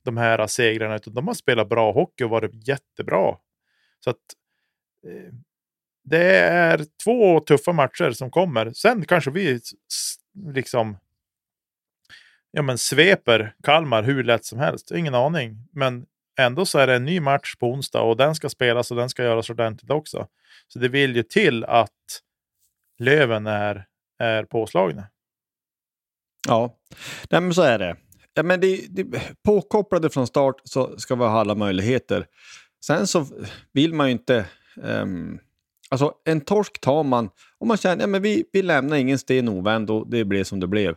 de 0.03 0.17
här 0.17 0.47
segrarna, 0.47 0.95
utan 0.95 1.13
de 1.13 1.27
har 1.27 1.33
spelat 1.33 1.69
bra 1.69 1.91
hockey 1.91 2.23
och 2.23 2.29
varit 2.29 2.67
jättebra. 2.67 3.37
Så 4.03 4.09
att 4.09 4.17
eh, 5.07 5.33
det 6.03 6.37
är 6.37 6.85
två 7.03 7.39
tuffa 7.39 7.71
matcher 7.71 8.11
som 8.11 8.31
kommer. 8.31 8.73
Sen 8.73 9.05
kanske 9.05 9.31
vi 9.31 9.59
liksom 10.53 10.97
ja, 12.51 12.61
men 12.61 12.77
sveper 12.77 13.55
Kalmar 13.63 14.03
hur 14.03 14.23
lätt 14.23 14.45
som 14.45 14.59
helst. 14.59 14.91
Ingen 14.91 15.15
aning. 15.15 15.67
Men 15.71 16.05
ändå 16.39 16.65
så 16.65 16.79
är 16.79 16.87
det 16.87 16.95
en 16.95 17.05
ny 17.05 17.19
match 17.19 17.55
på 17.55 17.71
onsdag 17.71 18.01
och 18.01 18.17
den 18.17 18.35
ska 18.35 18.49
spelas 18.49 18.91
och 18.91 18.97
den 18.97 19.09
ska 19.09 19.23
göras 19.23 19.49
ordentligt 19.49 19.91
också. 19.91 20.27
Så 20.67 20.79
det 20.79 20.87
vill 20.87 21.15
ju 21.15 21.23
till 21.23 21.63
att 21.63 22.21
Löven 22.99 23.47
är, 23.47 23.85
är 24.19 24.43
påslagna. 24.43 25.07
Ja, 26.47 26.77
Nej, 27.29 27.41
men 27.41 27.53
så 27.53 27.61
är 27.61 27.79
det. 27.79 27.97
Ja, 28.34 28.43
men 28.43 28.59
det, 28.59 28.86
det, 28.89 29.05
påkopplade 29.43 30.09
från 30.09 30.27
start 30.27 30.55
så 30.63 30.99
ska 30.99 31.15
vi 31.15 31.23
ha 31.23 31.39
alla 31.39 31.55
möjligheter. 31.55 32.25
Sen 32.86 33.07
så 33.07 33.27
vill 33.71 33.93
man 33.93 34.07
ju 34.07 34.11
inte... 34.11 34.45
Um, 34.75 35.39
alltså 35.89 36.13
en 36.25 36.41
torsk 36.41 36.82
tar 36.82 37.03
man 37.03 37.29
om 37.59 37.67
man 37.67 37.77
känner 37.77 38.05
att 38.05 38.13
ja, 38.13 38.19
vi, 38.19 38.45
vi 38.51 38.61
lämnar 38.61 38.97
ingen 38.97 39.19
sten 39.19 39.49
ovänd 39.49 39.89
och 39.89 40.09
det 40.09 40.25
blev 40.25 40.43
som 40.43 40.59
det 40.59 40.67
blev. 40.67 40.89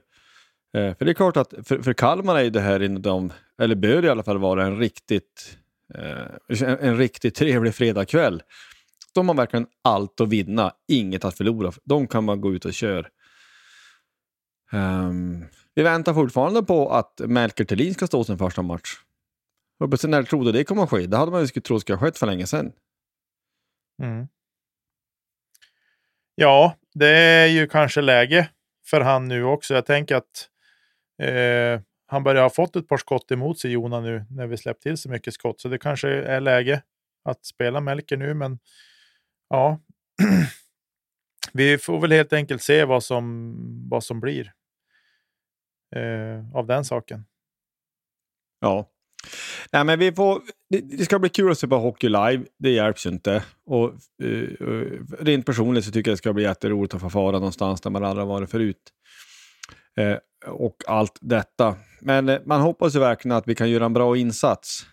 Uh, 0.76 0.94
för 0.98 1.04
det 1.04 1.10
är 1.10 1.14
klart 1.14 1.36
att 1.36 1.54
för, 1.62 1.82
för 1.82 1.92
Kalmar 1.92 2.38
är 2.38 2.50
det 2.50 2.60
här 2.60 2.80
en 2.80 3.32
eller 3.62 3.74
bör 3.74 4.04
i 4.04 4.08
alla 4.08 4.22
fall 4.22 4.38
vara 4.38 4.66
en 4.66 4.78
riktigt, 4.78 5.58
uh, 5.98 6.62
en, 6.62 6.78
en 6.78 6.96
riktigt 6.96 7.34
trevlig 7.34 7.74
fredagkväll. 7.74 8.42
De 9.14 9.28
har 9.28 9.34
verkligen 9.34 9.66
allt 9.82 10.20
att 10.20 10.28
vinna, 10.28 10.72
inget 10.88 11.24
att 11.24 11.36
förlora. 11.36 11.72
De 11.84 12.06
kan 12.06 12.24
man 12.24 12.40
gå 12.40 12.54
ut 12.54 12.64
och 12.64 12.74
köra. 12.74 13.06
Um, 14.72 15.44
vi 15.74 15.82
väntar 15.82 16.14
fortfarande 16.14 16.62
på 16.62 16.90
att 16.90 17.20
Melker 17.24 17.64
Thelin 17.64 17.94
ska 17.94 18.06
stå 18.06 18.24
sin 18.24 18.38
första 18.38 18.62
match. 18.62 18.94
Hoppas 19.78 20.04
när 20.04 20.22
trodde 20.22 20.52
det 20.52 20.64
kommer 20.64 20.82
att 20.82 20.90
ske? 20.90 21.06
Det 21.06 21.16
hade 21.16 21.32
man 21.32 21.40
ju 21.40 21.46
trott 21.46 21.80
skulle 21.80 21.96
ha 21.96 22.06
skett 22.06 22.18
för 22.18 22.26
länge 22.26 22.46
sedan. 22.46 22.72
Mm. 24.02 24.26
Ja, 26.34 26.76
det 26.94 27.08
är 27.08 27.46
ju 27.46 27.66
kanske 27.66 28.00
läge 28.00 28.50
för 28.86 29.00
han 29.00 29.28
nu 29.28 29.44
också. 29.44 29.74
Jag 29.74 29.86
tänker 29.86 30.16
att 30.16 30.48
eh, 31.22 31.80
han 32.06 32.22
börjar 32.22 32.42
ha 32.42 32.50
fått 32.50 32.76
ett 32.76 32.88
par 32.88 32.96
skott 32.96 33.30
emot 33.30 33.58
sig, 33.58 33.70
Jona, 33.70 34.00
nu 34.00 34.24
när 34.30 34.46
vi 34.46 34.56
släppt 34.56 34.82
till 34.82 34.96
så 34.96 35.10
mycket 35.10 35.34
skott. 35.34 35.60
Så 35.60 35.68
det 35.68 35.78
kanske 35.78 36.08
är 36.08 36.40
läge 36.40 36.82
att 37.24 37.44
spela 37.44 37.80
Melker 37.80 38.16
nu, 38.16 38.34
men 38.34 38.58
ja. 39.48 39.80
vi 41.52 41.78
får 41.78 42.00
väl 42.00 42.12
helt 42.12 42.32
enkelt 42.32 42.62
se 42.62 42.84
vad 42.84 43.04
som, 43.04 43.54
vad 43.90 44.04
som 44.04 44.20
blir 44.20 44.52
eh, 45.94 46.56
av 46.56 46.66
den 46.66 46.84
saken. 46.84 47.24
Ja. 48.60 48.90
Nej, 49.72 49.84
men 49.84 49.98
vi 49.98 50.12
får, 50.12 50.42
det, 50.70 50.80
det, 50.80 51.04
ska 51.04 51.18
bli 51.18 51.28
kul 51.28 51.50
att 51.50 51.58
se 51.58 51.68
på 51.68 51.76
hockey 51.76 52.08
live. 52.08 52.44
Det 52.58 52.70
hjälps 52.70 53.06
ju 53.06 53.10
inte. 53.10 53.44
Och, 53.66 53.92
uh, 54.22 55.00
rent 55.18 55.46
personligt 55.46 55.84
så 55.84 55.90
tycker 55.90 56.10
jag 56.10 56.12
det 56.12 56.18
ska 56.18 56.32
bli 56.32 56.42
jätteroligt 56.42 56.94
att 56.94 57.00
få 57.00 57.10
fara 57.10 57.32
någonstans 57.32 57.80
där 57.80 57.90
man 57.90 58.04
aldrig 58.04 58.26
varit 58.26 58.50
förut. 58.50 58.82
Uh, 60.00 60.16
och 60.46 60.76
allt 60.86 61.18
detta. 61.20 61.76
Men 62.00 62.28
uh, 62.28 62.38
man 62.44 62.60
hoppas 62.60 62.94
ju 62.94 62.98
verkligen 62.98 63.36
att 63.36 63.48
vi 63.48 63.54
kan 63.54 63.70
göra 63.70 63.84
en 63.84 63.92
bra 63.92 64.16
insats. 64.16 64.86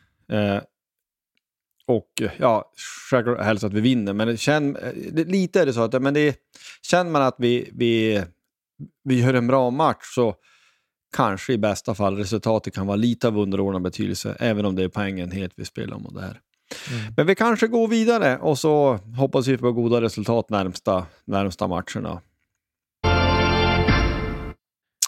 och 1.87 2.21
ja, 2.37 2.71
självklart 3.09 3.41
helst 3.41 3.63
att 3.63 3.73
vi 3.73 3.81
vinner. 3.81 4.13
Men 4.13 4.37
känn, 4.37 4.77
lite 5.13 5.61
är 5.61 5.65
det 5.65 5.73
så 5.73 5.81
att 5.81 6.01
men 6.01 6.13
det, 6.13 6.35
känner 6.81 7.11
man 7.11 7.21
att 7.21 7.35
vi, 7.37 7.69
vi, 7.73 8.23
vi 9.03 9.21
gör 9.21 9.33
en 9.33 9.47
bra 9.47 9.69
match 9.69 10.05
så 10.15 10.35
kanske 11.11 11.53
i 11.53 11.57
bästa 11.57 11.95
fall 11.95 12.17
resultatet 12.17 12.75
kan 12.75 12.87
vara 12.87 12.95
lite 12.95 13.27
av 13.27 13.37
underordnad 13.37 13.81
betydelse, 13.81 14.35
även 14.39 14.65
om 14.65 14.75
det 14.75 14.83
är 14.83 14.89
poängen 14.89 15.31
helt 15.31 15.53
vi 15.55 15.65
spelar 15.65 15.95
om 15.95 16.13
det 16.13 16.21
här. 16.21 16.39
Mm. 16.91 17.13
Men 17.17 17.27
vi 17.27 17.35
kanske 17.35 17.67
går 17.67 17.87
vidare 17.87 18.37
och 18.37 18.59
så 18.59 18.99
hoppas 19.17 19.47
vi 19.47 19.57
på 19.57 19.71
goda 19.71 20.01
resultat 20.01 20.49
närmsta, 20.49 21.05
närmsta 21.25 21.67
matcherna. 21.67 22.21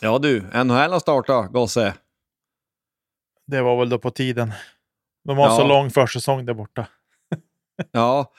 Ja 0.01 0.19
du, 0.19 0.41
NHL 0.41 0.91
har 0.91 0.99
startat, 0.99 1.51
gosse. 1.51 1.93
Det 3.47 3.61
var 3.61 3.79
väl 3.79 3.89
då 3.89 3.99
på 3.99 4.11
tiden. 4.11 4.51
De 5.25 5.37
har 5.37 5.45
ja. 5.45 5.57
så 5.57 5.67
lång 5.67 5.89
försäsong 5.89 6.45
där 6.45 6.53
borta. 6.53 6.87
ja. 7.91 8.33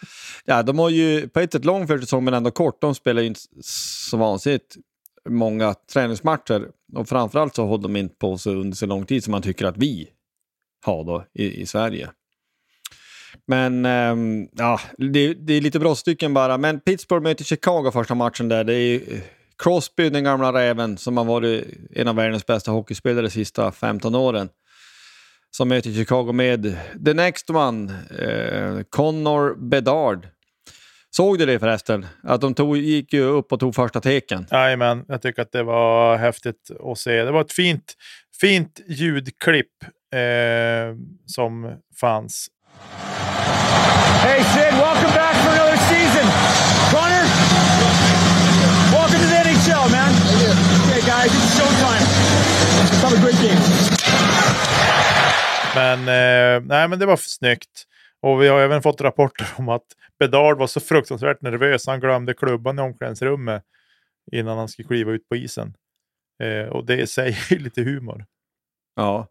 ja, 0.44 0.62
de 0.62 0.78
har 0.78 0.90
ju 0.90 1.28
på 1.28 1.40
ett 1.40 1.52
sätt 1.52 1.64
lång 1.64 1.86
försäsong 1.86 2.24
men 2.24 2.34
ändå 2.34 2.50
kort. 2.50 2.80
De 2.80 2.94
spelar 2.94 3.22
ju 3.22 3.28
inte 3.28 3.40
så 3.62 4.16
vansinnigt 4.16 4.76
många 5.28 5.74
träningsmatcher. 5.74 6.70
Och 6.96 7.08
framförallt 7.08 7.54
så 7.54 7.66
håller 7.66 7.82
de 7.82 7.96
inte 7.96 8.14
på 8.14 8.38
så 8.38 8.50
under 8.50 8.76
så 8.76 8.86
lång 8.86 9.06
tid 9.06 9.24
som 9.24 9.30
man 9.30 9.42
tycker 9.42 9.66
att 9.66 9.76
vi 9.76 10.08
har 10.84 11.04
då 11.04 11.24
i, 11.34 11.60
i 11.60 11.66
Sverige. 11.66 12.10
Men 13.46 13.86
ähm, 13.86 14.48
ja, 14.52 14.80
det, 14.98 15.34
det, 15.34 15.54
är 15.54 15.60
lite 15.60 15.78
brottstycken 15.78 16.34
bara. 16.34 16.58
Men 16.58 16.80
Pittsburgh 16.80 17.22
möter 17.22 17.44
Chicago 17.44 17.90
första 17.92 18.14
matchen 18.14 18.48
där. 18.48 18.64
Det 18.64 18.74
är 18.74 19.14
eh, 19.14 19.20
Crosby, 19.58 20.10
den 20.10 20.24
gamla 20.24 20.52
räven, 20.52 20.96
som 20.98 21.16
har 21.16 21.24
varit 21.24 21.64
en 21.90 22.08
av 22.08 22.16
världens 22.16 22.46
bästa 22.46 22.70
hockeyspelare 22.70 23.22
de 23.22 23.30
sista 23.30 23.72
15 23.72 24.14
åren. 24.14 24.48
Som 25.50 25.68
möter 25.68 25.92
Chicago 25.92 26.32
med 26.32 26.76
the 27.04 27.14
next 27.14 27.50
one, 27.50 27.92
eh, 28.18 28.82
Connor 28.90 29.68
Bedard. 29.68 30.26
Såg 31.16 31.38
du 31.38 31.46
det 31.46 31.58
förresten? 31.58 32.06
Att 32.22 32.40
de 32.40 32.54
tog, 32.54 32.76
gick 32.76 33.12
ju 33.12 33.22
upp 33.22 33.52
och 33.52 33.60
tog 33.60 33.74
första 33.74 34.00
teken. 34.00 34.46
Jajamän, 34.50 35.04
jag 35.08 35.22
tycker 35.22 35.42
att 35.42 35.52
det 35.52 35.62
var 35.62 36.16
häftigt 36.16 36.70
att 36.80 36.98
se. 36.98 37.22
Det 37.22 37.30
var 37.30 37.40
ett 37.40 37.52
fint, 37.52 37.94
fint 38.40 38.80
ljudklipp 38.88 39.82
eh, 40.14 40.96
som 41.26 41.76
fanns. 42.00 42.46
Hey 44.22 44.42
Sid, 44.42 44.72
welcome 44.86 45.12
back 45.14 45.36
for 45.44 45.50
another 45.50 45.76
season. 45.90 46.26
Connor, 46.92 47.24
welcome 48.96 49.20
to 49.24 49.28
the 49.34 49.40
NHL, 49.46 49.90
man. 49.96 50.12
Okay 50.86 51.02
guys, 51.12 51.30
it's 51.38 51.58
showtime. 51.58 52.04
Let's 52.78 53.02
have 53.02 53.14
a 53.18 53.22
great 53.24 53.40
game. 53.42 53.60
Men, 55.74 55.98
eh, 55.98 56.62
nej, 56.66 56.88
men 56.88 56.98
det 56.98 57.06
var 57.06 57.16
snyggt. 57.16 57.86
Och 58.24 58.42
vi 58.42 58.48
har 58.48 58.60
även 58.60 58.82
fått 58.82 59.00
rapporter 59.00 59.46
om 59.56 59.68
att 59.68 59.84
Bedard 60.18 60.58
var 60.58 60.66
så 60.66 60.80
fruktansvärt 60.80 61.42
nervös. 61.42 61.86
Han 61.86 62.00
glömde 62.00 62.34
klubban 62.34 62.78
i 62.78 62.82
omklädningsrummet 62.82 63.62
innan 64.32 64.58
han 64.58 64.68
skulle 64.68 64.88
kliva 64.88 65.12
ut 65.12 65.28
på 65.28 65.36
isen. 65.36 65.74
Eh, 66.42 66.68
och 66.68 66.86
det 66.86 67.06
säger 67.06 67.58
lite 67.58 67.82
humor. 67.82 68.26
Ja. 68.96 69.28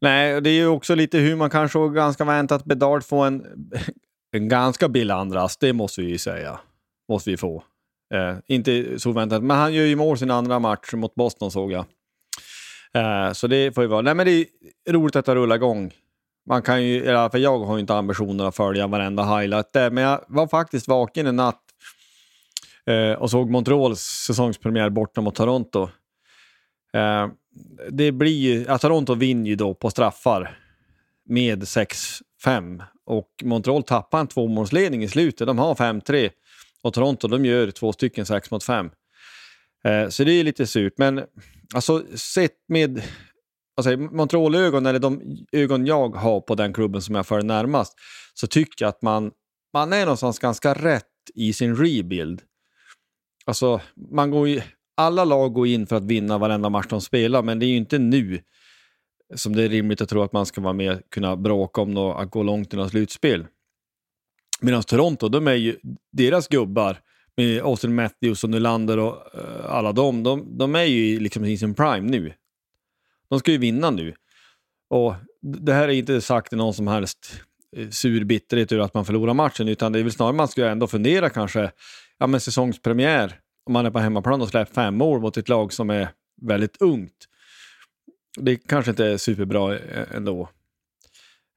Nej, 0.00 0.40
det 0.40 0.50
är 0.50 0.54
ju 0.54 0.66
också 0.66 0.94
lite 0.94 1.18
humor 1.18 1.48
kanske 1.48 1.78
och 1.78 1.94
ganska 1.94 2.24
väntat 2.24 2.60
att 2.60 2.66
Bedard 2.66 3.04
får 3.04 3.26
en, 3.26 3.46
en 4.32 4.48
ganska 4.48 4.88
billig 4.88 5.14
andras. 5.14 5.56
Det 5.56 5.72
måste 5.72 6.00
vi 6.00 6.08
ju 6.08 6.18
säga. 6.18 6.60
Måste 7.08 7.30
vi 7.30 7.36
få. 7.36 7.64
Eh, 8.14 8.36
inte 8.46 8.98
så 8.98 9.12
väntat, 9.12 9.42
men 9.42 9.56
han 9.56 9.74
gör 9.74 9.84
ju 9.84 9.96
mål 9.96 10.18
sin 10.18 10.30
andra 10.30 10.58
match 10.58 10.92
mot 10.92 11.14
Boston 11.14 11.50
såg 11.50 11.72
jag. 11.72 11.84
Eh, 12.94 13.32
så 13.32 13.46
det 13.46 13.72
får 13.72 13.84
ju 13.84 13.88
vara. 13.88 14.02
Nej, 14.02 14.14
men 14.14 14.26
det 14.26 14.46
är 14.84 14.92
roligt 14.92 15.16
att 15.16 15.26
det 15.26 15.34
rullar 15.34 15.56
igång 15.56 15.92
man 16.46 16.62
kan 16.62 16.84
ju, 16.84 17.04
för 17.04 17.38
jag 17.38 17.58
har 17.58 17.74
ju 17.74 17.80
inte 17.80 17.94
ambitionen 17.94 18.46
att 18.46 18.56
följa 18.56 18.86
varenda 18.86 19.38
highlight 19.38 19.72
där, 19.72 19.90
men 19.90 20.04
jag 20.04 20.24
var 20.28 20.48
faktiskt 20.48 20.88
vaken 20.88 21.26
en 21.26 21.36
natt 21.36 21.62
eh, 22.86 23.12
och 23.12 23.30
såg 23.30 23.50
Montreals 23.50 24.00
säsongspremiär 24.00 24.90
borta 24.90 25.20
mot 25.20 25.34
Toronto. 25.34 25.88
Eh, 26.94 27.28
det 27.90 28.12
blir 28.12 28.66
ja, 28.68 28.78
Toronto 28.78 29.14
vinner 29.14 29.50
ju 29.50 29.56
då 29.56 29.74
på 29.74 29.90
straffar 29.90 30.58
med 31.28 31.62
6-5 31.62 32.82
och 33.06 33.28
Montreal 33.42 33.82
tappar 33.82 34.20
en 34.20 34.26
tvåmålsledning 34.26 35.04
i 35.04 35.08
slutet. 35.08 35.46
De 35.46 35.58
har 35.58 35.74
5-3 35.74 36.30
och 36.82 36.94
Toronto 36.94 37.28
de 37.28 37.44
gör 37.44 37.70
två 37.70 37.92
stycken 37.92 38.26
6 38.26 38.50
mot 38.50 38.64
5. 38.64 38.90
Eh, 39.84 40.08
så 40.08 40.24
det 40.24 40.32
är 40.32 40.44
lite 40.44 40.66
surt, 40.66 40.94
men 40.96 41.24
alltså 41.74 42.02
sett 42.16 42.58
med 42.68 43.02
alltså, 43.76 43.96
Montreal-ögon, 43.96 44.86
eller 44.86 44.98
de 44.98 45.36
ögon 45.52 45.86
jag 45.86 46.16
har 46.16 46.40
på 46.40 46.54
den 46.54 46.72
klubben 46.72 47.02
som 47.02 47.14
jag 47.14 47.26
följer 47.26 47.46
närmast, 47.46 47.94
så 48.34 48.46
tycker 48.46 48.84
jag 48.84 48.88
att 48.88 49.02
man, 49.02 49.30
man 49.72 49.92
är 49.92 50.04
någonstans 50.04 50.38
ganska 50.38 50.74
rätt 50.74 51.04
i 51.34 51.52
sin 51.52 51.76
rebuild. 51.76 52.42
Alltså, 53.46 53.80
man 54.12 54.30
går 54.30 54.48
ju 54.48 54.62
alla 54.96 55.24
lag 55.24 55.52
går 55.52 55.66
in 55.66 55.86
för 55.86 55.96
att 55.96 56.04
vinna 56.04 56.38
varenda 56.38 56.68
match 56.68 56.86
de 56.88 57.00
spelar, 57.00 57.42
men 57.42 57.58
det 57.58 57.66
är 57.66 57.68
ju 57.68 57.76
inte 57.76 57.98
nu 57.98 58.40
som 59.34 59.56
det 59.56 59.62
är 59.62 59.68
rimligt 59.68 60.00
att 60.00 60.08
tro 60.08 60.22
att 60.22 60.32
man 60.32 60.46
ska 60.46 60.60
vara 60.60 60.72
med 60.72 60.92
och 60.92 61.00
kunna 61.10 61.36
bråka 61.36 61.80
om 61.80 61.94
något, 61.94 62.16
att 62.22 62.30
gå 62.30 62.42
långt 62.42 62.74
i 62.74 62.76
något 62.76 62.90
slutspel. 62.90 63.46
Medan 64.60 64.82
Toronto, 64.82 65.28
de 65.28 65.48
är 65.48 65.54
ju, 65.54 65.76
deras 66.12 66.48
gubbar 66.48 67.00
med 67.36 67.62
Austin 67.62 67.94
Matthews 67.94 68.44
och 68.44 68.50
Nylander 68.50 68.98
och 68.98 69.14
uh, 69.34 69.66
alla 69.66 69.92
dem, 69.92 70.22
de, 70.22 70.58
de 70.58 70.74
är 70.74 70.84
ju 70.84 71.20
liksom 71.20 71.44
i 71.44 71.58
sin 71.58 71.74
prime 71.74 72.10
nu. 72.10 72.32
De 73.34 73.38
ska 73.38 73.50
ju 73.50 73.58
vinna 73.58 73.90
nu. 73.90 74.14
Och 74.90 75.14
det 75.42 75.72
här 75.72 75.88
är 75.88 75.92
inte 75.92 76.20
sagt 76.20 76.52
i 76.52 76.56
någon 76.56 76.74
som 76.74 76.86
helst 76.86 77.40
eh, 77.76 77.88
sur 77.88 78.24
bitterhet 78.24 78.72
över 78.72 78.84
att 78.84 78.94
man 78.94 79.04
förlorar 79.04 79.34
matchen, 79.34 79.68
utan 79.68 79.92
det 79.92 79.98
är 79.98 80.02
väl 80.02 80.12
snarare 80.12 80.32
man 80.32 80.48
ska 80.48 80.66
ändå 80.66 80.86
fundera 80.86 81.30
kanske, 81.30 81.70
ja 82.18 82.26
men 82.26 82.40
säsongspremiär, 82.40 83.40
om 83.66 83.72
man 83.72 83.86
är 83.86 83.90
på 83.90 83.98
hemmaplan 83.98 84.42
och 84.42 84.48
släpper 84.48 84.74
fem 84.74 84.94
mål 84.94 85.20
mot 85.20 85.36
ett 85.36 85.48
lag 85.48 85.72
som 85.72 85.90
är 85.90 86.08
väldigt 86.42 86.76
ungt. 86.82 87.28
Det 88.36 88.56
kanske 88.56 88.90
inte 88.90 89.06
är 89.06 89.16
superbra 89.16 89.78
eh, 89.78 90.16
ändå. 90.16 90.48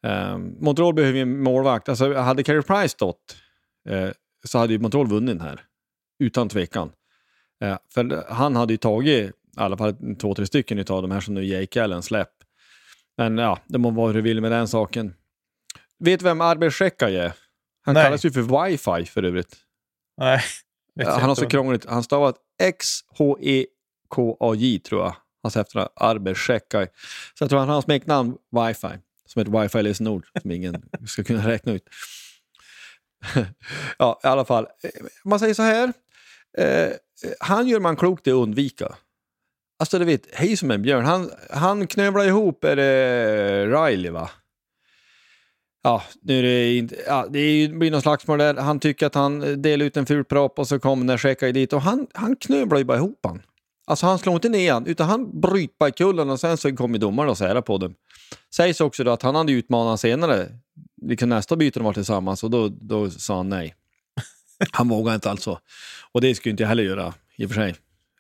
Um, 0.08 0.56
Montreal 0.60 0.94
behöver 0.94 1.16
ju 1.16 1.22
en 1.22 1.44
målvakt. 1.44 1.90
Alltså, 1.90 2.14
hade 2.14 2.44
Carey 2.44 2.62
Price 2.62 2.90
stått 2.90 3.38
eh, 3.90 4.10
så 4.44 4.58
hade 4.58 4.74
ju 4.74 4.80
Montreal 4.80 5.08
vunnit 5.08 5.38
den 5.38 5.48
här. 5.48 5.62
Utan 6.20 6.50
tvekan. 6.50 6.92
Eh, 7.64 7.78
för 7.94 8.26
han 8.30 8.56
hade 8.56 8.74
ju 8.74 8.78
tagit 8.78 9.34
i 9.58 9.60
alla 9.60 9.78
fall 9.78 9.96
två, 10.22 10.34
tre 10.34 10.46
stycken 10.46 10.80
av 10.80 11.02
de 11.02 11.12
här 11.12 11.20
som 11.20 11.34
nu 11.34 11.46
Jake 11.46 11.84
Allen 11.84 12.04
släpp. 12.04 12.32
Men 13.18 13.38
ja, 13.38 13.60
det 13.66 13.78
må 13.78 13.90
vara 13.90 14.08
hur 14.08 14.14
du 14.14 14.22
vill 14.22 14.42
med 14.42 14.52
den 14.52 14.68
saken. 14.68 15.14
Vet 16.00 16.20
du 16.20 16.24
vem 16.24 16.42
Arber 16.42 16.70
Shekaj 16.70 17.18
är? 17.18 17.34
Han 17.86 17.94
Nej. 17.94 18.04
kallas 18.04 18.26
ju 18.26 18.32
för 18.32 18.66
wifi 18.66 19.06
för 19.06 19.24
övrigt. 19.24 19.58
Nej. 20.18 20.42
Han 21.06 21.22
har 21.22 21.36
så 21.36 21.48
krångligt. 21.48 21.86
Han 21.86 22.04
stavat 22.04 22.36
X-H-E-K-A-J 22.64 23.70
tror 24.80 25.02
jag. 25.02 25.16
Hans 25.44 25.58
efternamn 25.58 25.90
Arber 25.96 26.34
Shekaj. 26.34 26.88
Så 27.34 27.44
jag 27.44 27.50
tror 27.50 27.60
han 27.60 27.70
har 27.70 27.82
smeknamn 27.82 28.38
wifi. 28.52 28.98
Som 29.26 29.42
ett 29.42 29.48
wifi-lösenord 29.48 30.26
som 30.42 30.52
ingen 30.52 30.90
ska 31.08 31.24
kunna 31.24 31.48
räkna 31.48 31.72
ut. 31.72 31.90
ja, 33.98 34.20
i 34.24 34.28
alla 34.28 34.46
fall. 34.46 34.68
Man 35.26 35.40
säger 35.40 35.54
så 35.54 35.64
här. 35.64 35.94
Eh, 36.58 36.90
han 37.40 37.68
gör 37.68 37.80
man 37.80 37.96
klokt 37.96 38.28
i 38.28 38.32
att 38.32 38.36
undvika. 38.36 38.96
Alltså 39.80 40.00
du 40.00 40.06
vet, 40.06 40.28
hej 40.34 40.58
som 40.58 40.72
en 40.72 40.82
björn. 40.82 41.06
Han, 41.06 41.32
han 41.50 41.88
knövlar 41.88 42.26
ihop, 42.26 42.64
är 42.64 42.76
det 42.76 43.66
Riley 43.66 44.12
va? 44.12 44.30
Ja, 45.84 46.04
nu 46.22 46.40
är 46.40 46.44
det 46.44 46.78
inte, 46.78 46.96
ja, 47.08 47.28
det 47.30 47.68
blir 47.74 47.92
någon 47.92 48.02
slagsmål 48.02 48.40
där. 48.40 48.56
Han 48.56 48.80
tycker 48.80 49.06
att 49.06 49.16
han 49.16 49.62
delar 49.62 49.86
ut 49.86 49.98
en 49.98 50.06
ful 50.06 50.24
propp 50.24 50.60
och 50.60 50.68
så 50.68 50.80
kommer 50.80 51.18
checka 51.18 51.52
dit 51.52 51.74
och 51.74 51.82
han, 51.82 52.08
han 52.14 52.36
knövlar 52.36 52.78
ju 52.78 52.84
bara 52.84 52.98
ihop 52.98 53.20
han. 53.24 53.42
Alltså 53.88 54.06
han 54.06 54.20
slår 54.20 54.36
inte 54.36 54.50
ner 54.50 54.74
han, 54.74 54.86
utan 54.86 55.10
han 55.10 55.42
bryter 55.42 55.76
bara 55.80 55.92
kullen 55.92 56.30
och 56.30 56.40
sen 56.40 56.58
så 56.58 56.76
kommer 56.76 57.00
domaren 57.00 57.30
och 57.30 57.38
sära 57.38 57.62
på 57.62 57.78
dem. 57.78 57.96
Sägs 58.56 58.82
också 58.82 59.04
då 59.04 59.12
att 59.12 59.22
han 59.22 59.36
hade 59.36 59.52
utmanat 59.52 60.00
senare, 60.00 60.50
liksom 61.02 61.30
nästa 61.30 61.56
byte 61.56 61.80
de 61.80 61.84
var 61.84 61.94
tillsammans 61.94 62.44
och 62.44 62.52
då, 62.52 62.68
då 62.68 63.10
sa 63.10 63.38
han 63.38 63.50
nej. 63.50 63.76
Han 64.72 64.90
vågar 64.90 65.16
inte 65.16 65.30
alltså. 65.30 65.60
Och 66.12 66.22
det 66.22 66.36
skulle 66.36 66.52
inte 66.52 66.64
jag 66.64 66.68
heller 66.68 66.84
göra 66.84 67.14
i 67.38 67.46
och 67.46 67.50
för 67.50 67.56
sig. 67.56 67.76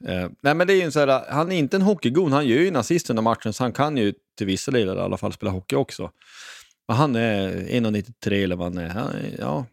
Eh, 0.06 0.30
nej 0.42 0.54
men 0.54 0.68
det 0.68 0.74
är 0.74 0.76
ju 0.76 0.82
en 0.82 0.92
så 0.92 1.00
här, 1.00 1.26
han 1.30 1.52
är 1.52 1.56
inte 1.56 1.78
en 1.78 1.82
hockeygon, 1.82 2.32
han 2.32 2.48
gör 2.48 2.58
ju 2.58 2.68
en 2.68 2.76
assist 2.76 3.10
under 3.10 3.24
matchen 3.24 3.54
så 3.54 3.64
han 3.64 3.74
kan 3.74 3.98
ju 3.98 4.14
till 4.38 4.48
vissa 4.48 4.72
delar 4.72 4.96
i 4.96 5.00
alla 5.00 5.18
fall 5.18 5.34
spela 5.34 5.52
hockey 5.52 5.76
också. 5.76 6.12
Men 6.88 6.98
han 6.98 7.16
är 7.16 7.50
1,93 7.50 8.44
eller 8.44 8.56
vad 8.56 8.76
han 8.76 8.78
är. 8.78 8.90
Han 8.90 9.16
ja. 9.40 9.66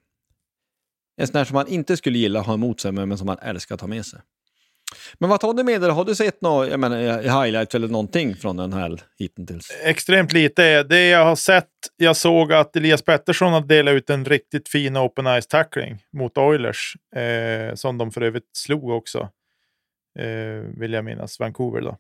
En 1.17 1.27
sån 1.27 1.35
där 1.35 1.45
som 1.45 1.55
man 1.55 1.69
inte 1.69 1.97
skulle 1.97 2.19
gilla 2.19 2.41
att 2.41 2.47
ha 2.47 2.55
emot 2.55 2.81
sig 2.81 2.93
men 2.93 3.19
som 3.19 3.27
man 3.27 3.39
älskar 3.39 3.75
att 3.75 3.81
ha 3.81 3.89
med 3.89 4.07
sig. 4.07 4.21
Men 5.19 5.31
vad 5.31 5.41
tar 5.41 5.55
du 5.55 5.65
med 5.65 5.81
dig? 5.81 5.91
Har 5.91 6.05
du 6.05 6.15
sett 6.15 6.41
något 6.41 6.69
jag 6.69 6.81
menar, 6.81 6.97
eh, 6.97 7.43
highlights 7.43 7.75
eller 7.75 7.89
någonting 7.89 8.37
från 8.37 8.57
den 8.57 8.73
här 8.73 9.01
hittills? 9.19 9.71
Extremt 9.85 10.33
lite. 10.33 10.83
Det 10.83 11.09
jag 11.09 11.25
har 11.25 11.37
sett, 11.37 11.69
jag 11.97 12.17
såg 12.17 12.53
att 12.53 12.77
Elias 12.77 13.03
Pettersson 13.03 13.53
har 13.53 13.61
delat 13.61 13.95
ut 13.95 14.11
en 14.11 14.25
riktigt 14.25 14.69
fin 14.69 14.97
open 14.97 15.43
ice 15.43 15.47
tackling 15.47 15.99
mot 16.13 16.39
Oilers. 16.39 16.97
Eh, 17.17 17.75
som 17.75 17.99
de 17.99 18.11
för 18.11 18.21
övrigt 18.21 18.51
slog 18.57 18.91
också. 18.91 19.29
Eh, 20.19 20.79
vill 20.79 20.93
jag 20.93 21.05
minnas. 21.05 21.41
Vancouver 21.41 21.81
då. 21.81 21.99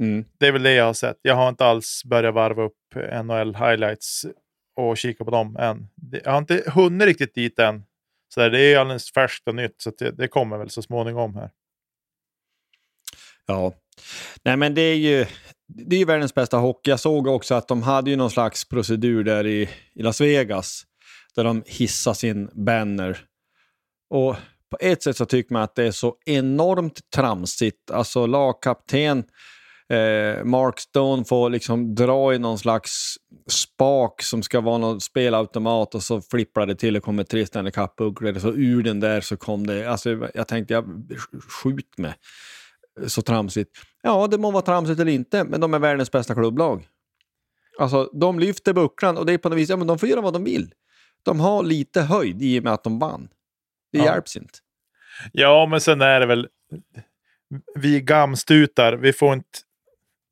Mm. 0.00 0.24
Det 0.38 0.46
är 0.46 0.52
väl 0.52 0.62
det 0.62 0.72
jag 0.72 0.84
har 0.84 0.94
sett. 0.94 1.18
Jag 1.22 1.34
har 1.34 1.48
inte 1.48 1.64
alls 1.64 2.02
börjat 2.04 2.34
varva 2.34 2.62
upp 2.62 2.94
NHL 3.24 3.54
highlights 3.54 4.26
och 4.76 4.96
kika 4.96 5.24
på 5.24 5.30
dem 5.30 5.56
än. 5.56 5.88
Jag 6.24 6.32
har 6.32 6.38
inte 6.38 6.62
hunnit 6.66 7.06
riktigt 7.06 7.34
dit 7.34 7.58
än. 7.58 7.84
Så 8.34 8.40
där, 8.40 8.50
det 8.50 8.60
är 8.60 8.78
alldeles 8.78 9.12
färskt 9.12 9.48
och 9.48 9.54
nytt, 9.54 9.82
så 9.82 9.92
det, 9.98 10.10
det 10.10 10.28
kommer 10.28 10.58
väl 10.58 10.70
så 10.70 10.82
småningom 10.82 11.34
här. 11.34 11.50
Ja. 13.46 13.72
Nej 14.42 14.56
men 14.56 14.74
det 14.74 14.80
är 14.80 14.96
ju 14.96 15.26
det 15.68 15.96
är 15.96 16.00
ju 16.00 16.04
världens 16.04 16.34
bästa 16.34 16.56
hockey. 16.56 16.90
Jag 16.90 17.00
såg 17.00 17.26
också 17.26 17.54
att 17.54 17.68
de 17.68 17.82
hade 17.82 18.10
ju 18.10 18.16
någon 18.16 18.30
slags 18.30 18.68
procedur 18.68 19.24
där 19.24 19.46
i, 19.46 19.68
i 19.94 20.02
Las 20.02 20.20
Vegas 20.20 20.86
där 21.34 21.44
de 21.44 21.62
hissar 21.66 22.14
sin 22.14 22.50
banner. 22.52 23.24
Och 24.10 24.36
på 24.80 24.86
ett 24.86 25.02
sätt 25.02 25.16
så 25.16 25.26
tycker 25.26 25.52
man 25.52 25.62
att 25.62 25.74
det 25.74 25.84
är 25.84 25.90
så 25.90 26.16
enormt 26.26 27.10
tramsigt. 27.14 27.90
Alltså 27.90 28.26
lagkapten 28.26 29.18
eh, 29.88 30.44
Mark 30.44 30.80
Stone 30.80 31.24
får 31.24 31.50
liksom 31.50 31.94
dra 31.94 32.34
i 32.34 32.38
någon 32.38 32.58
slags 32.58 33.14
spak 33.50 34.22
som 34.22 34.42
ska 34.42 34.60
vara 34.60 34.78
någon 34.78 35.00
spelautomat 35.00 35.94
och 35.94 36.02
så 36.02 36.20
flippar 36.20 36.66
det 36.66 36.74
till 36.74 36.96
och 36.96 37.02
kommer 37.02 37.24
tre 37.24 37.46
Stanley 37.46 37.72
Cup-ugglor. 37.72 38.38
Så 38.38 38.48
ur 38.52 38.82
den 38.82 39.00
där 39.00 39.20
så 39.20 39.36
kom 39.36 39.66
det, 39.66 39.86
alltså 39.90 40.28
jag 40.34 40.48
tänkte, 40.48 40.74
jag 40.74 40.84
skjut 41.48 41.98
med 41.98 42.14
så 43.06 43.22
tramsigt. 43.22 43.70
Ja, 44.02 44.26
det 44.26 44.38
må 44.38 44.50
vara 44.50 44.62
tramsigt 44.62 45.00
eller 45.00 45.12
inte, 45.12 45.44
men 45.44 45.60
de 45.60 45.74
är 45.74 45.78
världens 45.78 46.10
bästa 46.10 46.34
klubblag. 46.34 46.88
Alltså, 47.78 48.10
de 48.12 48.38
lyfter 48.38 48.72
bucklan 48.72 49.16
och 49.18 49.26
det 49.26 49.32
är 49.32 49.38
på 49.38 49.48
något 49.48 49.58
vis, 49.58 49.68
ja 49.70 49.76
men 49.76 49.86
de 49.86 49.98
får 49.98 50.08
göra 50.08 50.20
vad 50.20 50.32
de 50.32 50.44
vill. 50.44 50.72
De 51.22 51.40
har 51.40 51.62
lite 51.62 52.02
höjd 52.02 52.42
i 52.42 52.60
och 52.60 52.64
med 52.64 52.72
att 52.72 52.84
de 52.84 52.98
vann. 52.98 53.28
Det 53.92 53.98
Ja. 53.98 54.04
hjälps 54.04 54.36
inte. 54.36 54.58
Ja, 55.32 55.66
men 55.66 55.80
sen 55.80 56.00
är 56.00 56.20
det 56.20 56.26
väl... 56.26 56.48
Vi 57.74 58.00
gamstutar, 58.00 58.92
vi 58.92 59.12
får 59.12 59.34
inte 59.34 59.58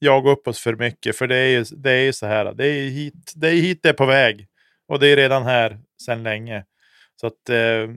jaga 0.01 0.31
upp 0.31 0.49
oss 0.49 0.61
för 0.61 0.77
mycket. 0.77 1.17
För 1.17 1.27
det 1.27 1.37
är 1.37 1.49
ju, 1.49 1.65
det 1.77 1.91
är 1.91 2.03
ju 2.03 2.13
så 2.13 2.27
här. 2.27 2.53
Det 2.55 2.67
är 2.67 2.89
hit 2.89 3.33
det 3.35 3.49
är 3.49 3.53
hit 3.53 3.79
det 3.83 3.89
är 3.89 3.93
på 3.93 4.07
väg. 4.07 4.47
Och 4.89 4.99
det 4.99 5.09
är 5.09 5.17
redan 5.17 5.43
här 5.43 5.79
sedan 6.07 6.23
länge. 6.23 6.65
Så 7.21 7.27
att 7.27 7.49
eh, 7.49 7.57
eh, 7.57 7.89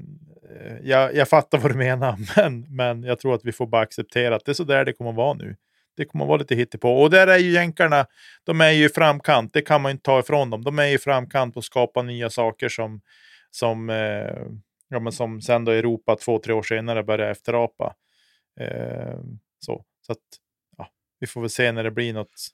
jag, 0.83 1.15
jag 1.15 1.29
fattar 1.29 1.57
vad 1.57 1.71
du 1.71 1.77
menar. 1.77 2.17
Men, 2.35 2.75
men 2.75 3.03
jag 3.03 3.19
tror 3.19 3.35
att 3.35 3.45
vi 3.45 3.51
får 3.51 3.67
bara 3.67 3.81
acceptera 3.81 4.35
att 4.35 4.45
det 4.45 4.51
är 4.51 4.53
så 4.53 4.63
där 4.63 4.85
det 4.85 4.93
kommer 4.93 5.11
att 5.11 5.17
vara 5.17 5.33
nu. 5.33 5.55
Det 5.97 6.05
kommer 6.05 6.25
att 6.25 6.29
vara 6.29 6.37
lite 6.37 6.55
hittepå. 6.55 7.01
Och 7.01 7.09
där 7.09 7.27
är 7.27 7.37
ju 7.37 7.51
jänkarna, 7.51 8.05
de 8.43 8.61
är 8.61 8.71
ju 8.71 8.85
i 8.85 8.89
framkant. 8.89 9.53
Det 9.53 9.61
kan 9.61 9.81
man 9.81 9.91
inte 9.91 10.03
ta 10.03 10.19
ifrån 10.19 10.49
dem. 10.49 10.63
De 10.63 10.79
är 10.79 10.87
i 10.87 10.97
framkant 10.97 11.53
på 11.53 11.59
att 11.59 11.65
skapa 11.65 12.01
nya 12.01 12.29
saker 12.29 12.69
som, 12.69 13.01
som 13.51 13.89
eh, 13.89 14.35
ja, 14.89 14.99
men 14.99 15.11
som 15.11 15.41
sen 15.41 15.65
då 15.65 15.71
Europa 15.71 16.15
två, 16.15 16.39
tre 16.39 16.53
år 16.53 16.63
senare 16.63 17.03
började 17.03 17.31
efterapa. 17.31 17.95
Eh, 18.59 19.19
så 19.59 19.85
så 20.07 20.11
att, 20.11 20.19
ja, 20.77 20.87
vi 21.19 21.27
får 21.27 21.41
väl 21.41 21.49
se 21.49 21.71
när 21.71 21.83
det 21.83 21.91
blir 21.91 22.13
något 22.13 22.47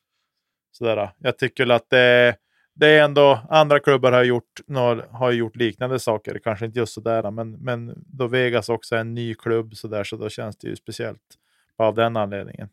sådär. 0.71 1.09
Jag 1.17 1.38
tycker 1.38 1.63
väl 1.63 1.71
att 1.71 1.89
det, 1.89 2.36
det 2.75 2.88
är 2.88 3.03
ändå 3.03 3.39
andra 3.49 3.79
klubbar 3.79 4.11
har 4.11 4.23
gjort, 4.23 4.61
några, 4.67 5.05
har 5.11 5.31
gjort 5.31 5.55
liknande 5.55 5.99
saker. 5.99 6.39
Kanske 6.43 6.65
inte 6.65 6.79
just 6.79 6.93
sådär, 6.93 7.31
men, 7.31 7.51
men 7.51 8.03
då 8.07 8.27
Vegas 8.27 8.69
också 8.69 8.95
är 8.95 8.99
en 8.99 9.13
ny 9.13 9.36
klubb 9.36 9.75
sådär, 9.75 10.03
så 10.03 10.17
då 10.17 10.29
känns 10.29 10.57
det 10.57 10.67
ju 10.67 10.75
speciellt 10.75 11.38
av 11.77 11.95
den 11.95 12.17
anledningen. 12.17 12.69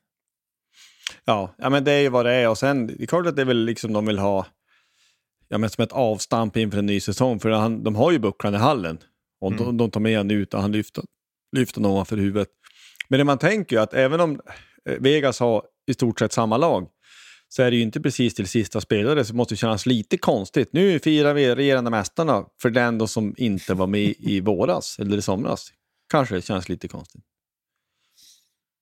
Ja, 1.24 1.54
ja, 1.58 1.70
men 1.70 1.84
det 1.84 1.92
är 1.92 2.00
ju 2.00 2.08
vad 2.08 2.26
det 2.26 2.32
är. 2.32 2.48
Och 2.48 2.58
sen, 2.58 2.86
det 2.86 3.02
är 3.02 3.06
klart 3.06 3.26
att 3.26 3.36
det 3.36 3.42
är 3.42 3.46
väl 3.46 3.64
liksom 3.64 3.92
de 3.92 4.06
vill 4.06 4.18
ha 4.18 4.46
ja, 5.48 5.58
men 5.58 5.70
som 5.70 5.84
ett 5.84 5.92
avstamp 5.92 6.56
inför 6.56 6.78
en 6.78 6.86
ny 6.86 7.00
säsong. 7.00 7.40
För 7.40 7.50
han, 7.50 7.84
de 7.84 7.96
har 7.96 8.12
ju 8.12 8.18
bucklan 8.18 8.54
i 8.54 8.58
hallen. 8.58 8.98
Och 9.40 9.52
de, 9.52 9.62
Mm. 9.64 9.76
de 9.76 9.90
tar 9.90 10.00
med 10.00 10.16
honom 10.18 10.36
ut 10.36 10.54
och 10.54 10.60
han 10.62 10.72
lyfter, 10.72 11.04
lyfter 11.56 11.80
någon 11.80 11.92
ovanför 11.92 12.16
huvudet. 12.16 12.48
Men 13.08 13.18
det 13.18 13.24
man 13.24 13.38
tänker 13.38 13.76
ju 13.76 13.82
att 13.82 13.94
även 13.94 14.20
om 14.20 14.40
eh, 14.88 14.96
Vegas 15.00 15.40
har 15.40 15.62
i 15.90 15.94
stort 15.94 16.18
sett 16.18 16.32
samma 16.32 16.56
lag 16.56 16.88
så 17.48 17.62
är 17.62 17.70
det 17.70 17.76
ju 17.76 17.82
inte 17.82 18.00
precis 18.00 18.34
till 18.34 18.48
sista 18.48 18.80
spelare 18.80 19.24
så 19.24 19.34
måste 19.34 19.54
det 19.54 19.58
kännas 19.58 19.86
lite 19.86 20.18
konstigt. 20.18 20.68
Nu 20.72 20.98
firar 20.98 21.34
vi 21.34 21.54
regerande 21.54 21.90
mästarna 21.90 22.44
för 22.62 22.70
den 22.70 22.98
då 22.98 23.06
som 23.06 23.34
inte 23.36 23.74
var 23.74 23.86
med 23.86 24.14
i 24.18 24.40
våras 24.40 24.98
eller 24.98 25.16
i 25.18 25.22
somras. 25.22 25.68
Kanske 26.12 26.34
det 26.34 26.42
känns 26.42 26.68
lite 26.68 26.88
konstigt. 26.88 27.22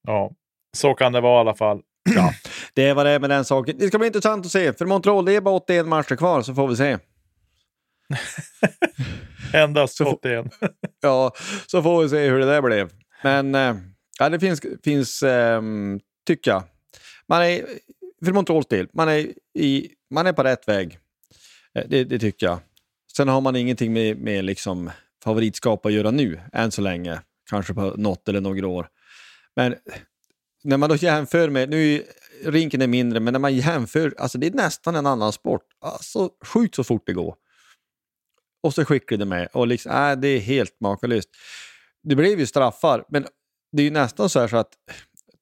Ja, 0.07 0.33
så 0.77 0.95
kan 0.95 1.13
det 1.13 1.21
vara 1.21 1.37
i 1.37 1.41
alla 1.41 1.55
fall. 1.55 1.81
Ja, 2.15 2.33
det 2.75 2.93
vad 2.93 3.07
det 3.07 3.19
med 3.21 3.31
den 3.31 3.45
saken. 3.45 3.77
Det 3.79 3.87
ska 3.89 3.99
bli 3.99 4.07
intressant 4.07 4.47
att 4.47 4.53
se. 4.53 4.73
För 4.73 4.87
Montreal, 4.87 5.25
det 5.25 5.33
är 5.37 5.41
bara 5.41 5.55
81 5.55 5.87
matcher 5.87 6.17
kvar 6.17 6.43
så 6.43 6.55
får 6.55 6.69
vi 6.69 6.77
se. 6.77 6.99
Endast 9.53 9.99
får- 9.99 10.15
81. 10.15 10.47
Ja, 11.01 11.33
så 11.67 11.83
får 11.83 12.03
vi 12.03 12.09
se 12.09 12.29
hur 12.29 12.39
det 12.39 12.47
där 12.47 12.63
blev. 12.63 12.91
Men 13.23 13.55
eh, 13.55 13.77
ja, 14.19 14.29
det 14.29 14.41
finns, 14.41 14.61
finns 14.85 15.23
ehm, 15.23 16.01
tycker 16.27 16.51
jag. 16.51 16.63
Man 17.29 17.43
är, 17.43 17.65
för 18.25 18.33
Montreals 18.33 18.67
del, 18.67 18.89
man 18.93 19.09
är, 19.09 19.27
i, 19.59 19.89
man 20.11 20.27
är 20.27 20.33
på 20.33 20.43
rätt 20.43 20.69
väg. 20.69 20.99
Eh, 21.75 21.85
Det, 21.89 22.05
det 22.05 22.19
tycker 22.19 22.47
jag. 22.47 22.59
Sen 23.17 23.29
har 23.29 23.41
man 23.41 23.57
ingenting 23.57 23.93
med, 23.93 24.17
med 24.19 24.45
liksom 24.45 24.91
favoritskap 25.25 25.87
att 25.87 25.93
göra 25.93 26.11
nu, 26.11 26.41
än 26.53 26.71
så 26.71 26.83
länge. 26.83 27.21
Kanske 27.51 27.75
på 27.75 27.95
något 27.97 28.29
eller 28.29 28.41
några 28.41 28.67
år. 28.69 28.89
Men 29.57 29.75
när 30.65 30.77
man 30.77 30.89
då 30.89 30.97
jämför 30.97 31.49
med, 31.49 31.71
nu 31.71 31.95
är 31.95 32.03
rinken 32.53 32.83
är 32.83 32.87
mindre, 32.87 33.21
men 33.21 33.33
när 33.33 33.39
man 33.41 33.55
jämför, 33.57 34.15
alltså 34.19 34.39
det 34.39 34.47
är 34.47 34.51
nästan 34.51 34.97
en 34.97 35.07
annan 35.07 35.33
sport. 35.33 35.63
Alltså 35.81 36.31
sjukt 36.45 36.75
så 36.75 36.85
fort 36.85 37.03
det 37.07 37.13
går. 37.13 37.35
Och 38.69 38.75
så 38.75 38.85
skicklig 38.85 39.19
de 39.19 39.25
med. 39.25 39.49
Och 39.53 39.66
liksom, 39.66 39.93
äh, 39.93 40.12
det 40.21 40.29
är 40.29 40.41
helt 40.41 40.81
makalöst. 40.81 41.29
Det 42.03 42.16
blev 42.16 42.41
ju 42.41 42.47
straffar, 42.47 43.05
men 43.09 43.27
det 43.73 43.83
är 43.83 43.85
ju 43.85 43.91
nästan 43.91 44.29
så 44.29 44.41
här 44.41 44.49
så 44.49 44.57
att 44.57 44.73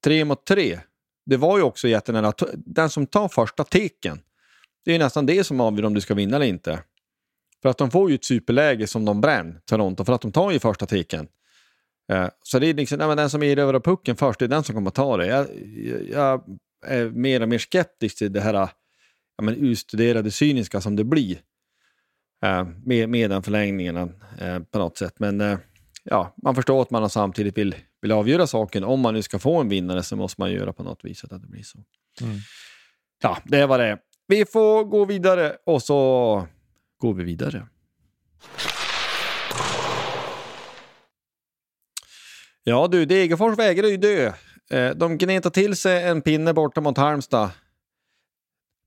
tre 0.05 0.25
mot 0.25 0.47
tre, 0.47 0.81
det 1.27 1.37
var 1.37 1.59
ju 1.59 1.63
också 1.63 1.89
jättenära. 1.89 2.33
Den 2.55 2.91
som 2.91 3.07
tar 3.07 3.29
första 3.29 3.65
teken, 3.65 4.19
det 4.85 4.91
är 4.91 4.93
ju 4.93 4.99
nästan 4.99 5.27
det 5.27 5.45
som 5.45 5.61
avgör 5.61 5.85
om 5.85 5.95
du 5.95 6.01
ska 6.01 6.15
vinna 6.15 6.37
eller 6.37 6.47
inte. 6.47 6.83
För 7.63 7.69
att 7.69 7.79
de 7.79 7.91
får 7.91 8.11
ju 8.11 8.15
ett 8.15 8.25
superläge 8.25 8.87
som 8.87 9.05
de 9.05 9.21
bränner, 9.21 9.61
Toronto, 9.65 10.05
för 10.05 10.13
att 10.13 10.21
de 10.21 10.33
tar 10.33 10.51
ju 10.51 10.59
första 10.59 10.87
teken. 10.87 11.29
Eh, 12.13 12.29
så 12.43 12.59
det 12.59 12.67
är 12.67 12.75
liksom, 12.75 12.99
nej, 12.99 13.17
den 13.17 13.31
som 13.31 13.43
erövrar 13.43 13.81
pucken 13.81 14.17
först, 14.17 14.39
det 14.39 14.45
är 14.45 14.49
den 14.49 14.65
som 14.65 14.75
kommer 14.75 14.89
att 14.89 14.95
ta 14.95 15.17
det. 15.17 15.27
Jag, 15.27 15.47
jag, 15.77 16.09
jag 16.11 16.59
är 16.87 17.11
mer 17.11 17.43
och 17.43 17.49
mer 17.49 17.59
skeptisk 17.59 18.19
till 18.19 18.33
det 18.33 18.41
här 18.41 18.55
ja, 18.55 19.43
men 19.43 19.55
utstuderade 19.55 20.31
cyniska 20.31 20.81
som 20.81 20.97
det 20.97 21.05
blir. 21.05 21.41
Eh, 22.43 22.65
med, 22.85 23.09
med 23.09 23.31
den 23.31 23.43
förlängningen 23.43 23.97
eh, 24.41 24.59
på 24.71 24.79
något 24.79 24.99
sätt. 24.99 25.15
Men 25.19 25.41
eh, 25.41 25.59
ja, 26.05 26.35
man 26.43 26.55
förstår 26.55 26.83
att 26.83 26.91
man 26.91 27.11
samtidigt 27.11 27.59
vill, 27.59 27.75
vill 28.03 28.13
avgöra 28.13 28.47
saken. 28.47 28.85
Om 28.85 29.01
man 29.01 29.15
nu 29.15 29.23
ska 29.23 29.39
få 29.39 29.61
en 29.61 29.69
vinnare 29.69 30.03
så 30.03 30.17
måste 30.17 30.41
man 30.41 30.53
göra 30.53 30.73
på 30.73 30.83
något 30.83 31.05
vis 31.05 31.25
att 31.25 31.31
det 31.31 31.49
blir 31.49 31.63
så. 31.63 31.79
Mm. 32.21 32.37
Ja, 33.23 33.39
det 33.45 33.67
var 33.67 33.79
det. 33.79 33.99
Vi 34.27 34.45
får 34.45 34.85
gå 34.85 35.05
vidare 35.05 35.57
och 35.67 35.83
så 35.83 36.49
går 36.99 37.15
vi 37.15 37.25
vidare. 37.25 37.67
Ja 42.65 42.89
du, 42.89 43.05
Degerfors 43.05 43.59
vägrar 43.59 43.87
ju 43.89 43.97
dö. 43.97 44.33
De 44.95 45.19
gnetar 45.19 45.51
till 45.51 45.77
sig 45.77 46.05
en 46.05 46.23
pinne 46.23 46.55
borta 46.55 46.81
mot 46.81 46.99
Halmstad. 46.99 47.51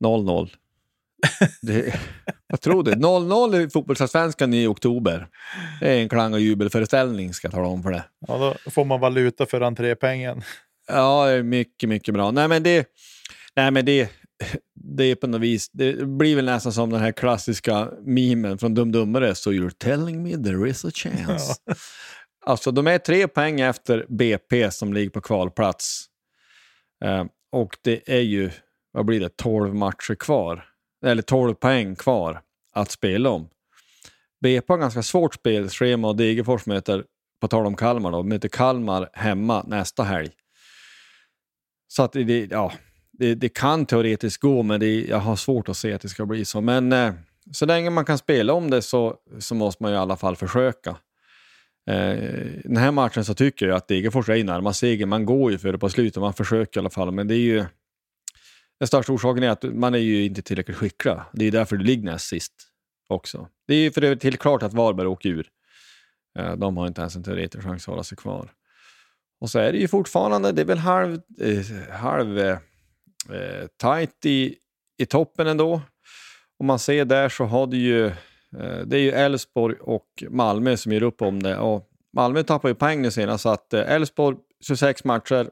0-0. 0.04 0.50
Det, 1.62 2.00
vad 2.48 2.62
tror 2.62 2.84
du? 2.84 2.92
0-0 2.92 3.66
i 3.66 3.70
fotbollsallsvenskan 3.70 4.54
i 4.54 4.68
oktober. 4.68 5.28
Det 5.80 5.90
är 5.90 6.02
en 6.02 6.10
klang 6.10 6.34
och 6.34 6.40
jubelföreställning 6.40 7.34
ska 7.34 7.46
jag 7.46 7.54
tala 7.54 7.68
om 7.68 7.84
för 7.84 7.92
det. 7.92 8.04
Ja, 8.28 8.56
då 8.66 8.72
får 8.72 8.86
man 8.86 9.00
valuta 9.00 9.46
för 9.46 9.62
entrépengen. 9.62 10.42
Ja, 10.88 11.26
det 11.26 11.32
är 11.32 11.44
mycket, 11.44 11.90
mycket 11.90 12.14
bra. 12.14 12.32
Nej, 12.32 12.48
men 12.48 12.64
det, 12.64 12.88
nej, 13.56 13.72
men 13.72 13.86
det, 13.86 14.12
det 14.76 15.04
är 15.04 15.16
på 15.16 15.28
något 15.28 15.42
vis, 15.42 15.70
det 15.70 16.08
blir 16.08 16.36
väl 16.36 16.46
nästan 16.46 16.74
som 16.74 16.90
den 16.90 17.02
här 17.02 17.12
klassiska 17.12 17.90
memen 18.02 18.58
från 18.58 18.74
Dum 18.74 18.92
Dummare. 18.92 19.36
So 19.36 19.52
you're 19.52 19.74
telling 19.78 20.24
me 20.24 20.44
there 20.44 20.70
is 20.70 20.86
a 20.86 20.92
chance. 20.94 21.56
Alltså, 22.46 22.72
de 22.72 22.88
är 22.88 22.98
tre 22.98 23.28
poäng 23.28 23.60
efter 23.62 24.06
BP 24.10 24.72
som 24.72 24.94
ligger 24.94 25.10
på 25.10 25.22
kvalplats. 25.22 26.06
Eh, 27.06 27.26
och 27.52 27.78
det 27.82 28.02
är 28.06 28.22
ju, 28.22 28.52
vad 28.92 29.06
blir 29.06 29.20
det, 29.20 29.38
12 29.38 29.76
matcher 29.76 30.16
kvar. 30.16 30.69
Eller 31.06 31.22
12 31.22 31.54
poäng 31.54 31.96
kvar 31.96 32.42
att 32.74 32.92
spela 32.92 33.30
om. 33.30 33.50
BP 34.42 34.74
har 34.74 34.78
ganska 34.78 35.04
svårt 35.04 35.36
spelschema 35.36 36.08
och 36.08 36.16
Degerfors 36.16 36.66
möter, 36.66 37.04
på 37.42 37.48
tal 37.48 37.66
om 37.66 37.76
Kalmar 37.76 38.12
då, 38.12 38.24
möter 38.24 38.50
Kalmar 38.50 39.10
hemma 39.14 39.64
nästa 39.68 40.04
helg. 40.04 40.30
Så 41.88 42.04
att 42.04 42.12
det, 42.12 42.52
ja, 42.52 42.74
det, 43.12 43.36
det 43.36 43.50
kan 43.50 43.86
teoretiskt 43.86 44.42
gå, 44.42 44.64
men 44.64 44.80
det, 44.80 45.02
jag 45.02 45.18
har 45.18 45.36
svårt 45.36 45.70
att 45.70 45.78
se 45.78 45.94
att 45.94 46.02
det 46.02 46.10
ska 46.10 46.26
bli 46.26 46.46
så. 46.46 46.62
Men 46.62 46.94
eh, 46.94 47.14
så 47.52 47.66
länge 47.66 47.90
man 47.90 48.06
kan 48.06 48.18
spela 48.18 48.54
om 48.54 48.70
det 48.70 48.82
så, 48.82 49.16
så 49.40 49.56
måste 49.56 49.84
man 49.84 49.92
ju 49.92 49.98
i 49.98 50.00
alla 50.00 50.18
fall 50.18 50.36
försöka. 50.36 50.90
Eh, 51.90 52.18
den 52.64 52.78
här 52.78 52.92
matchen 52.92 53.26
så 53.26 53.34
tycker 53.34 53.68
jag 53.68 53.76
att 53.76 53.88
Degerfors 53.88 54.30
är 54.30 54.44
närmast 54.44 54.80
seger. 54.80 55.06
Man 55.06 55.26
går 55.26 55.52
ju 55.52 55.58
för 55.58 55.72
det 55.72 55.78
på 55.78 55.90
slutet, 55.90 56.22
man 56.22 56.34
försöker 56.34 56.80
i 56.80 56.82
alla 56.82 56.90
fall. 56.90 57.12
Men 57.12 57.28
det 57.28 57.36
är 57.36 57.38
ju... 57.38 57.66
Den 58.80 58.88
största 58.88 59.14
orsaken 59.14 59.44
är 59.44 59.50
att 59.50 59.64
man 59.64 59.94
är 59.94 60.00
ju 60.00 60.26
inte 60.26 60.42
tillräckligt 60.42 60.78
skicklig. 60.78 61.16
Det 61.34 61.46
är 61.46 61.52
därför 61.52 61.76
du 61.76 61.84
ligger 61.84 62.04
näst 62.04 62.26
sist 62.26 62.54
också. 63.08 63.48
Det 63.68 63.74
är 63.74 63.80
ju 63.80 63.92
för 63.92 64.04
övrigt 64.04 64.24
helt 64.24 64.40
klart 64.40 64.64
att 64.64 64.74
Varberg 64.74 65.08
åker 65.08 65.30
ur. 65.30 65.48
Eh, 66.40 66.56
de 66.56 66.78
har 66.78 66.88
inte 66.88 67.02
ens 67.02 67.16
en 67.16 67.24
teoretisk 67.24 67.64
chans 67.64 67.84
att 67.84 67.92
hålla 67.92 68.04
sig 68.04 68.18
kvar. 68.18 68.52
Och 69.42 69.50
så 69.50 69.60
är 69.60 69.72
det 69.72 69.78
ju 69.78 69.88
fortfarande, 69.88 70.52
det 70.52 70.62
är 70.62 70.66
väl 70.66 70.78
halv, 70.78 71.20
eh, 71.42 71.92
halv 71.92 72.40
eh, 72.40 72.60
tight 73.82 74.26
i, 74.26 74.56
i 74.98 75.06
toppen 75.06 75.48
ändå. 75.48 75.82
Om 76.60 76.66
man 76.66 76.80
ser 76.80 77.06
där 77.06 77.30
så 77.30 77.44
har 77.44 77.68
det 77.68 77.78
ju, 77.78 78.06
eh, 78.06 78.80
det 78.86 78.98
är 78.98 79.02
ju 79.02 79.12
Elfsborg 79.12 79.76
och 79.82 80.24
Malmö 80.30 80.78
som 80.78 80.92
gör 80.92 81.04
upp 81.04 81.22
om 81.22 81.44
det. 81.44 81.58
Och 81.58 81.90
Malmö 82.14 82.44
tappar 82.44 82.70
ju 82.70 82.76
poäng 82.76 83.02
nu 83.02 83.12
senast 83.12 83.44
så 83.44 83.50
att 83.50 83.74
eh, 83.74 83.92
Elfsborg 83.92 84.38
26 84.68 85.04
matcher 85.04 85.50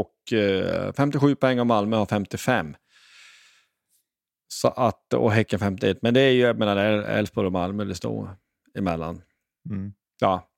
och 0.00 0.32
eh, 0.38 0.92
57 0.92 1.34
poäng 1.34 1.60
och 1.60 1.66
Malmö 1.66 1.96
har 1.96 2.06
55. 2.06 2.76
Så 4.48 4.68
att, 4.68 5.14
och 5.14 5.32
Häcken 5.32 5.58
51. 5.58 5.98
Men 6.02 6.14
det 6.14 6.20
är 6.20 6.30
ju, 6.30 6.40
jag 6.40 6.58
menar, 6.58 6.76
Elfsborg 6.76 7.46
och 7.46 7.52
Malmö 7.52 7.84
det 7.84 7.94
står 7.94 8.36
emellan. 8.78 9.22
Mm. 9.70 9.92
Ja, 10.20 10.48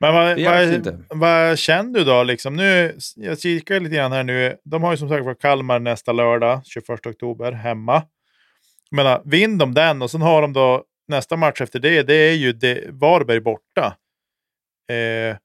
Men 0.00 0.14
vad, 0.14 0.40
vad, 0.40 1.04
vad 1.08 1.58
känner 1.58 1.98
du 1.98 2.04
då? 2.04 2.22
Liksom? 2.22 2.56
Nu, 2.56 2.98
jag 3.16 3.40
kikar 3.40 3.80
lite 3.80 3.94
grann 3.94 4.12
här 4.12 4.24
nu. 4.24 4.56
De 4.64 4.82
har 4.82 4.90
ju 4.90 4.96
som 4.96 5.08
sagt 5.08 5.24
var 5.24 5.34
Kalmar 5.34 5.78
nästa 5.78 6.12
lördag, 6.12 6.60
21 6.64 7.06
oktober, 7.06 7.52
hemma. 7.52 8.02
Jag 8.90 8.96
menar, 8.96 9.22
vinn 9.24 9.58
de 9.58 9.74
den 9.74 10.02
och 10.02 10.10
sen 10.10 10.22
har 10.22 10.42
de 10.42 10.52
då 10.52 10.84
nästa 11.08 11.36
match 11.36 11.60
efter 11.60 11.78
det, 11.78 12.02
det 12.02 12.14
är 12.14 12.34
ju 12.34 12.52
det, 12.52 12.84
Varberg 12.88 13.40
borta. 13.40 13.96
Eh, 14.90 15.36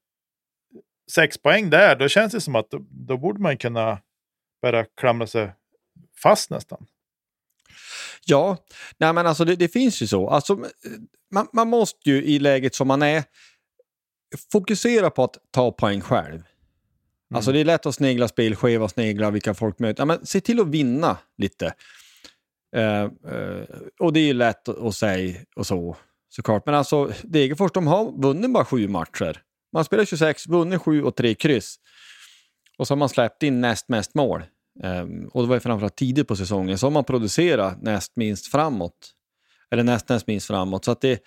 sex 1.10 1.38
poäng 1.38 1.70
där, 1.70 1.96
då 1.96 2.08
känns 2.08 2.32
det 2.32 2.40
som 2.40 2.56
att 2.56 2.70
då, 2.70 2.78
då 2.90 3.16
borde 3.16 3.40
man 3.40 3.56
kunna 3.56 3.98
börja 4.62 4.84
klamra 4.84 5.26
sig 5.26 5.52
fast 6.22 6.50
nästan. 6.50 6.86
Ja, 8.26 8.56
nej 8.98 9.12
men 9.12 9.26
alltså 9.26 9.44
det, 9.44 9.56
det 9.56 9.68
finns 9.68 10.02
ju 10.02 10.06
så. 10.06 10.30
Alltså, 10.30 10.64
man, 11.30 11.46
man 11.52 11.68
måste 11.68 12.10
ju 12.10 12.24
i 12.24 12.38
läget 12.38 12.74
som 12.74 12.88
man 12.88 13.02
är 13.02 13.24
fokusera 14.52 15.10
på 15.10 15.24
att 15.24 15.36
ta 15.50 15.72
poäng 15.72 16.00
själv. 16.00 16.42
Alltså 17.34 17.52
det 17.52 17.60
är 17.60 17.64
lätt 17.64 17.86
att 17.86 17.94
snegla 17.94 18.28
spelskeva, 18.28 18.88
snegla 18.88 19.30
vilka 19.30 19.54
folk 19.54 19.78
möter. 19.78 20.00
Ja, 20.00 20.04
men 20.04 20.26
se 20.26 20.40
till 20.40 20.60
att 20.60 20.68
vinna 20.68 21.18
lite. 21.38 21.74
Eh, 22.76 23.02
eh, 23.02 23.64
och 24.00 24.12
det 24.12 24.20
är 24.20 24.24
ju 24.24 24.32
lätt 24.32 24.68
att, 24.68 24.78
att 24.78 24.94
säga 24.94 25.40
och 25.56 25.66
så 25.66 25.96
såklart. 26.28 26.66
Men 26.66 26.74
alltså 26.74 27.12
Degerfors 27.22 27.72
de 27.72 27.86
har 27.86 28.22
vunnit 28.22 28.52
bara 28.52 28.64
sju 28.64 28.88
matcher. 28.88 29.42
Man 29.72 29.84
spelar 29.84 30.04
26, 30.04 30.48
vunnit 30.48 30.82
sju 30.82 31.02
och 31.02 31.16
tre 31.16 31.34
kryss. 31.34 31.76
Och 32.78 32.86
så 32.86 32.94
har 32.94 32.98
man 32.98 33.08
släppt 33.08 33.42
in 33.42 33.60
näst 33.60 33.88
mest 33.88 34.14
mål. 34.14 34.42
Ehm, 34.82 35.28
och 35.28 35.42
det 35.42 35.48
var 35.48 35.56
ju 35.56 35.60
framförallt 35.60 35.96
tidigt 35.96 36.28
på 36.28 36.36
säsongen. 36.36 36.78
Så 36.78 36.86
har 36.86 36.90
man 36.90 37.04
producerat 37.04 37.82
näst 37.82 38.12
minst 38.16 38.46
framåt. 38.46 39.12
Eller 39.70 39.82
näst, 39.82 40.08
näst 40.08 40.26
minst 40.26 40.46
framåt. 40.46 40.84
Så 40.84 40.90
att 40.90 41.00
det, 41.00 41.22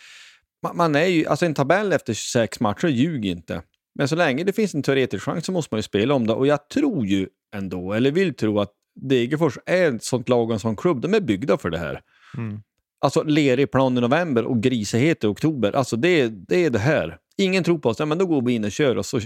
man, 0.64 0.78
man 0.78 0.96
är 0.96 1.06
ju, 1.06 1.26
alltså 1.26 1.46
en 1.46 1.54
tabell 1.54 1.94
efter 1.94 2.14
26 2.14 2.60
matcher 2.60 2.88
ljuger 2.88 3.30
inte. 3.30 3.62
Men 3.96 4.08
så 4.08 4.16
länge 4.16 4.44
det 4.44 4.54
finns 4.54 4.74
en 4.74 4.84
teoretisk 4.84 5.24
chans 5.24 5.46
så 5.46 5.52
måste 5.52 5.74
man 5.74 5.78
ju 5.78 5.84
spela 5.84 6.14
om 6.14 6.28
det. 6.28 6.34
Och 6.34 6.48
jag 6.48 6.70
tror 6.70 7.06
ju 7.06 7.28
ändå, 7.56 7.94
eller 7.94 8.12
vill 8.12 8.36
tro 8.36 8.60
att 8.60 8.72
Degerfors 8.96 9.58
är 9.66 9.96
ett 9.96 10.04
sånt 10.04 10.30
lag 10.30 10.48
och 10.48 10.54
en 10.54 10.60
sån 10.60 10.76
klubb. 10.76 11.02
De 11.02 11.14
är 11.14 11.22
byggda 11.22 11.58
för 11.58 11.70
det 11.70 11.78
här. 11.78 12.02
Mm. 12.38 12.62
Alltså 13.02 13.24
lerig 13.24 13.72
plan 13.72 13.98
i 13.98 14.02
november 14.02 14.46
och 14.46 14.64
grisighet 14.64 15.24
i 15.24 15.28
oktober. 15.28 15.76
Alltså 15.76 15.96
det, 15.96 16.28
det 16.28 16.66
är 16.66 16.70
det 16.70 16.80
här. 16.80 17.18
Ingen 17.38 17.64
tror 17.64 17.80
på 17.80 17.90
oss, 17.90 18.00
ja, 18.00 18.06
men 18.06 18.18
då 18.18 18.26
går 18.26 18.42
vi 18.42 18.54
in 18.54 18.66
och 18.66 18.72
kör. 18.72 18.98
Och 18.98 19.06
så, 19.06 19.20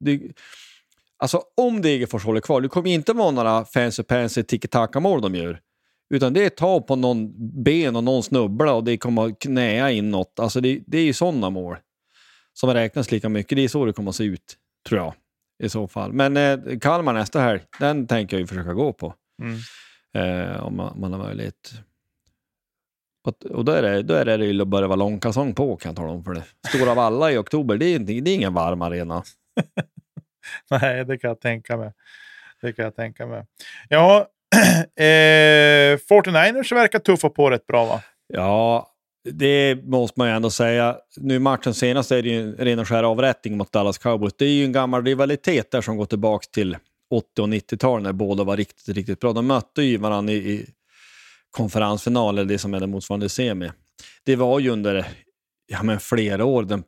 det, 0.00 0.20
alltså 1.18 1.42
om 1.56 1.82
Degerfors 1.82 2.24
håller 2.24 2.40
kvar, 2.40 2.60
det 2.60 2.68
kommer 2.68 2.90
inte 2.90 3.12
vara 3.12 3.30
några 3.30 3.64
fancy 3.64 4.02
pansy 4.02 4.42
tiki-taka-mål 4.42 5.20
de 5.20 5.34
gör. 5.34 5.60
Utan 6.14 6.32
det 6.32 6.44
är 6.44 6.48
ta 6.48 6.80
på 6.80 6.96
någon 6.96 7.32
ben 7.62 7.96
och 7.96 8.04
någon 8.04 8.22
snubbla 8.22 8.72
och 8.72 8.84
det 8.84 8.98
kommer 8.98 9.26
att 9.26 9.38
knäa 9.38 9.90
in 9.90 10.10
något. 10.10 10.38
Alltså 10.38 10.60
det, 10.60 10.80
det 10.86 10.98
är 10.98 11.04
ju 11.04 11.12
sådana 11.12 11.50
mål 11.50 11.76
som 12.52 12.74
räknas 12.74 13.10
lika 13.10 13.28
mycket. 13.28 13.56
Det 13.56 13.64
är 13.64 13.68
så 13.68 13.84
det 13.84 13.92
kommer 13.92 14.10
att 14.10 14.16
se 14.16 14.24
ut, 14.24 14.56
tror 14.88 15.00
jag. 15.00 15.14
I 15.62 15.68
så 15.68 15.88
fall. 15.88 16.12
Men 16.12 16.36
eh, 16.36 16.78
Kalmar 16.78 17.12
nästa 17.12 17.40
helg, 17.40 17.60
den 17.80 18.06
tänker 18.06 18.36
jag 18.36 18.40
ju 18.40 18.46
försöka 18.46 18.72
gå 18.72 18.92
på. 18.92 19.14
Mm. 19.42 19.58
Eh, 20.14 20.64
om 20.64 20.76
man, 20.76 21.00
man 21.00 21.12
har 21.12 21.18
möjlighet. 21.18 21.72
Och, 23.28 23.64
då 23.64 23.72
är 23.72 23.82
det, 23.82 24.02
då 24.02 24.14
är 24.14 24.24
det 24.24 24.46
ju 24.46 24.62
att 24.62 24.68
börja 24.68 24.86
vara 24.86 24.96
långkalsong 24.96 25.54
på 25.54 25.76
kan 25.76 25.90
jag 25.90 25.96
tala 25.96 26.10
om 26.10 26.24
för 26.24 26.34
det. 26.34 26.42
Stora 26.68 26.94
Valla 26.94 27.32
i 27.32 27.38
oktober, 27.38 27.76
det 27.76 27.86
är, 27.86 27.96
inte, 27.96 28.12
det 28.12 28.30
är 28.30 28.34
ingen 28.34 28.54
varm 28.54 28.82
arena. 28.82 29.22
Nej, 30.70 31.04
det 31.04 31.18
kan 31.18 31.28
jag 31.28 31.40
tänka 31.40 31.76
mig. 31.76 31.92
Det 32.62 32.72
kan 32.72 32.84
jag 32.84 32.96
tänka 32.96 33.26
mig. 33.26 33.44
Ja, 33.88 34.28
eh, 34.96 35.98
49ers 36.10 36.74
verkar 36.74 36.98
tuffa 36.98 37.30
på 37.30 37.50
rätt 37.50 37.66
bra 37.66 37.84
va? 37.84 38.02
Ja, 38.26 38.90
det 39.30 39.78
måste 39.84 40.20
man 40.20 40.28
ju 40.28 40.34
ändå 40.34 40.50
säga. 40.50 40.96
Nu 41.16 41.38
matchen 41.38 41.74
senast 41.74 42.12
är 42.12 42.22
det 42.22 42.28
ju 42.28 42.40
en 42.40 42.56
ren 42.56 42.78
och 42.78 42.88
skär 42.88 43.02
avrättning 43.02 43.56
mot 43.56 43.72
Dallas 43.72 43.98
Cowboys. 43.98 44.32
Det 44.38 44.44
är 44.44 44.52
ju 44.52 44.64
en 44.64 44.72
gammal 44.72 45.04
rivalitet 45.04 45.70
där 45.70 45.80
som 45.80 45.96
går 45.96 46.06
tillbaka 46.06 46.46
till 46.52 46.76
80 47.10 47.42
och 47.42 47.48
90-talen 47.48 48.02
när 48.02 48.12
båda 48.12 48.44
var 48.44 48.56
riktigt, 48.56 48.96
riktigt 48.96 49.20
bra. 49.20 49.32
De 49.32 49.46
mötte 49.46 49.82
ju 49.82 49.96
varandra 49.96 50.32
i, 50.32 50.36
i 50.36 50.66
konferensfinal, 51.50 52.38
eller 52.38 52.48
det 52.48 52.58
som 52.58 52.74
är 52.74 52.80
den 52.80 52.90
motsvarande 52.90 53.28
semi. 53.28 53.70
Det 54.24 54.36
var 54.36 54.60
ju 54.60 54.70
under 54.70 55.08
ja, 55.66 55.82
men 55.82 56.00
flera 56.00 56.44
år 56.44 56.62
den, 56.62 56.84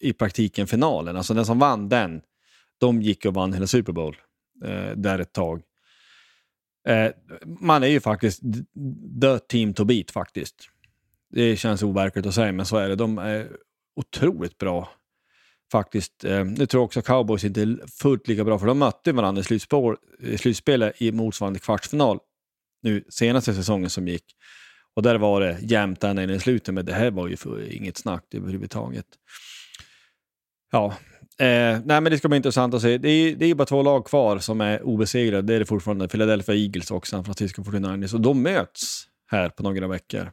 i 0.00 0.12
praktiken 0.12 0.66
finalen. 0.66 1.16
Alltså 1.16 1.34
den 1.34 1.46
som 1.46 1.58
vann 1.58 1.88
den, 1.88 2.22
de 2.78 3.02
gick 3.02 3.24
och 3.26 3.34
vann 3.34 3.52
hela 3.52 3.66
Super 3.66 3.92
Bowl. 3.92 4.16
eh, 4.64 4.90
där 4.96 5.18
ett 5.18 5.32
tag. 5.32 5.62
Eh, 6.88 7.10
man 7.60 7.82
är 7.82 7.86
ju 7.86 8.00
faktiskt 8.00 8.42
the 9.22 9.38
team 9.38 9.74
to 9.74 9.84
beat 9.84 10.10
faktiskt. 10.10 10.54
Det 11.30 11.56
känns 11.56 11.82
overkligt 11.82 12.26
att 12.26 12.34
säga, 12.34 12.52
men 12.52 12.66
så 12.66 12.76
är 12.76 12.88
det. 12.88 12.96
De 12.96 13.18
är 13.18 13.48
otroligt 13.96 14.58
bra 14.58 14.88
faktiskt. 15.72 16.24
Eh, 16.24 16.44
nu 16.44 16.66
tror 16.66 16.80
jag 16.80 16.84
också 16.84 17.02
cowboys 17.02 17.44
inte 17.44 17.62
är 17.62 17.86
fullt 17.86 18.28
lika 18.28 18.44
bra, 18.44 18.58
för 18.58 18.66
de 18.66 18.78
mötte 18.78 19.12
varandra 19.12 19.40
i, 19.40 19.44
slutspår, 19.44 19.98
i 20.20 20.38
slutspelet 20.38 21.02
i 21.02 21.12
motsvarande 21.12 21.58
kvartsfinal 21.58 22.18
nu 22.84 23.04
senaste 23.08 23.54
säsongen 23.54 23.90
som 23.90 24.08
gick. 24.08 24.24
Och 24.96 25.02
där 25.02 25.14
var 25.14 25.40
det 25.40 25.58
jämnt 25.60 26.04
ända 26.04 26.22
in 26.22 26.30
i 26.30 26.40
slutet, 26.40 26.74
men 26.74 26.86
det 26.86 26.92
här 26.92 27.10
var 27.10 27.28
ju 27.28 27.36
för, 27.36 27.72
inget 27.72 27.96
snack 27.96 28.34
överhuvudtaget. 28.34 29.06
Ja, 30.72 30.86
eh, 31.38 31.78
nej 31.84 32.00
men 32.00 32.04
det 32.04 32.18
ska 32.18 32.28
bli 32.28 32.36
intressant 32.36 32.74
att 32.74 32.82
se. 32.82 32.98
Det 32.98 33.08
är, 33.08 33.36
det 33.36 33.46
är 33.46 33.54
bara 33.54 33.66
två 33.66 33.82
lag 33.82 34.06
kvar 34.06 34.38
som 34.38 34.60
är 34.60 34.82
obesegrade. 34.82 35.42
Det 35.42 35.54
är 35.54 35.58
det 35.58 35.66
fortfarande 35.66 36.08
Philadelphia 36.08 36.54
Eagles 36.54 36.90
och 36.90 37.06
San 37.06 37.24
Francisco 37.24 37.62
49ers. 37.62 38.14
Och 38.14 38.20
de 38.20 38.42
möts 38.42 39.04
här 39.30 39.48
på 39.48 39.62
några 39.62 39.88
veckor. 39.88 40.30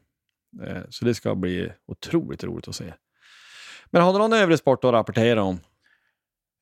Eh, 0.63 0.81
så 0.89 1.05
det 1.05 1.13
ska 1.13 1.35
bli 1.35 1.71
otroligt 1.87 2.43
roligt 2.43 2.67
att 2.67 2.75
se. 2.75 2.93
Men 3.91 4.01
har 4.01 4.13
du 4.13 4.19
någon 4.19 4.33
övrig 4.33 4.59
sport 4.59 4.83
att 4.83 4.91
rapportera 4.91 5.43
om? 5.43 5.59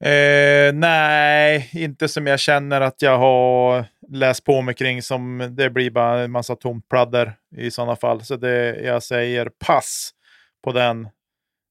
Eh, 0.04 0.74
nej, 0.74 1.70
inte 1.74 2.08
som 2.08 2.28
jag 2.28 2.40
känner 2.40 2.82
att 2.82 3.02
jag 3.02 3.18
har 3.18 3.86
läst 4.12 4.44
på 4.44 4.62
mig 4.62 4.76
kring. 4.76 5.02
Som 5.02 5.50
det 5.52 5.70
blir 5.70 5.92
bara 5.92 6.20
en 6.20 6.32
massa 6.32 6.56
tomt 6.56 6.90
pladder 6.90 7.34
i 7.58 7.72
sådana 7.72 7.96
fall. 7.96 8.24
Så 8.24 8.36
det, 8.36 8.82
jag 8.84 9.04
säger 9.04 9.52
pass 9.66 10.12
på 10.64 10.72
den 10.72 11.08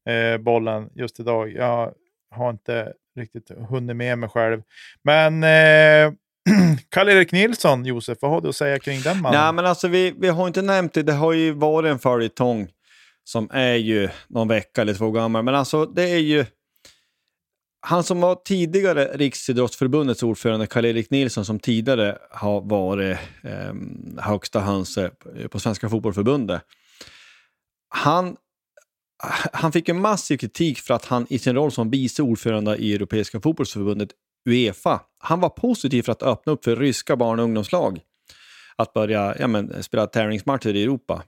eh, 0.08 0.38
bollen 0.38 0.90
just 0.94 1.20
idag. 1.20 1.52
Jag 1.52 1.92
har 2.34 2.50
inte 2.50 2.92
riktigt 3.18 3.50
hunnit 3.68 3.96
med 3.96 4.18
mig 4.18 4.28
själv. 4.28 4.62
Men 5.02 5.42
eh, 5.42 6.12
Karl-Erik 6.88 7.32
Nilsson, 7.32 7.84
Josef, 7.84 8.18
vad 8.20 8.30
har 8.30 8.40
du 8.40 8.48
att 8.48 8.56
säga 8.56 8.78
kring 8.78 9.00
den 9.00 9.20
mannen? 9.20 9.40
Nej, 9.40 9.52
men 9.52 9.66
alltså 9.66 9.88
vi, 9.88 10.14
vi 10.18 10.28
har 10.28 10.46
inte 10.46 10.62
nämnt 10.62 10.94
det. 10.94 11.02
Det 11.02 11.12
har 11.12 11.32
ju 11.32 11.52
varit 11.52 11.90
en 11.90 11.98
följetong 11.98 12.68
som 13.24 13.50
är 13.52 13.74
ju 13.74 14.08
någon 14.28 14.48
vecka 14.48 14.82
eller 14.82 14.94
två 14.94 15.10
gammal. 15.10 15.42
Men 15.42 15.54
alltså 15.54 15.86
det 15.86 16.10
är 16.10 16.18
ju 16.18 16.46
han 17.80 18.04
som 18.04 18.20
var 18.20 18.34
tidigare 18.34 19.04
Riksidrottsförbundets 19.14 20.22
ordförande, 20.22 20.66
Karl-Erik 20.66 21.10
Nilsson, 21.10 21.44
som 21.44 21.58
tidigare 21.58 22.18
har 22.30 22.60
varit 22.60 23.18
ehm, 23.42 24.14
eh, 24.18 24.24
högsta 24.24 24.60
hönse 24.60 25.10
på 25.50 25.60
Svenska 25.60 25.88
Fotbollförbundet. 25.88 26.62
Han, 27.88 28.36
han 29.52 29.72
fick 29.72 29.88
en 29.88 30.00
massiv 30.00 30.36
kritik 30.36 30.78
för 30.78 30.94
att 30.94 31.04
han 31.04 31.26
i 31.30 31.38
sin 31.38 31.54
roll 31.54 31.72
som 31.72 31.90
vice 31.90 32.22
ordförande 32.22 32.76
i 32.76 32.94
Europeiska 32.94 33.40
fotbollsförbundet 33.40 34.10
Uefa, 34.48 35.00
han 35.18 35.40
var 35.40 35.48
positiv 35.48 36.02
för 36.02 36.12
att 36.12 36.22
öppna 36.22 36.52
upp 36.52 36.64
för 36.64 36.76
ryska 36.76 37.16
barn 37.16 37.38
och 37.38 37.44
ungdomslag 37.44 38.00
att 38.76 38.92
börja 38.92 39.36
ja, 39.38 39.46
men, 39.46 39.82
spela 39.82 40.06
tävlingsmatcher 40.06 40.76
i 40.76 40.82
Europa. 40.82 41.22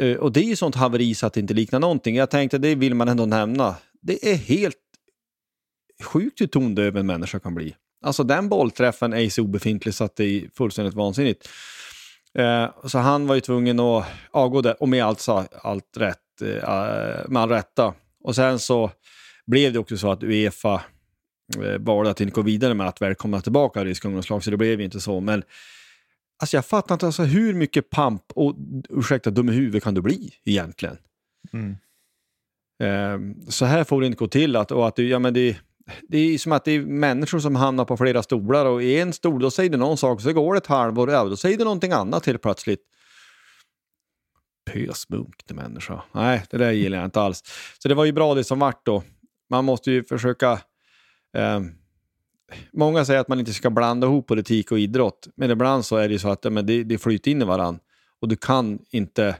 Eh, 0.00 0.16
och 0.16 0.32
det 0.32 0.40
är 0.40 0.44
ju 0.44 0.56
sånt 0.56 0.74
haveri 0.74 1.14
så 1.14 1.26
att 1.26 1.32
det 1.32 1.40
inte 1.40 1.54
liknar 1.54 1.80
någonting. 1.80 2.16
Jag 2.16 2.30
tänkte 2.30 2.58
det 2.58 2.74
vill 2.74 2.94
man 2.94 3.08
ändå 3.08 3.26
nämna. 3.26 3.74
Det 4.02 4.30
är 4.30 4.36
helt 4.36 4.76
sjukt 6.04 6.40
hur 6.40 6.46
tondöv 6.46 6.96
en 6.96 7.06
människa 7.06 7.38
kan 7.38 7.54
bli. 7.54 7.74
Alltså 8.04 8.24
den 8.24 8.48
bollträffen 8.48 9.12
är 9.12 9.28
så 9.28 9.42
obefintlig 9.42 9.94
så 9.94 10.04
att 10.04 10.16
det 10.16 10.24
är 10.24 10.48
fullständigt 10.54 10.94
vansinnigt. 10.94 11.48
Eh, 12.38 12.70
så 12.84 12.98
han 12.98 13.26
var 13.26 13.34
ju 13.34 13.40
tvungen 13.40 13.80
att 13.80 14.04
avgå 14.30 14.60
där, 14.60 14.82
och 14.82 14.88
med 14.88 15.04
allt, 15.04 15.28
allt 15.62 15.96
rätt, 15.96 16.42
eh, 16.42 17.28
med 17.28 17.42
all 17.42 17.48
rätta. 17.48 17.94
Och 18.24 18.34
sen 18.34 18.58
så 18.58 18.90
blev 19.46 19.72
det 19.72 19.78
också 19.78 19.96
så 19.96 20.10
att 20.10 20.22
Uefa 20.22 20.82
eh, 21.62 21.78
valde 21.78 22.10
att 22.10 22.20
inte 22.20 22.34
gå 22.34 22.42
vidare 22.42 22.74
med 22.74 22.88
att 22.88 23.02
välkomna 23.02 23.40
tillbaka 23.40 23.84
ryska 23.84 24.08
ungdomslag, 24.08 24.44
så 24.44 24.50
det 24.50 24.56
blev 24.56 24.78
ju 24.78 24.84
inte 24.84 25.00
så. 25.00 25.20
Men 25.20 25.42
alltså 26.42 26.56
jag 26.56 26.66
fattar 26.66 26.94
inte 26.94 27.06
alltså, 27.06 27.22
hur 27.22 27.54
mycket 27.54 27.90
pamp 27.90 28.22
och 28.34 28.56
ursäkta, 28.90 29.30
dum 29.30 29.48
i 29.48 29.52
huvudet 29.52 29.84
kan 29.84 29.94
du 29.94 30.00
bli 30.00 30.34
egentligen? 30.44 30.96
Mm. 31.52 31.76
Eh, 32.82 33.34
så 33.48 33.64
här 33.64 33.84
får 33.84 34.00
det 34.00 34.06
inte 34.06 34.18
gå 34.18 34.28
till. 34.28 34.56
Att, 34.56 34.70
och 34.70 34.88
att, 34.88 34.98
ja, 34.98 35.18
men 35.18 35.34
det, 35.34 35.56
det 36.08 36.18
är 36.18 36.38
som 36.38 36.52
att 36.52 36.64
det 36.64 36.72
är 36.72 36.80
människor 36.80 37.38
som 37.38 37.56
hamnar 37.56 37.84
på 37.84 37.96
flera 37.96 38.22
stolar 38.22 38.66
och 38.66 38.82
i 38.82 39.00
en 39.00 39.12
stol 39.12 39.42
då 39.42 39.50
säger 39.50 39.70
det 39.70 39.76
någon 39.76 39.96
sak, 39.96 40.20
så 40.20 40.32
går 40.32 40.54
det 40.54 40.58
ett 40.58 40.66
halvår, 40.66 41.10
ja, 41.10 41.24
då 41.24 41.36
säger 41.36 41.58
det 41.58 41.64
någonting 41.64 41.92
annat 41.92 42.26
helt 42.26 42.42
plötsligt. 42.42 42.80
Pösmunk 44.72 45.46
till 45.46 45.56
människa. 45.56 46.02
Nej, 46.12 46.44
det 46.50 46.58
där 46.58 46.70
gillar 46.70 46.98
jag 46.98 47.04
inte 47.04 47.20
alls. 47.20 47.42
Så 47.78 47.88
det 47.88 47.94
var 47.94 48.04
ju 48.04 48.12
bra 48.12 48.34
det 48.34 48.44
som 48.44 48.58
vart 48.58 48.86
då. 48.86 49.02
Man 49.50 49.64
måste 49.64 49.90
ju 49.90 50.04
försöka... 50.04 50.52
Eh, 51.36 51.60
många 52.72 53.04
säger 53.04 53.20
att 53.20 53.28
man 53.28 53.40
inte 53.40 53.52
ska 53.52 53.70
blanda 53.70 54.06
ihop 54.06 54.26
politik 54.26 54.72
och 54.72 54.78
idrott, 54.78 55.28
men 55.36 55.50
ibland 55.50 55.84
så 55.84 55.96
är 55.96 56.08
det 56.08 56.12
ju 56.12 56.18
så 56.18 56.28
att 56.28 56.44
ja, 56.44 56.50
men 56.50 56.66
det, 56.66 56.84
det 56.84 56.98
flyter 56.98 57.30
in 57.30 57.42
i 57.42 57.44
varandra. 57.44 57.80
Och 58.20 58.28
du 58.28 58.36
kan 58.36 58.78
inte... 58.90 59.36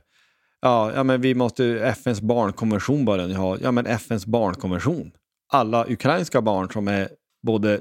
Ja, 0.61 0.93
ja, 0.95 1.03
men 1.03 1.21
vi 1.21 1.35
måste... 1.35 1.65
FNs 1.81 2.21
barnkonvention 2.21 3.05
bara 3.05 3.27
ni 3.27 3.35
har. 3.35 3.59
Ja, 3.63 3.73
men 3.73 3.87
FNs 3.87 4.27
barnkonvention 4.27 5.13
alla 5.55 5.87
ukrainska 5.89 6.43
barn 6.43 6.71
som 6.73 6.89
är 6.89 7.09
både 7.43 7.81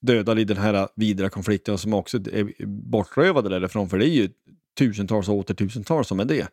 dödade 0.00 0.40
i 0.40 0.44
den 0.44 0.56
här 0.56 0.88
vidriga 0.96 1.30
konflikten 1.30 1.74
och 1.74 1.80
som 1.80 1.94
också 1.94 2.16
är 2.16 2.66
bortrövade 2.66 3.48
därifrån, 3.48 3.88
för 3.88 3.98
det 3.98 4.08
är 4.08 4.14
ju 4.14 4.28
tusentals 4.78 5.28
och 5.28 5.34
åter 5.34 5.54
tusentals 5.54 6.08
som 6.08 6.20
är 6.20 6.24
det. 6.24 6.48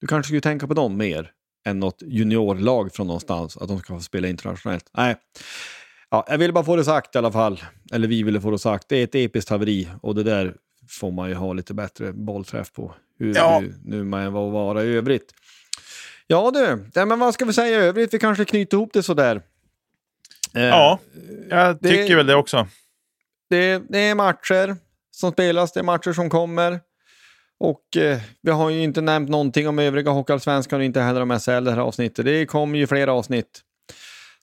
Du 0.00 0.06
kanske 0.06 0.28
skulle 0.28 0.40
tänka 0.40 0.66
på 0.66 0.74
dem 0.74 0.96
mer 0.96 1.30
än 1.64 1.80
något 1.80 2.02
juniorlag 2.06 2.94
från 2.94 3.06
någonstans, 3.06 3.56
att 3.56 3.68
de 3.68 3.78
ska 3.78 3.94
få 3.94 4.00
spela 4.00 4.28
internationellt. 4.28 4.90
Nej, 4.92 5.16
ja, 6.10 6.26
jag 6.28 6.38
ville 6.38 6.52
bara 6.52 6.64
få 6.64 6.76
det 6.76 6.84
sagt 6.84 7.14
i 7.14 7.18
alla 7.18 7.32
fall, 7.32 7.62
eller 7.92 8.08
vi 8.08 8.22
ville 8.22 8.40
få 8.40 8.50
det 8.50 8.58
sagt. 8.58 8.88
Det 8.88 8.96
är 8.96 9.04
ett 9.04 9.14
episkt 9.14 9.50
haveri 9.50 9.88
och 10.02 10.14
det 10.14 10.22
där 10.22 10.54
får 10.88 11.10
man 11.10 11.28
ju 11.28 11.34
ha 11.34 11.52
lite 11.52 11.74
bättre 11.74 12.12
bollträff 12.12 12.72
på, 12.72 12.94
hur 13.18 13.34
Ja. 13.36 13.60
nu, 13.60 13.74
nu 13.84 14.04
man 14.04 14.32
var 14.32 14.50
vara 14.50 14.84
i 14.84 14.88
övrigt. 14.88 15.34
Ja 16.26 16.50
du, 16.54 16.90
ja, 16.94 17.06
men 17.06 17.18
vad 17.18 17.34
ska 17.34 17.44
vi 17.44 17.52
säga 17.52 17.82
i 17.82 17.86
övrigt? 17.86 18.14
Vi 18.14 18.18
kanske 18.18 18.44
knyter 18.44 18.76
ihop 18.76 18.92
det 18.92 19.02
sådär. 19.02 19.42
Eh, 20.54 20.62
Ja, 20.62 20.98
jag 21.50 21.78
det- 21.80 21.88
tycker 21.88 22.16
väl 22.16 22.26
det 22.26 22.34
också. 22.34 22.66
det, 23.50 23.82
det 23.88 23.98
är 23.98 24.14
matcher 24.14 24.76
som 25.10 25.32
spelas, 25.32 25.72
det 25.72 25.80
är 25.80 25.84
matcher 25.84 26.12
som 26.12 26.30
kommer. 26.30 26.80
Och 27.60 27.96
eh, 27.96 28.18
vi 28.42 28.50
har 28.50 28.70
ju 28.70 28.82
inte 28.82 29.00
nämnt 29.00 29.30
någonting 29.30 29.68
om 29.68 29.78
övriga 29.78 30.10
Hockeyallsvenskan 30.10 30.78
och 30.80 30.84
inte 30.84 31.00
heller 31.00 31.20
om 31.20 31.40
SHL 31.40 31.64
det 31.64 31.70
här 31.70 31.78
avsnittet. 31.78 32.24
Det 32.24 32.46
kommer 32.46 32.78
ju 32.78 32.86
flera 32.86 33.12
avsnitt. 33.12 33.60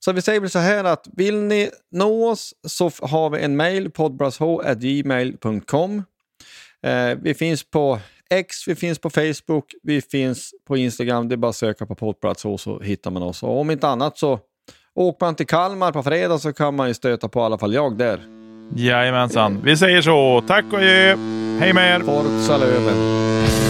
Så 0.05 0.12
vi 0.12 0.22
säger 0.22 0.39
väl 0.39 0.49
så 0.49 0.60
här 0.60 0.84
att 0.84 1.07
vill 1.14 1.36
ni 1.38 1.70
nå 1.91 2.30
oss 2.30 2.53
så 2.68 2.91
har 3.01 3.30
vi 3.30 3.41
en 3.41 3.55
mail, 3.55 3.91
podbrasho.gmail.com. 3.91 6.03
Eh, 6.84 7.18
vi 7.22 7.34
finns 7.34 7.64
på 7.64 7.99
X, 8.30 8.68
vi 8.68 8.76
finns 8.76 8.99
på 8.99 9.10
Facebook, 9.10 9.74
vi 9.84 10.01
finns 10.01 10.51
på 10.68 10.78
Instagram. 10.78 11.30
Det 11.30 11.36
är 11.36 11.38
bara 11.38 11.49
att 11.49 11.55
söka 11.55 11.86
på 11.86 11.95
poddbrasho 11.95 12.57
så 12.57 12.80
hittar 12.80 13.12
man 13.12 13.24
oss. 13.24 13.43
Och 13.43 13.60
om 13.60 13.72
inte 13.72 13.88
annat 13.88 14.18
så 14.18 14.39
åker 15.00 15.26
man 15.26 15.36
till 15.36 15.47
Kalmar 15.47 15.91
på 15.91 16.04
fredag 16.04 16.39
så 16.39 16.54
kan 16.54 16.76
man 16.76 16.88
ju 16.88 16.93
stöta 16.93 17.28
på 17.30 17.39
i 17.39 17.43
alla 17.43 17.58
fall 17.58 17.74
jag 17.74 17.97
där. 17.97 18.20
Jajamensan. 18.76 19.62
Vi 19.64 19.78
säger 19.78 20.02
så. 20.02 20.43
Tack 20.47 20.66
och 20.72 20.80
adjö. 20.80 21.16
Hej 21.60 21.74
med 21.74 21.95
er! 21.95 22.00
Forza 22.00 22.58
Löven. 22.58 23.68